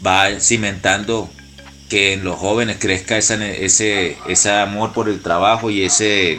va 0.04 0.40
cimentando 0.40 1.30
que 1.88 2.12
en 2.12 2.24
los 2.24 2.38
jóvenes 2.38 2.76
crezca 2.78 3.18
ese, 3.18 4.16
ese, 4.26 4.50
amor 4.50 4.92
por 4.92 5.08
el 5.08 5.20
trabajo 5.20 5.70
y, 5.70 5.82
ese, 5.82 6.38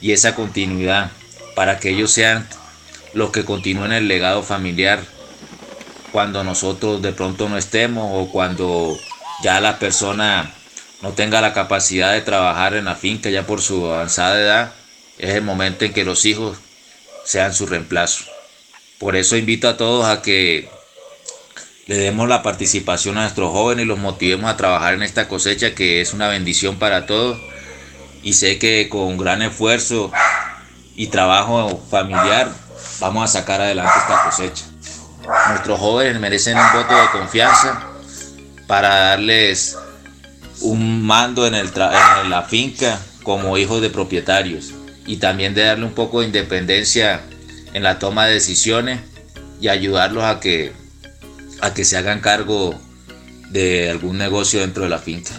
y 0.00 0.12
esa 0.12 0.34
continuidad 0.34 1.12
para 1.54 1.78
que 1.78 1.90
ellos 1.90 2.10
sean 2.10 2.46
los 3.14 3.30
que 3.30 3.44
continúen 3.44 3.92
el 3.92 4.08
legado 4.08 4.42
familiar 4.42 5.00
cuando 6.10 6.42
nosotros 6.44 7.00
de 7.00 7.12
pronto 7.12 7.48
no 7.48 7.56
estemos 7.56 8.10
o 8.12 8.30
cuando 8.30 8.98
ya 9.42 9.60
la 9.60 9.78
persona 9.78 10.52
no 11.02 11.12
tenga 11.12 11.40
la 11.40 11.52
capacidad 11.52 12.12
de 12.12 12.20
trabajar 12.20 12.74
en 12.74 12.84
la 12.84 12.94
finca 12.94 13.28
ya 13.28 13.44
por 13.44 13.60
su 13.60 13.86
avanzada 13.86 14.40
edad, 14.40 14.72
es 15.18 15.34
el 15.34 15.42
momento 15.42 15.84
en 15.84 15.92
que 15.92 16.04
los 16.04 16.24
hijos 16.24 16.58
sean 17.24 17.52
su 17.52 17.66
reemplazo. 17.66 18.24
Por 18.98 19.16
eso 19.16 19.36
invito 19.36 19.68
a 19.68 19.76
todos 19.76 20.06
a 20.06 20.22
que 20.22 20.70
le 21.86 21.98
demos 21.98 22.28
la 22.28 22.42
participación 22.42 23.18
a 23.18 23.22
nuestros 23.22 23.50
jóvenes 23.50 23.84
y 23.84 23.88
los 23.88 23.98
motivemos 23.98 24.48
a 24.48 24.56
trabajar 24.56 24.94
en 24.94 25.02
esta 25.02 25.26
cosecha 25.26 25.74
que 25.74 26.00
es 26.00 26.12
una 26.12 26.28
bendición 26.28 26.78
para 26.78 27.04
todos. 27.06 27.38
Y 28.22 28.34
sé 28.34 28.58
que 28.60 28.88
con 28.88 29.18
gran 29.18 29.42
esfuerzo 29.42 30.12
y 30.94 31.08
trabajo 31.08 31.82
familiar 31.90 32.52
vamos 33.00 33.24
a 33.24 33.40
sacar 33.40 33.60
adelante 33.60 33.92
esta 33.98 34.22
cosecha. 34.22 34.64
Nuestros 35.48 35.80
jóvenes 35.80 36.20
merecen 36.20 36.56
un 36.56 36.72
voto 36.72 36.94
de 36.94 37.08
confianza 37.10 37.88
para 38.68 38.88
darles 38.88 39.76
un 40.62 41.02
mando 41.02 41.46
en, 41.46 41.52
la 41.52 42.46
finca 42.48 43.00
como 43.22 43.58
hijos 43.58 43.80
de 43.80 43.90
propietarios 43.90 44.72
y 45.06 45.16
también 45.16 45.54
de 45.54 45.64
darle 45.64 45.84
un 45.84 45.92
poco 45.92 46.20
de 46.20 46.26
independencia 46.26 47.20
en 47.72 47.82
la 47.82 47.98
toma 47.98 48.26
de 48.26 48.34
decisiones 48.34 49.00
y 49.60 49.68
ayudarlos 49.68 50.24
a 50.24 50.40
que, 50.40 50.72
a 51.60 51.74
que 51.74 51.84
se 51.84 51.96
hagan 51.96 52.20
cargo 52.20 52.74
de 53.50 53.90
algún 53.90 54.18
negocio 54.18 54.60
dentro 54.60 54.84
de 54.84 54.90
la 54.90 54.98
finca. 54.98 55.32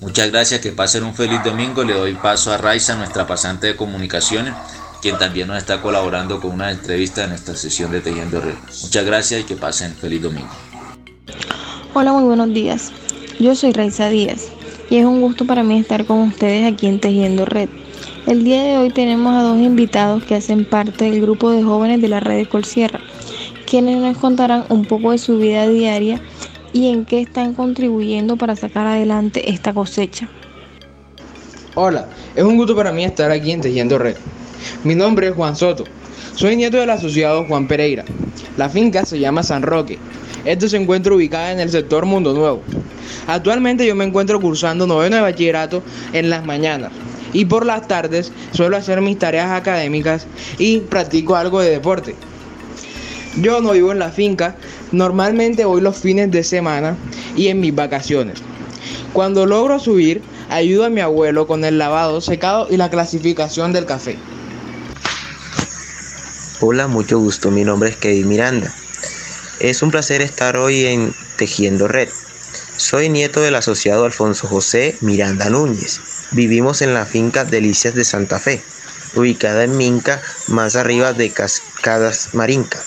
Muchas 0.00 0.30
gracias, 0.30 0.60
que 0.60 0.72
pasen 0.72 1.04
un 1.04 1.14
feliz 1.14 1.42
domingo. 1.42 1.82
Le 1.82 1.94
doy 1.94 2.14
paso 2.14 2.52
a 2.52 2.58
Raiza, 2.58 2.96
nuestra 2.96 3.26
pasante 3.26 3.68
de 3.68 3.76
comunicaciones, 3.76 4.54
quien 5.00 5.18
también 5.18 5.48
nos 5.48 5.56
está 5.56 5.80
colaborando 5.80 6.40
con 6.40 6.52
una 6.52 6.70
entrevista 6.70 7.24
en 7.24 7.32
esta 7.32 7.56
sesión 7.56 7.90
de 7.92 8.00
Tejiendo 8.00 8.40
Red. 8.40 8.54
Muchas 8.82 9.04
gracias 9.04 9.40
y 9.40 9.44
que 9.44 9.56
pasen 9.56 9.94
feliz 9.94 10.22
domingo. 10.22 10.50
Hola, 11.94 12.12
muy 12.12 12.24
buenos 12.24 12.52
días. 12.52 12.92
Yo 13.40 13.54
soy 13.54 13.72
Raiza 13.72 14.08
Díaz 14.10 14.55
y 14.88 14.98
es 14.98 15.04
un 15.04 15.20
gusto 15.20 15.44
para 15.46 15.62
mí 15.62 15.78
estar 15.78 16.04
con 16.04 16.20
ustedes 16.20 16.72
aquí 16.72 16.86
en 16.86 17.00
Tejiendo 17.00 17.44
Red. 17.44 17.68
El 18.26 18.44
día 18.44 18.62
de 18.62 18.78
hoy 18.78 18.90
tenemos 18.90 19.34
a 19.34 19.42
dos 19.42 19.58
invitados 19.58 20.24
que 20.24 20.34
hacen 20.34 20.64
parte 20.64 21.04
del 21.04 21.20
grupo 21.20 21.50
de 21.50 21.62
jóvenes 21.62 22.00
de 22.00 22.08
la 22.08 22.20
red 22.20 22.36
de 22.36 22.48
Colsierra, 22.48 23.00
quienes 23.66 23.98
nos 23.98 24.16
contarán 24.18 24.64
un 24.68 24.84
poco 24.84 25.12
de 25.12 25.18
su 25.18 25.38
vida 25.38 25.68
diaria 25.68 26.20
y 26.72 26.90
en 26.90 27.04
qué 27.04 27.20
están 27.20 27.54
contribuyendo 27.54 28.36
para 28.36 28.54
sacar 28.54 28.86
adelante 28.86 29.50
esta 29.50 29.72
cosecha. 29.72 30.28
Hola, 31.74 32.08
es 32.34 32.44
un 32.44 32.56
gusto 32.56 32.74
para 32.74 32.92
mí 32.92 33.04
estar 33.04 33.30
aquí 33.30 33.52
en 33.52 33.60
Tejiendo 33.60 33.98
Red. 33.98 34.16
Mi 34.84 34.94
nombre 34.94 35.28
es 35.28 35.34
Juan 35.34 35.56
Soto. 35.56 35.84
Soy 36.34 36.56
nieto 36.56 36.76
del 36.76 36.90
asociado 36.90 37.44
Juan 37.46 37.66
Pereira. 37.66 38.04
La 38.56 38.68
finca 38.68 39.04
se 39.04 39.18
llama 39.18 39.42
San 39.42 39.62
Roque. 39.62 39.98
Esto 40.44 40.68
se 40.68 40.76
encuentra 40.76 41.14
ubicada 41.14 41.52
en 41.52 41.60
el 41.60 41.70
sector 41.70 42.06
Mundo 42.06 42.32
Nuevo. 42.32 42.62
Actualmente 43.26 43.86
yo 43.86 43.94
me 43.94 44.04
encuentro 44.04 44.40
cursando 44.40 44.86
noveno 44.86 45.16
de 45.16 45.22
bachillerato 45.22 45.82
en 46.12 46.30
las 46.30 46.44
mañanas 46.44 46.92
y 47.32 47.44
por 47.44 47.66
las 47.66 47.86
tardes 47.88 48.32
suelo 48.52 48.76
hacer 48.76 49.00
mis 49.00 49.18
tareas 49.18 49.50
académicas 49.50 50.26
y 50.58 50.78
practico 50.80 51.36
algo 51.36 51.60
de 51.60 51.70
deporte. 51.70 52.14
Yo 53.36 53.60
no 53.60 53.72
vivo 53.72 53.92
en 53.92 53.98
la 53.98 54.10
finca, 54.10 54.56
normalmente 54.92 55.64
voy 55.64 55.80
los 55.82 55.98
fines 55.98 56.30
de 56.30 56.42
semana 56.42 56.96
y 57.36 57.48
en 57.48 57.60
mis 57.60 57.74
vacaciones. 57.74 58.38
Cuando 59.12 59.44
logro 59.44 59.78
subir, 59.78 60.22
ayudo 60.48 60.86
a 60.86 60.90
mi 60.90 61.00
abuelo 61.00 61.46
con 61.46 61.64
el 61.64 61.78
lavado, 61.78 62.20
secado 62.20 62.68
y 62.70 62.76
la 62.76 62.90
clasificación 62.90 63.72
del 63.72 63.84
café. 63.84 64.16
Hola, 66.60 66.86
mucho 66.86 67.18
gusto. 67.18 67.50
Mi 67.50 67.64
nombre 67.64 67.90
es 67.90 67.96
Kevin 67.96 68.28
Miranda. 68.28 68.72
Es 69.60 69.82
un 69.82 69.90
placer 69.90 70.22
estar 70.22 70.56
hoy 70.56 70.86
en 70.86 71.12
Tejiendo 71.36 71.88
Red. 71.88 72.08
Soy 72.76 73.08
nieto 73.08 73.40
del 73.40 73.54
asociado 73.54 74.04
Alfonso 74.04 74.46
José 74.46 74.96
Miranda 75.00 75.48
Núñez. 75.48 75.98
Vivimos 76.32 76.82
en 76.82 76.92
la 76.92 77.06
finca 77.06 77.46
Delicias 77.46 77.94
de 77.94 78.04
Santa 78.04 78.38
Fe, 78.38 78.60
ubicada 79.14 79.64
en 79.64 79.78
Minca, 79.78 80.20
más 80.48 80.76
arriba 80.76 81.14
de 81.14 81.30
Cascadas 81.30 82.34
Marinca. 82.34 82.78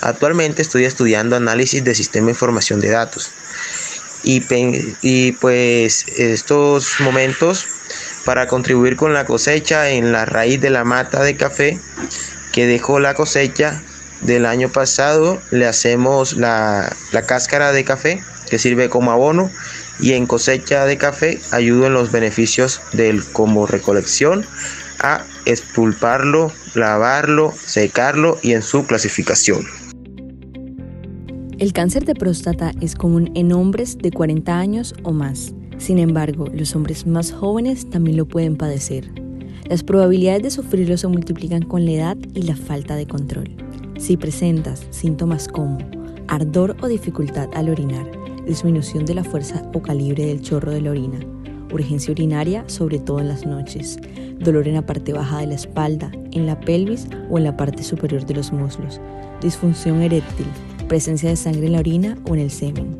Actualmente 0.00 0.62
estoy 0.62 0.86
estudiando 0.86 1.36
análisis 1.36 1.84
de 1.84 1.94
sistema 1.94 2.26
de 2.26 2.32
información 2.32 2.80
de 2.80 2.88
datos. 2.88 3.30
Y, 4.22 4.42
y 5.02 5.32
pues 5.32 6.06
estos 6.16 6.98
momentos 7.00 7.66
para 8.24 8.48
contribuir 8.48 8.96
con 8.96 9.12
la 9.12 9.26
cosecha 9.26 9.90
en 9.90 10.10
la 10.10 10.24
raíz 10.24 10.58
de 10.62 10.70
la 10.70 10.84
mata 10.84 11.22
de 11.22 11.36
café 11.36 11.78
que 12.52 12.66
dejó 12.66 12.98
la 12.98 13.12
cosecha 13.12 13.82
del 14.22 14.46
año 14.46 14.70
pasado, 14.70 15.40
le 15.50 15.66
hacemos 15.66 16.32
la, 16.32 16.96
la 17.12 17.26
cáscara 17.26 17.72
de 17.72 17.84
café 17.84 18.22
que 18.48 18.58
sirve 18.58 18.88
como 18.88 19.12
abono 19.12 19.50
y 20.00 20.12
en 20.12 20.26
cosecha 20.26 20.84
de 20.84 20.96
café 20.96 21.38
ayudo 21.52 21.86
en 21.86 21.94
los 21.94 22.12
beneficios 22.12 22.80
del 22.92 23.24
como 23.24 23.66
recolección 23.66 24.44
a 25.00 25.24
expulparlo, 25.46 26.52
lavarlo, 26.74 27.52
secarlo 27.52 28.38
y 28.42 28.52
en 28.52 28.62
su 28.62 28.86
clasificación. 28.86 29.64
El 31.58 31.72
cáncer 31.72 32.04
de 32.04 32.14
próstata 32.14 32.72
es 32.80 32.94
común 32.94 33.32
en 33.34 33.52
hombres 33.52 33.98
de 33.98 34.12
40 34.12 34.56
años 34.56 34.94
o 35.02 35.12
más. 35.12 35.52
Sin 35.76 35.98
embargo, 35.98 36.46
los 36.52 36.76
hombres 36.76 37.06
más 37.06 37.32
jóvenes 37.32 37.90
también 37.90 38.16
lo 38.16 38.26
pueden 38.26 38.56
padecer. 38.56 39.10
Las 39.68 39.82
probabilidades 39.82 40.42
de 40.44 40.50
sufrirlo 40.50 40.96
se 40.96 41.08
multiplican 41.08 41.62
con 41.62 41.84
la 41.84 41.92
edad 41.92 42.16
y 42.34 42.42
la 42.42 42.56
falta 42.56 42.96
de 42.96 43.06
control. 43.06 43.56
Si 43.98 44.16
presentas 44.16 44.86
síntomas 44.90 45.48
como 45.48 45.78
ardor 46.28 46.76
o 46.80 46.86
dificultad 46.86 47.48
al 47.54 47.68
orinar, 47.68 48.08
disminución 48.48 49.04
de 49.04 49.14
la 49.14 49.24
fuerza 49.24 49.62
o 49.74 49.82
calibre 49.82 50.26
del 50.26 50.40
chorro 50.40 50.72
de 50.72 50.80
la 50.80 50.90
orina, 50.90 51.20
urgencia 51.70 52.12
urinaria, 52.12 52.64
sobre 52.66 52.98
todo 52.98 53.20
en 53.20 53.28
las 53.28 53.46
noches, 53.46 53.98
dolor 54.40 54.66
en 54.66 54.74
la 54.74 54.86
parte 54.86 55.12
baja 55.12 55.40
de 55.40 55.48
la 55.48 55.54
espalda, 55.54 56.10
en 56.32 56.46
la 56.46 56.58
pelvis 56.58 57.06
o 57.30 57.38
en 57.38 57.44
la 57.44 57.56
parte 57.56 57.82
superior 57.82 58.24
de 58.24 58.34
los 58.34 58.50
muslos, 58.52 59.00
disfunción 59.42 60.00
eréctil, 60.00 60.46
presencia 60.88 61.28
de 61.28 61.36
sangre 61.36 61.66
en 61.66 61.72
la 61.72 61.80
orina 61.80 62.18
o 62.28 62.34
en 62.34 62.40
el 62.40 62.50
semen. 62.50 62.96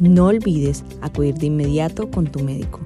No 0.00 0.26
olvides 0.26 0.82
acudir 1.02 1.34
de 1.34 1.46
inmediato 1.46 2.10
con 2.10 2.26
tu 2.26 2.40
médico. 2.40 2.80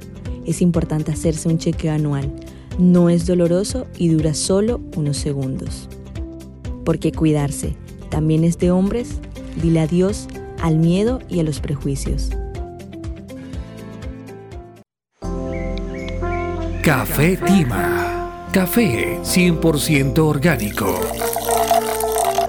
Es 0.45 0.61
importante 0.61 1.11
hacerse 1.11 1.49
un 1.49 1.59
chequeo 1.59 1.93
anual. 1.93 2.31
No 2.79 3.09
es 3.09 3.25
doloroso 3.25 3.87
y 3.97 4.09
dura 4.09 4.35
solo 4.35 4.81
unos 4.97 5.17
segundos. 5.17 5.89
Porque 6.85 7.13
cuidarse 7.13 7.77
también 8.11 8.45
es 8.45 8.59
de 8.59 8.73
hombres, 8.73 9.21
dile 9.63 9.81
adiós 9.81 10.27
al 10.65 10.79
miedo 10.79 11.19
y 11.29 11.41
a 11.41 11.43
los 11.43 11.61
prejuicios. 11.61 12.31
Café 16.83 17.37
Tima. 17.37 18.49
Café 18.51 19.19
100% 19.23 20.19
orgánico. 20.21 20.99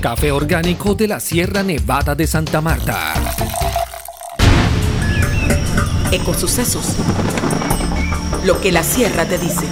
café 0.00 0.30
orgánico 0.30 0.94
de 0.94 1.08
la 1.08 1.18
Sierra 1.18 1.64
Nevada 1.64 2.14
de 2.14 2.28
Santa 2.28 2.60
Marta. 2.60 3.14
Ecosucesos. 6.12 6.94
Lo 8.44 8.60
que 8.60 8.70
la 8.70 8.84
sierra 8.84 9.24
te 9.24 9.36
dice. 9.36 9.66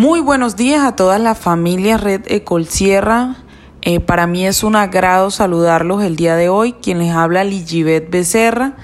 Muy 0.00 0.20
buenos 0.20 0.56
días 0.56 0.82
a 0.82 0.96
todas 0.96 1.20
las 1.20 1.38
familias 1.38 2.00
Red 2.00 2.22
Ecolsierra. 2.28 3.36
Eh, 3.82 4.00
para 4.00 4.26
mí 4.26 4.46
es 4.46 4.64
un 4.64 4.74
agrado 4.74 5.30
saludarlos 5.30 6.02
el 6.02 6.16
día 6.16 6.36
de 6.36 6.48
hoy. 6.48 6.72
Quien 6.72 7.00
les 7.00 7.12
habla 7.12 7.44
Ligibet 7.44 8.10
Becerra. 8.10 8.78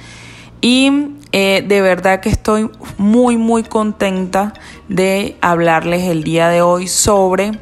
Y 0.61 1.14
eh, 1.33 1.64
de 1.67 1.81
verdad 1.81 2.21
que 2.21 2.29
estoy 2.29 2.71
muy, 2.99 3.39
muy 3.39 3.62
contenta 3.62 4.53
de 4.91 5.39
hablarles 5.41 6.03
el 6.03 6.23
día 6.23 6.51
de 6.51 6.61
hoy 6.61 6.87
sobre 6.87 7.53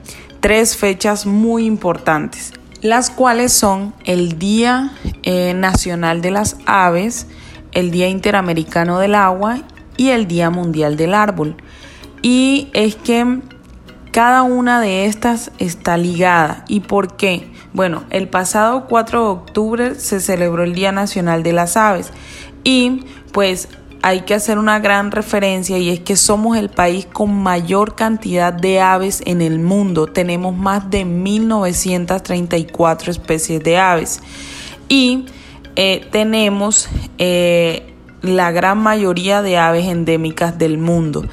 tres 0.41 0.77
fechas 0.77 1.25
muy 1.25 1.65
importantes, 1.65 2.55
las 2.83 3.09
cuales 3.09 3.53
son 3.53 3.95
el 4.03 4.37
Día 4.37 4.91
eh, 5.23 5.55
Nacional 5.55 6.23
de 6.23 6.33
las 6.33 6.57
Aves, 6.67 7.29
el 7.71 7.93
Día 7.93 8.09
Interamericano 8.09 8.99
del 8.99 9.15
Agua 9.15 9.61
y 9.97 10.09
el 10.09 10.27
Día 10.27 10.51
Mundial 10.51 10.97
del 10.97 11.15
Árbol. 11.15 11.57
Y 12.25 12.71
es 12.73 12.97
que 12.97 13.41
cada 14.11 14.43
una 14.45 14.81
de 14.81 15.05
estas 15.05 15.53
está 15.59 15.99
ligada. 15.99 16.65
¿Y 16.69 16.81
por 16.81 17.17
qué? 17.17 17.53
Bueno, 17.75 18.05
el 18.09 18.31
pasado 18.31 18.87
4 18.89 19.21
de 19.21 19.29
octubre 19.29 19.95
se 19.97 20.21
celebró 20.21 20.65
el 20.65 20.75
Día 20.75 20.91
Nacional 20.91 21.43
de 21.43 21.53
las 21.53 21.77
Aves 21.77 22.13
y 22.65 23.05
pues 23.33 23.69
hay 24.01 24.23
que 24.23 24.33
hacer 24.33 24.57
una 24.57 24.79
gran 24.79 25.11
referencia 25.11 25.77
y 25.77 25.91
es 25.91 26.01
que 26.01 26.17
somos 26.17 26.57
el 26.57 26.71
país 26.71 27.05
con 27.05 27.43
mayor 27.43 27.95
cantidad 27.95 28.55
de 28.55 28.81
aves 28.81 29.23
en 29.27 29.43
el 29.43 29.59
mundo. 29.59 30.07
Tenemos 30.07 30.57
más 30.57 30.89
de 30.89 31.05
1934 31.05 33.11
especies 33.11 33.63
de 33.63 33.77
aves 33.77 34.23
y 34.89 35.27
eh, 35.77 36.09
tenemos 36.11 36.89
eh, 37.19 37.93
la 38.23 38.51
gran 38.51 38.79
mayoría 38.79 39.43
de 39.43 39.59
aves 39.59 39.85
endémicas 39.85 40.57
del 40.57 40.79
mundo 40.79 41.27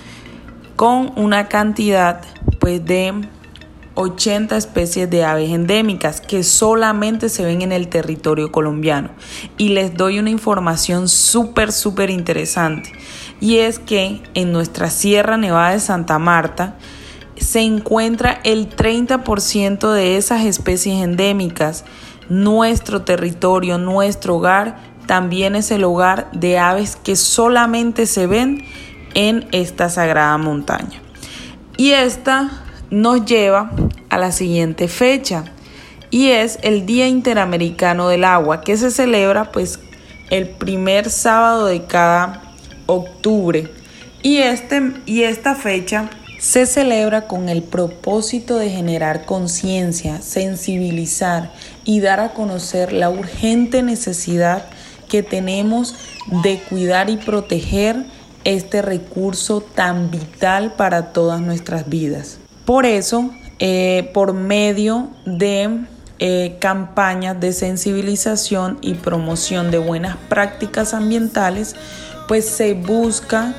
con 0.81 1.11
una 1.15 1.47
cantidad 1.47 2.23
pues 2.59 2.83
de 2.83 3.13
80 3.93 4.57
especies 4.57 5.07
de 5.11 5.23
aves 5.23 5.51
endémicas 5.51 6.21
que 6.21 6.41
solamente 6.41 7.29
se 7.29 7.45
ven 7.45 7.61
en 7.61 7.71
el 7.71 7.87
territorio 7.87 8.51
colombiano. 8.51 9.11
Y 9.59 9.69
les 9.69 9.95
doy 9.95 10.17
una 10.17 10.31
información 10.31 11.07
súper, 11.07 11.71
súper 11.71 12.09
interesante. 12.09 12.93
Y 13.39 13.57
es 13.57 13.77
que 13.77 14.23
en 14.33 14.51
nuestra 14.51 14.89
Sierra 14.89 15.37
Nevada 15.37 15.73
de 15.73 15.79
Santa 15.79 16.17
Marta 16.17 16.79
se 17.37 17.59
encuentra 17.59 18.39
el 18.43 18.67
30% 18.67 19.93
de 19.93 20.17
esas 20.17 20.45
especies 20.45 21.03
endémicas. 21.03 21.85
Nuestro 22.27 23.03
territorio, 23.03 23.77
nuestro 23.77 24.37
hogar, 24.37 24.77
también 25.05 25.55
es 25.55 25.69
el 25.69 25.83
hogar 25.83 26.31
de 26.31 26.57
aves 26.57 26.95
que 26.95 27.15
solamente 27.15 28.07
se 28.07 28.25
ven 28.25 28.65
en 29.13 29.47
esta 29.51 29.89
sagrada 29.89 30.37
montaña. 30.37 31.01
Y 31.77 31.91
esta 31.91 32.49
nos 32.89 33.25
lleva 33.25 33.71
a 34.09 34.17
la 34.17 34.31
siguiente 34.31 34.87
fecha 34.87 35.45
y 36.09 36.27
es 36.27 36.59
el 36.61 36.85
Día 36.85 37.07
Interamericano 37.07 38.09
del 38.09 38.25
Agua 38.25 38.61
que 38.61 38.75
se 38.77 38.91
celebra 38.91 39.51
pues 39.51 39.79
el 40.29 40.49
primer 40.49 41.09
sábado 41.09 41.65
de 41.65 41.85
cada 41.85 42.41
octubre 42.85 43.69
y, 44.21 44.37
este, 44.37 44.93
y 45.05 45.23
esta 45.23 45.55
fecha 45.55 46.09
se 46.39 46.65
celebra 46.65 47.27
con 47.27 47.49
el 47.49 47.63
propósito 47.63 48.57
de 48.57 48.69
generar 48.69 49.25
conciencia, 49.25 50.21
sensibilizar 50.21 51.51
y 51.85 51.99
dar 51.99 52.19
a 52.19 52.33
conocer 52.33 52.93
la 52.93 53.09
urgente 53.09 53.83
necesidad 53.83 54.65
que 55.07 55.23
tenemos 55.23 55.95
de 56.43 56.59
cuidar 56.59 57.09
y 57.09 57.17
proteger 57.17 58.05
este 58.43 58.81
recurso 58.81 59.61
tan 59.61 60.11
vital 60.11 60.73
para 60.73 61.13
todas 61.13 61.41
nuestras 61.41 61.89
vidas. 61.89 62.39
Por 62.65 62.85
eso, 62.85 63.31
eh, 63.59 64.09
por 64.13 64.33
medio 64.33 65.09
de 65.25 65.85
eh, 66.19 66.57
campañas 66.59 67.39
de 67.39 67.51
sensibilización 67.51 68.77
y 68.81 68.93
promoción 68.93 69.71
de 69.71 69.79
buenas 69.79 70.17
prácticas 70.29 70.93
ambientales, 70.93 71.75
pues 72.27 72.45
se 72.45 72.73
busca 72.73 73.55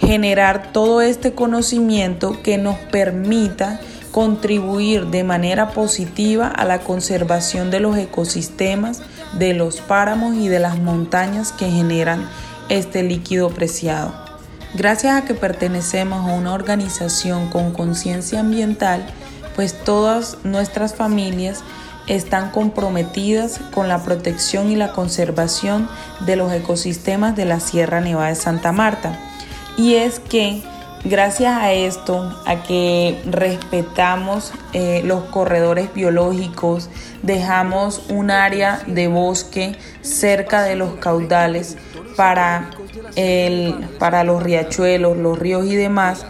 generar 0.00 0.72
todo 0.72 1.00
este 1.00 1.32
conocimiento 1.32 2.42
que 2.42 2.58
nos 2.58 2.76
permita 2.76 3.80
contribuir 4.12 5.08
de 5.08 5.24
manera 5.24 5.70
positiva 5.72 6.48
a 6.48 6.64
la 6.64 6.80
conservación 6.80 7.70
de 7.70 7.80
los 7.80 7.96
ecosistemas, 7.98 9.02
de 9.38 9.52
los 9.52 9.82
páramos 9.82 10.36
y 10.36 10.48
de 10.48 10.58
las 10.58 10.78
montañas 10.78 11.52
que 11.52 11.70
generan 11.70 12.26
este 12.68 13.02
líquido 13.02 13.50
preciado. 13.50 14.25
Gracias 14.76 15.16
a 15.16 15.24
que 15.24 15.32
pertenecemos 15.32 16.28
a 16.28 16.34
una 16.34 16.52
organización 16.52 17.48
con 17.48 17.72
conciencia 17.72 18.40
ambiental, 18.40 19.06
pues 19.54 19.72
todas 19.72 20.36
nuestras 20.44 20.94
familias 20.94 21.64
están 22.06 22.50
comprometidas 22.50 23.58
con 23.72 23.88
la 23.88 24.02
protección 24.02 24.70
y 24.70 24.76
la 24.76 24.92
conservación 24.92 25.88
de 26.26 26.36
los 26.36 26.52
ecosistemas 26.52 27.34
de 27.36 27.46
la 27.46 27.58
Sierra 27.58 28.02
Nevada 28.02 28.28
de 28.28 28.34
Santa 28.34 28.70
Marta. 28.70 29.18
Y 29.78 29.94
es 29.94 30.20
que 30.20 30.62
gracias 31.04 31.56
a 31.56 31.72
esto, 31.72 32.38
a 32.44 32.62
que 32.62 33.18
respetamos 33.24 34.52
eh, 34.74 35.00
los 35.04 35.24
corredores 35.24 35.94
biológicos, 35.94 36.90
dejamos 37.22 38.02
un 38.10 38.30
área 38.30 38.82
de 38.86 39.08
bosque 39.08 39.74
cerca 40.02 40.64
de 40.64 40.76
los 40.76 40.96
caudales 40.96 41.78
para 42.16 42.70
para 43.98 44.24
los 44.24 44.42
riachuelos, 44.42 45.16
los 45.16 45.38
ríos 45.38 45.66
y 45.66 45.76
demás, 45.76 46.26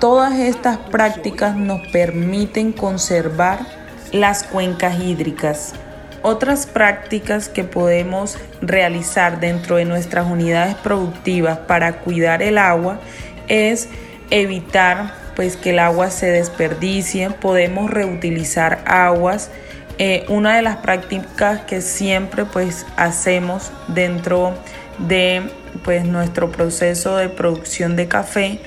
todas 0.00 0.38
estas 0.38 0.78
prácticas 0.78 1.56
nos 1.56 1.86
permiten 1.88 2.72
conservar 2.72 3.60
las 4.12 4.42
cuencas 4.42 5.00
hídricas. 5.00 5.74
Otras 6.22 6.66
prácticas 6.66 7.48
que 7.48 7.64
podemos 7.64 8.38
realizar 8.60 9.40
dentro 9.40 9.76
de 9.76 9.84
nuestras 9.84 10.30
unidades 10.30 10.76
productivas 10.76 11.58
para 11.58 11.98
cuidar 12.00 12.42
el 12.42 12.58
agua 12.58 13.00
es 13.48 13.88
evitar 14.30 15.14
pues 15.34 15.56
que 15.56 15.70
el 15.70 15.78
agua 15.78 16.10
se 16.10 16.26
desperdicie, 16.26 17.30
podemos 17.30 17.90
reutilizar 17.90 18.82
aguas 18.86 19.50
eh, 19.98 20.24
una 20.28 20.56
de 20.56 20.62
las 20.62 20.78
prácticas 20.78 21.60
que 21.62 21.80
siempre 21.80 22.44
pues 22.44 22.86
hacemos 22.96 23.70
dentro 23.88 24.50
de 24.50 24.81
pues 25.84 26.04
nuestro 26.04 26.50
proceso 26.50 27.16
de 27.16 27.28
producción 27.28 27.96
de 27.96 28.08
café 28.08 28.60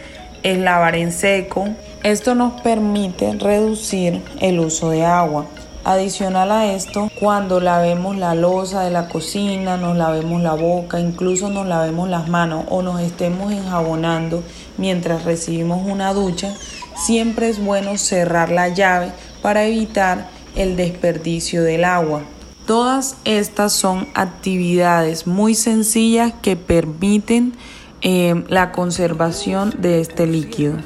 es 0.43 0.57
lavar 0.57 0.95
en 0.95 1.11
seco. 1.11 1.69
Esto 2.03 2.36
nos 2.36 2.61
permite 2.61 3.34
reducir 3.34 4.21
el 4.39 4.59
uso 4.59 4.89
de 4.89 5.05
agua. 5.05 5.45
Adicional 5.84 6.51
a 6.51 6.73
esto, 6.73 7.11
cuando 7.19 7.59
lavemos 7.59 8.17
la 8.17 8.34
losa 8.34 8.84
de 8.84 8.89
la 8.89 9.07
cocina, 9.07 9.78
nos 9.78 9.95
lavemos 9.95 10.41
la 10.41 10.53
boca, 10.53 10.99
incluso 10.99 11.49
nos 11.49 11.67
lavemos 11.67 12.09
las 12.09 12.28
manos 12.28 12.65
o 12.69 12.82
nos 12.82 13.01
estemos 13.01 13.51
enjabonando 13.51 14.43
mientras 14.78 15.26
recibimos 15.26 15.86
una 15.88 16.11
ducha, 16.13 16.55
siempre 16.95 17.49
es 17.49 17.63
bueno 17.63 17.99
cerrar 17.99 18.51
la 18.51 18.69
llave 18.69 19.11
para 19.43 19.65
evitar 19.65 20.28
el 20.55 20.76
desperdicio 20.76 21.61
del 21.61 21.84
agua. 21.84 22.23
Todas 22.66 23.18
estas 23.26 23.74
son 23.74 24.07
actividades 24.16 25.28
muy 25.28 25.53
sencillas 25.53 26.34
que 26.41 26.55
permiten 26.55 27.53
eh, 28.01 28.43
la 28.47 28.72
conservación 28.72 29.72
de 29.78 30.01
este 30.01 30.26
líquido. 30.26 30.78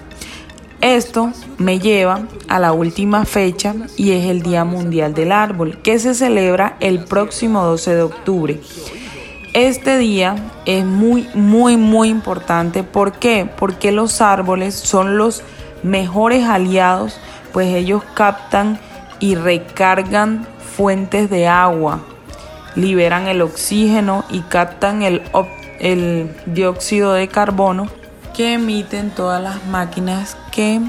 Esto 0.81 1.31
me 1.57 1.79
lleva 1.79 2.27
a 2.49 2.59
la 2.59 2.73
última 2.73 3.23
fecha 3.23 3.75
y 3.95 4.11
es 4.11 4.25
el 4.25 4.41
Día 4.41 4.65
Mundial 4.65 5.13
del 5.13 5.31
Árbol, 5.31 5.81
que 5.81 5.99
se 5.99 6.13
celebra 6.13 6.75
el 6.81 7.05
próximo 7.05 7.63
12 7.63 7.95
de 7.95 8.01
octubre. 8.01 8.61
Este 9.53 9.97
día 9.97 10.35
es 10.65 10.83
muy, 10.85 11.27
muy, 11.33 11.77
muy 11.77 12.09
importante. 12.09 12.83
¿Por 12.83 13.13
qué? 13.13 13.49
Porque 13.57 13.91
los 13.91 14.21
árboles 14.21 14.75
son 14.75 15.17
los 15.17 15.43
mejores 15.81 16.45
aliados, 16.45 17.17
pues 17.53 17.73
ellos 17.73 18.03
captan 18.15 18.79
y 19.19 19.35
recargan 19.35 20.47
fuentes 20.75 21.29
de 21.29 21.47
agua, 21.47 22.01
liberan 22.75 23.27
el 23.27 23.41
oxígeno 23.41 24.23
y 24.29 24.41
captan 24.41 25.01
el, 25.01 26.31
dióxido 26.45 27.13
de 27.13 27.27
carbono 27.27 27.87
que 28.33 28.53
emiten 28.53 29.11
todas 29.11 29.41
las 29.41 29.65
máquinas 29.65 30.37
que 30.51 30.81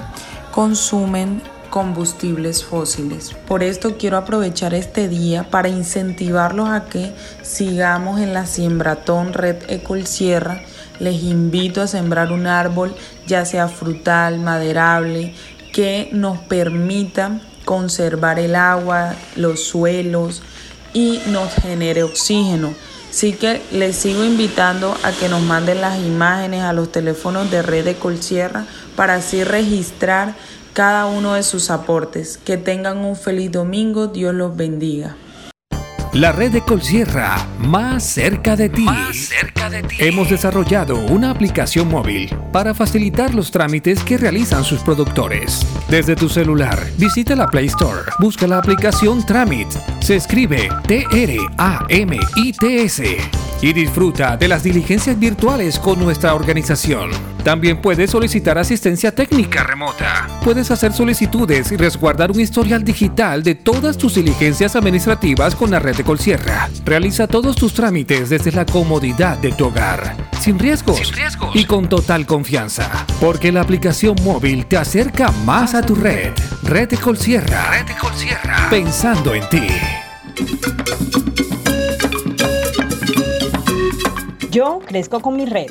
consumen 0.52 1.42
combustibles 1.70 2.64
fósiles. 2.64 3.32
Por 3.46 3.62
esto 3.62 3.96
quiero 3.98 4.16
aprovechar 4.16 4.74
este 4.74 5.08
día 5.08 5.48
para 5.50 5.68
incentivarlos 5.68 6.68
a 6.68 6.84
que 6.84 7.12
sigamos 7.42 8.20
en 8.20 8.34
la 8.34 8.46
Siembratón 8.46 9.32
Red 9.32 9.70
Ecol 9.70 10.06
Sierra. 10.06 10.60
Les 10.98 11.22
invito 11.22 11.80
a 11.80 11.86
sembrar 11.86 12.32
un 12.32 12.46
árbol, 12.46 12.94
ya 13.26 13.44
sea 13.44 13.68
frutal, 13.68 14.38
maderable, 14.40 15.34
que 15.72 16.10
nos 16.12 16.38
permita 16.38 17.40
conservar 17.64 18.38
el 18.38 18.54
agua, 18.54 19.14
los 19.36 19.62
suelos 19.64 20.42
y 20.92 21.20
nos 21.26 21.52
genere 21.54 22.02
oxígeno. 22.02 22.74
Así 23.10 23.32
que 23.32 23.60
les 23.72 23.96
sigo 23.96 24.24
invitando 24.24 24.96
a 25.02 25.10
que 25.10 25.28
nos 25.28 25.42
manden 25.42 25.80
las 25.80 25.98
imágenes 25.98 26.62
a 26.62 26.72
los 26.72 26.92
teléfonos 26.92 27.50
de 27.50 27.62
Red 27.62 27.84
de 27.84 27.94
Colsierra 27.96 28.66
para 28.94 29.16
así 29.16 29.42
registrar 29.42 30.34
cada 30.74 31.06
uno 31.06 31.34
de 31.34 31.42
sus 31.42 31.70
aportes. 31.70 32.38
Que 32.38 32.56
tengan 32.56 32.98
un 32.98 33.16
feliz 33.16 33.50
domingo, 33.50 34.06
Dios 34.06 34.32
los 34.32 34.56
bendiga. 34.56 35.16
La 36.12 36.32
red 36.32 36.50
de 36.50 36.60
Colsierra, 36.60 37.36
más 37.60 38.02
cerca 38.02 38.56
de 38.56 38.68
ti. 38.68 38.84
Hemos 40.00 40.28
desarrollado 40.28 40.98
una 41.06 41.30
aplicación 41.30 41.86
móvil 41.88 42.28
para 42.52 42.74
facilitar 42.74 43.32
los 43.32 43.52
trámites 43.52 44.02
que 44.02 44.18
realizan 44.18 44.64
sus 44.64 44.80
productores. 44.80 45.64
Desde 45.88 46.16
tu 46.16 46.28
celular, 46.28 46.84
visita 46.98 47.36
la 47.36 47.46
Play 47.46 47.66
Store, 47.66 48.10
busca 48.18 48.48
la 48.48 48.58
aplicación 48.58 49.24
Tramit. 49.24 49.68
Se 50.00 50.16
escribe 50.16 50.68
T-R-A-M-I-T-S 50.88 51.30
y 53.62 53.72
disfruta 53.72 54.36
de 54.36 54.48
las 54.48 54.64
diligencias 54.64 55.16
virtuales 55.16 55.78
con 55.78 56.00
nuestra 56.00 56.34
organización. 56.34 57.10
También 57.44 57.80
puedes 57.80 58.10
solicitar 58.10 58.58
asistencia 58.58 59.14
técnica 59.14 59.64
remota. 59.64 60.28
Puedes 60.44 60.70
hacer 60.70 60.92
solicitudes 60.92 61.72
y 61.72 61.76
resguardar 61.76 62.30
un 62.30 62.40
historial 62.40 62.84
digital 62.84 63.42
de 63.42 63.54
todas 63.54 63.96
tus 63.96 64.14
diligencias 64.14 64.76
administrativas 64.76 65.54
con 65.54 65.70
la 65.70 65.78
red 65.78 65.96
de 65.96 66.04
Colsierra. 66.04 66.68
Realiza 66.84 67.26
todos 67.26 67.56
tus 67.56 67.72
trámites 67.72 68.28
desde 68.28 68.52
la 68.52 68.66
comodidad 68.66 69.38
de 69.38 69.52
tu 69.52 69.66
hogar, 69.66 70.16
sin 70.40 70.58
riesgos, 70.58 71.00
y 71.54 71.64
con 71.64 71.88
total 71.88 72.26
confianza, 72.26 73.06
porque 73.20 73.52
la 73.52 73.62
aplicación 73.62 74.16
móvil 74.22 74.66
te 74.66 74.76
acerca 74.76 75.30
más 75.44 75.74
a 75.74 75.82
tu 75.82 75.94
red. 75.94 76.32
Red 76.62 76.90
de 76.90 76.98
Colsierra. 76.98 77.70
Red 77.70 77.86
de 77.86 77.94
Colsierra. 77.94 78.68
Pensando 78.68 79.34
en 79.34 79.48
ti. 79.48 79.66
Yo 84.50 84.80
crezco 84.84 85.20
con 85.20 85.36
mi 85.36 85.46
red, 85.46 85.70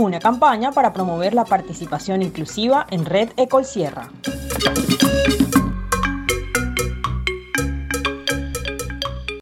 una 0.00 0.18
campaña 0.18 0.72
para 0.72 0.92
promover 0.92 1.34
la 1.34 1.44
participación 1.44 2.22
inclusiva 2.22 2.86
en 2.90 3.04
Red 3.04 3.30
Ecol 3.36 3.64
Sierra. 3.64 4.10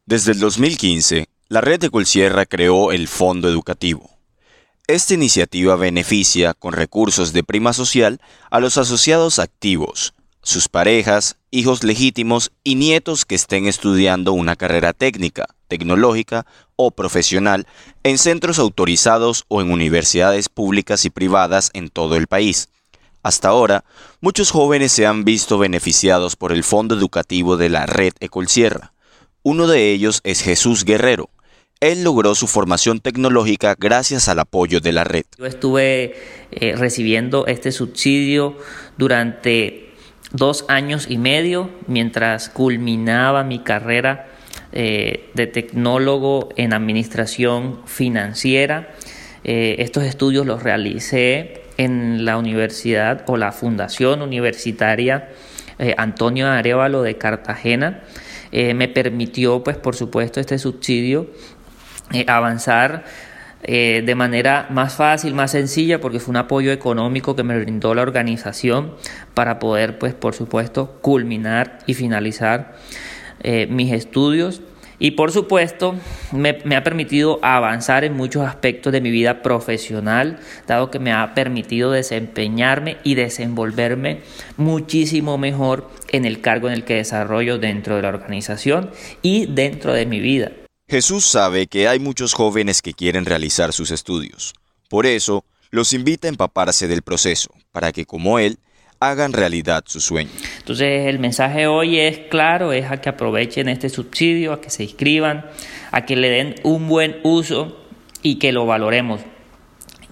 Desde 0.07 0.33
el 0.33 0.41
2015, 0.41 1.29
la 1.49 1.61
red 1.61 1.81
de 1.81 1.91
Colsierra 1.91 2.47
creó 2.47 2.93
el 2.93 3.09
Fondo 3.09 3.49
Educativo. 3.49 4.11
Esta 4.87 5.13
iniciativa 5.13 5.77
beneficia 5.77 6.55
con 6.55 6.73
recursos 6.73 7.35
de 7.35 7.45
prima 7.45 7.75
social 7.75 8.21
a 8.51 8.59
los 8.59 8.79
asociados 8.79 9.39
activos, 9.39 10.15
sus 10.43 10.69
parejas, 10.69 11.37
hijos 11.51 11.85
legítimos 11.85 12.53
y 12.65 12.77
nietos 12.77 13.27
que 13.27 13.35
estén 13.35 13.67
estudiando 13.67 14.33
una 14.33 14.57
carrera 14.57 14.95
técnica, 14.95 15.47
tecnológica 15.69 16.47
o 16.81 16.93
profesional 16.93 17.67
en 18.05 18.19
centros 18.19 18.61
autorizados 18.61 19.45
o 19.49 19.61
en 19.61 19.73
universidades 19.73 20.49
públicas 20.49 21.05
y 21.05 21.11
privadas 21.11 21.71
en 21.75 21.91
todo 21.91 22.15
el 22.15 22.29
país. 22.29 22.69
Hasta 23.25 23.49
ahora, 23.49 23.85
muchos 24.21 24.53
jóvenes 24.53 24.93
se 24.93 25.05
han 25.05 25.25
visto 25.25 25.59
beneficiados 25.59 26.37
por 26.37 26.53
el 26.53 26.63
Fondo 26.63 26.95
Educativo 26.95 27.57
de 27.57 27.69
la 27.69 27.85
Red 27.85 28.13
Ecolsierra. 28.21 28.93
Uno 29.43 29.67
de 29.67 29.91
ellos 29.91 30.21
es 30.23 30.41
Jesús 30.41 30.85
Guerrero. 30.85 31.31
Él 31.81 32.05
logró 32.05 32.37
su 32.37 32.47
formación 32.47 33.01
tecnológica 33.01 33.75
gracias 33.79 34.29
al 34.29 34.39
apoyo 34.39 34.81
de 34.81 34.93
la 34.93 35.05
red. 35.05 35.25
Yo 35.37 35.47
estuve 35.47 36.15
eh, 36.53 36.75
recibiendo 36.77 37.47
este 37.47 37.73
subsidio 37.73 38.57
durante 38.97 39.91
dos 40.33 40.65
años 40.69 41.07
y 41.09 41.19
medio 41.19 41.71
mientras 41.87 42.49
culminaba 42.49 43.43
mi 43.43 43.61
carrera 43.61 44.29
eh, 44.73 45.31
de 45.35 45.47
tecnólogo 45.47 46.51
en 46.57 46.73
administración 46.73 47.81
financiera. 47.87 48.91
Eh, 49.45 49.77
estos 49.79 50.05
estudios 50.05 50.47
los 50.47 50.63
realicé 50.63 51.63
en 51.77 52.25
la 52.25 52.37
universidad 52.39 53.25
o 53.27 53.37
la 53.37 53.53
Fundación 53.53 54.23
Universitaria 54.23 55.31
Antonio 55.97 56.49
Arevalo 56.49 57.03
de 57.03 57.17
Cartagena. 57.19 58.03
me 58.51 58.89
permitió, 58.89 59.63
pues 59.63 59.77
por 59.77 59.95
supuesto, 59.95 60.41
este 60.41 60.59
subsidio 60.59 61.29
eh, 62.15 62.25
avanzar 62.27 63.05
eh, 63.63 64.03
de 64.07 64.15
manera 64.15 64.67
más 64.71 64.95
fácil, 64.95 65.35
más 65.35 65.51
sencilla, 65.51 66.01
porque 66.01 66.21
fue 66.21 66.31
un 66.31 66.39
apoyo 66.39 66.73
económico 66.73 67.37
que 67.37 67.43
me 67.43 67.59
brindó 67.59 67.95
la 67.95 68.01
organización 68.01 68.95
para 69.35 69.59
poder, 69.59 69.99
pues, 69.99 70.15
por 70.15 70.35
supuesto, 70.35 71.01
culminar 71.03 71.81
y 71.87 71.93
finalizar 71.93 72.77
eh, 73.41 73.67
mis 73.69 73.93
estudios. 73.93 74.63
Y 75.01 75.13
por 75.13 75.31
supuesto, 75.31 75.95
me, 76.33 76.59
me, 76.65 76.75
ha 76.75 76.83
permitido 76.83 77.39
avanzar 77.43 78.03
en 78.03 78.15
muchos 78.15 78.45
aspectos 78.45 78.93
de 78.93 79.01
mi 79.01 79.13
vida 79.13 79.43
profesional, 79.43 80.41
dado 80.67 80.91
que 80.91 80.99
me 80.99 81.13
ha 81.13 81.35
permitido 81.35 81.93
desempeñarme 81.93 82.97
y 83.05 83.15
desenvolverme 83.15 84.23
muchísimo 84.57 85.39
mejor 85.39 85.89
en 86.09 86.25
el 86.25 86.41
cargo 86.41 86.67
en 86.67 86.75
el 86.75 86.85
que 86.85 86.95
desarrollo 86.95 87.59
dentro 87.59 87.95
de 87.95 88.03
la 88.03 88.09
organización 88.09 88.91
y 89.23 89.47
dentro 89.47 89.93
de 89.93 90.07
mi 90.07 90.19
vida. 90.19 90.51
Jesús 90.89 91.27
sabe 91.27 91.67
que 91.67 91.87
hay 91.87 92.01
muchos 92.01 92.33
jóvenes 92.33 92.83
que 92.83 92.95
quieren 92.95 93.25
realizar 93.25 93.73
sus 93.73 93.91
estudios. 93.91 94.55
Por 94.89 95.05
eso, 95.05 95.45
los 95.71 95.93
invita 95.93 96.29
a 96.29 96.31
empaparse 96.31 96.89
del 96.89 97.03
proceso, 97.03 97.51
para 97.73 97.93
que 97.93 98.07
como 98.07 98.39
Él, 98.39 98.59
hagan 99.01 99.33
realidad 99.33 99.85
su 99.87 100.01
sueño. 100.01 100.31
Entonces 100.59 101.07
el 101.07 101.19
mensaje 101.19 101.67
hoy 101.67 101.99
es 101.99 102.19
claro, 102.31 102.73
es 102.73 102.91
a 102.91 103.01
que 103.01 103.09
aprovechen 103.09 103.69
este 103.69 103.89
subsidio, 103.89 104.53
a 104.53 104.61
que 104.61 104.71
se 104.71 104.85
inscriban, 104.85 105.47
a 105.93 106.05
que 106.05 106.17
le 106.17 106.29
den 106.29 106.55
un 106.65 106.89
buen 106.89 107.19
uso 107.23 107.79
y 108.23 108.37
que 108.37 108.53
lo 108.53 108.67
valoremos, 108.67 109.21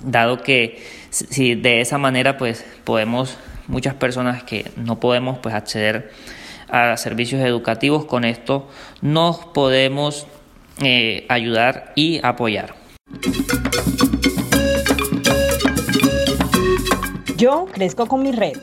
dado 0.03 0.43
que 0.43 0.82
si 1.11 1.55
de 1.55 1.80
esa 1.80 1.99
manera 1.99 2.37
pues 2.37 2.64
podemos, 2.84 3.37
muchas 3.66 3.95
personas 3.95 4.45
que 4.45 4.70
no 4.76 5.01
podemos 5.01 5.39
pues 5.39 5.55
acceder 5.55 6.12
a 6.68 6.97
servicios 6.97 7.43
educativos, 7.43 8.05
con 8.05 8.24
esto 8.24 8.68
nos 9.01 9.39
podemos 9.39 10.26
eh, 10.82 11.26
ayudar 11.28 11.93
y 11.95 12.20
apoyar. 12.22 12.74
Yo 17.37 17.66
crezco 17.72 18.07
con 18.07 18.22
mi 18.22 18.32
red, 18.32 18.57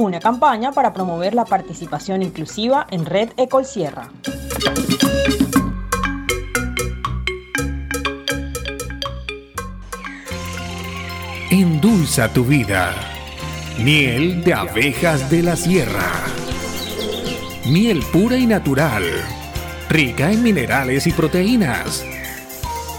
una 0.00 0.20
campaña 0.20 0.72
para 0.72 0.92
promover 0.92 1.34
la 1.34 1.44
participación 1.44 2.22
inclusiva 2.22 2.86
en 2.90 3.06
Red 3.06 3.30
Ecol 3.36 3.64
Sierra. 3.64 4.10
Endulza 11.50 12.32
tu 12.32 12.44
vida. 12.44 12.94
Miel 13.78 14.44
de 14.44 14.54
abejas 14.54 15.30
de 15.30 15.42
la 15.42 15.56
sierra. 15.56 16.08
Miel 17.66 18.02
pura 18.12 18.36
y 18.36 18.46
natural. 18.46 19.04
Rica 19.88 20.30
en 20.30 20.42
minerales 20.42 21.06
y 21.06 21.12
proteínas. 21.12 22.04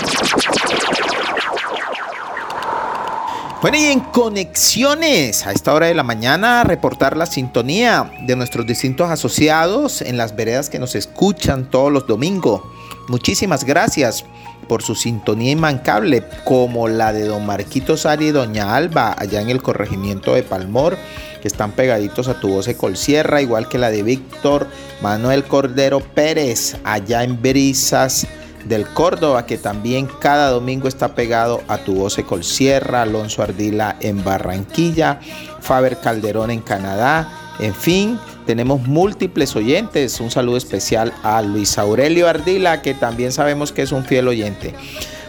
Bueno, 3.59 3.77
y 3.79 3.85
en 3.85 4.01
conexiones, 4.01 5.47
a 5.47 5.51
esta 5.51 5.73
hora 5.73 5.87
de 5.87 5.95
la 5.95 6.03
mañana, 6.03 6.63
reportar 6.63 7.17
la 7.17 7.25
sintonía 7.25 8.11
de 8.21 8.35
nuestros 8.35 8.67
distintos 8.67 9.09
asociados 9.09 10.03
en 10.03 10.15
las 10.15 10.35
veredas 10.35 10.69
que 10.69 10.77
nos 10.77 10.93
escuchan 10.93 11.67
todos 11.71 11.91
los 11.91 12.05
domingos. 12.05 12.61
Muchísimas 13.07 13.63
gracias 13.63 14.25
por 14.67 14.83
su 14.83 14.93
sintonía 14.93 15.51
inmancable, 15.51 16.23
como 16.43 16.87
la 16.87 17.11
de 17.13 17.25
don 17.25 17.47
Marquito 17.47 17.97
Sari 17.97 18.27
y 18.27 18.31
doña 18.31 18.75
Alba, 18.75 19.15
allá 19.17 19.41
en 19.41 19.49
el 19.49 19.63
corregimiento 19.63 20.35
de 20.35 20.43
Palmor, 20.43 20.95
que 21.41 21.47
están 21.47 21.71
pegaditos 21.71 22.27
a 22.27 22.39
tu 22.39 22.49
voz 22.49 22.67
de 22.67 22.77
Colsierra, 22.77 23.41
igual 23.41 23.67
que 23.69 23.79
la 23.79 23.89
de 23.89 24.03
Víctor 24.03 24.67
Manuel 25.01 25.45
Cordero 25.45 25.99
Pérez, 25.99 26.75
allá 26.83 27.23
en 27.23 27.41
Brisas 27.41 28.27
del 28.67 28.87
Córdoba, 28.87 29.45
que 29.45 29.57
también 29.57 30.07
cada 30.19 30.49
domingo 30.49 30.87
está 30.87 31.15
pegado 31.15 31.61
a 31.67 31.77
tu 31.77 31.95
voz 31.95 32.15
de 32.15 32.23
Colsierra, 32.23 33.03
Alonso 33.03 33.41
Ardila 33.41 33.95
en 33.99 34.23
Barranquilla, 34.23 35.19
Faber 35.59 35.99
Calderón 35.99 36.51
en 36.51 36.61
Canadá, 36.61 37.47
en 37.59 37.73
fin, 37.73 38.19
tenemos 38.45 38.87
múltiples 38.87 39.55
oyentes. 39.55 40.19
Un 40.19 40.29
saludo 40.29 40.57
especial 40.57 41.11
a 41.23 41.41
Luis 41.41 41.77
Aurelio 41.77 42.27
Ardila, 42.27 42.81
que 42.81 42.93
también 42.93 43.31
sabemos 43.31 43.71
que 43.71 43.81
es 43.81 43.91
un 43.91 44.05
fiel 44.05 44.27
oyente. 44.27 44.75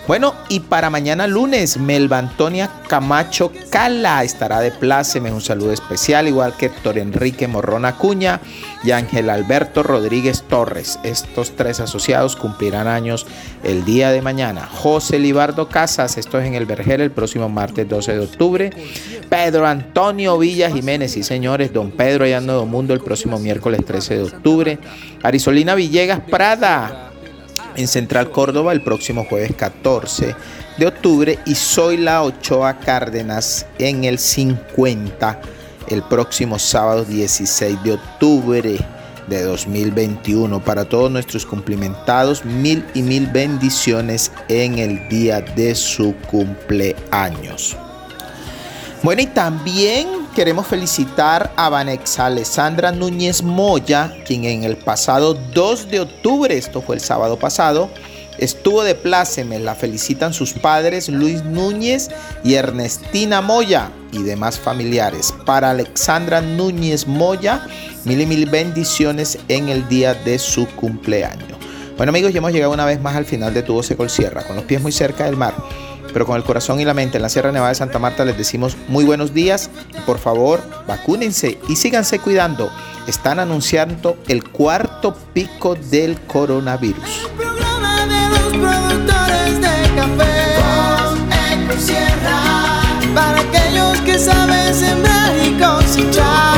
Bueno, 0.08 0.34
y 0.48 0.60
para 0.60 0.88
mañana 0.88 1.26
lunes, 1.26 1.76
Melba 1.76 2.16
Antonia 2.16 2.70
Camacho 2.88 3.52
Cala 3.68 4.24
estará 4.24 4.60
de 4.60 4.70
pláceme. 4.70 5.30
Un 5.30 5.42
saludo 5.42 5.70
especial, 5.70 6.26
igual 6.26 6.56
que 6.56 6.64
Héctor 6.64 6.96
Enrique 6.96 7.46
Morrón 7.46 7.84
Acuña 7.84 8.40
y 8.82 8.92
Ángel 8.92 9.28
Alberto 9.28 9.82
Rodríguez 9.82 10.44
Torres. 10.48 10.98
Estos 11.02 11.54
tres 11.56 11.80
asociados 11.80 12.36
cumplirán 12.36 12.86
años 12.86 13.26
el 13.62 13.84
día 13.84 14.10
de 14.10 14.22
mañana. 14.22 14.66
José 14.66 15.18
Libardo 15.18 15.68
Casas, 15.68 16.16
esto 16.16 16.40
es 16.40 16.46
en 16.46 16.54
el 16.54 16.64
Vergel 16.64 17.02
el 17.02 17.10
próximo 17.10 17.50
martes 17.50 17.86
12 17.86 18.12
de 18.14 18.20
octubre. 18.20 18.70
Pedro 19.28 19.66
Antonio 19.66 20.38
Villa 20.38 20.70
Jiménez, 20.70 21.12
sí 21.12 21.22
señores, 21.22 21.70
don 21.74 21.90
Pedro 21.90 22.24
allá 22.24 22.38
en 22.38 22.46
Nuevo 22.46 22.64
Mundo 22.64 22.94
el 22.94 23.00
próximo 23.00 23.38
miércoles 23.38 23.84
13 23.84 24.16
de 24.16 24.22
octubre. 24.22 24.78
Arisolina 25.22 25.74
Villegas 25.74 26.20
Prada, 26.20 27.07
en 27.78 27.86
Central 27.86 28.30
Córdoba 28.30 28.72
el 28.72 28.82
próximo 28.82 29.24
jueves 29.24 29.52
14 29.56 30.34
de 30.78 30.86
octubre 30.86 31.38
y 31.46 31.54
Soy 31.54 31.96
la 31.96 32.22
Ochoa 32.22 32.78
Cárdenas 32.80 33.66
en 33.78 34.04
el 34.04 34.18
50 34.18 35.40
el 35.88 36.02
próximo 36.02 36.58
sábado 36.58 37.04
16 37.04 37.82
de 37.84 37.92
octubre 37.92 38.78
de 39.28 39.42
2021. 39.42 40.62
Para 40.64 40.84
todos 40.86 41.10
nuestros 41.10 41.46
cumplimentados, 41.46 42.44
mil 42.44 42.84
y 42.94 43.02
mil 43.02 43.26
bendiciones 43.28 44.32
en 44.48 44.78
el 44.78 45.08
día 45.08 45.40
de 45.40 45.74
su 45.74 46.14
cumpleaños. 46.30 47.76
Bueno, 49.02 49.22
y 49.22 49.26
también 49.26 50.08
queremos 50.34 50.66
felicitar 50.66 51.52
a 51.56 51.68
Vanexa 51.68 52.26
Alessandra 52.26 52.90
Núñez 52.90 53.44
Moya, 53.44 54.12
quien 54.26 54.44
en 54.44 54.64
el 54.64 54.76
pasado 54.76 55.34
2 55.34 55.88
de 55.88 56.00
octubre, 56.00 56.56
esto 56.56 56.82
fue 56.82 56.96
el 56.96 57.00
sábado 57.00 57.38
pasado, 57.38 57.90
estuvo 58.38 58.82
de 58.82 58.96
pláceme. 58.96 59.60
La 59.60 59.76
felicitan 59.76 60.34
sus 60.34 60.52
padres 60.52 61.08
Luis 61.08 61.44
Núñez 61.44 62.08
y 62.42 62.54
Ernestina 62.54 63.40
Moya 63.40 63.92
y 64.10 64.24
demás 64.24 64.58
familiares. 64.58 65.32
Para 65.46 65.70
Alexandra 65.70 66.40
Núñez 66.40 67.06
Moya, 67.06 67.68
mil 68.04 68.20
y 68.20 68.26
mil 68.26 68.46
bendiciones 68.46 69.38
en 69.46 69.68
el 69.68 69.88
día 69.88 70.14
de 70.14 70.40
su 70.40 70.66
cumpleaños. 70.66 71.56
Bueno 71.96 72.10
amigos, 72.10 72.32
ya 72.32 72.38
hemos 72.38 72.52
llegado 72.52 72.72
una 72.72 72.84
vez 72.84 73.00
más 73.00 73.14
al 73.14 73.26
final 73.26 73.54
de 73.54 73.62
Tu 73.62 73.80
Secol 73.84 74.10
Sierra, 74.10 74.42
con 74.42 74.56
los 74.56 74.64
pies 74.64 74.82
muy 74.82 74.92
cerca 74.92 75.24
del 75.24 75.36
mar 75.36 75.54
pero 76.12 76.26
con 76.26 76.36
el 76.36 76.44
corazón 76.44 76.80
y 76.80 76.84
la 76.84 76.94
mente 76.94 77.18
en 77.18 77.22
la 77.22 77.28
Sierra 77.28 77.52
Nevada 77.52 77.70
de 77.70 77.74
Santa 77.76 77.98
Marta 77.98 78.24
les 78.24 78.36
decimos 78.36 78.76
muy 78.88 79.04
buenos 79.04 79.34
días 79.34 79.70
por 80.06 80.18
favor 80.18 80.60
vacúnense 80.86 81.58
y 81.68 81.76
síganse 81.76 82.18
cuidando. 82.18 82.70
Están 83.06 83.38
anunciando 83.38 84.18
el 84.28 84.44
cuarto 84.44 85.14
pico 85.32 85.74
del 85.74 86.20
coronavirus. 86.22 87.28
para 93.14 93.40
aquellos 93.40 94.00
que 94.02 94.18
saben 94.18 94.74
sembrar 94.74 95.34
y 95.44 95.58
cosechar. 95.58 96.57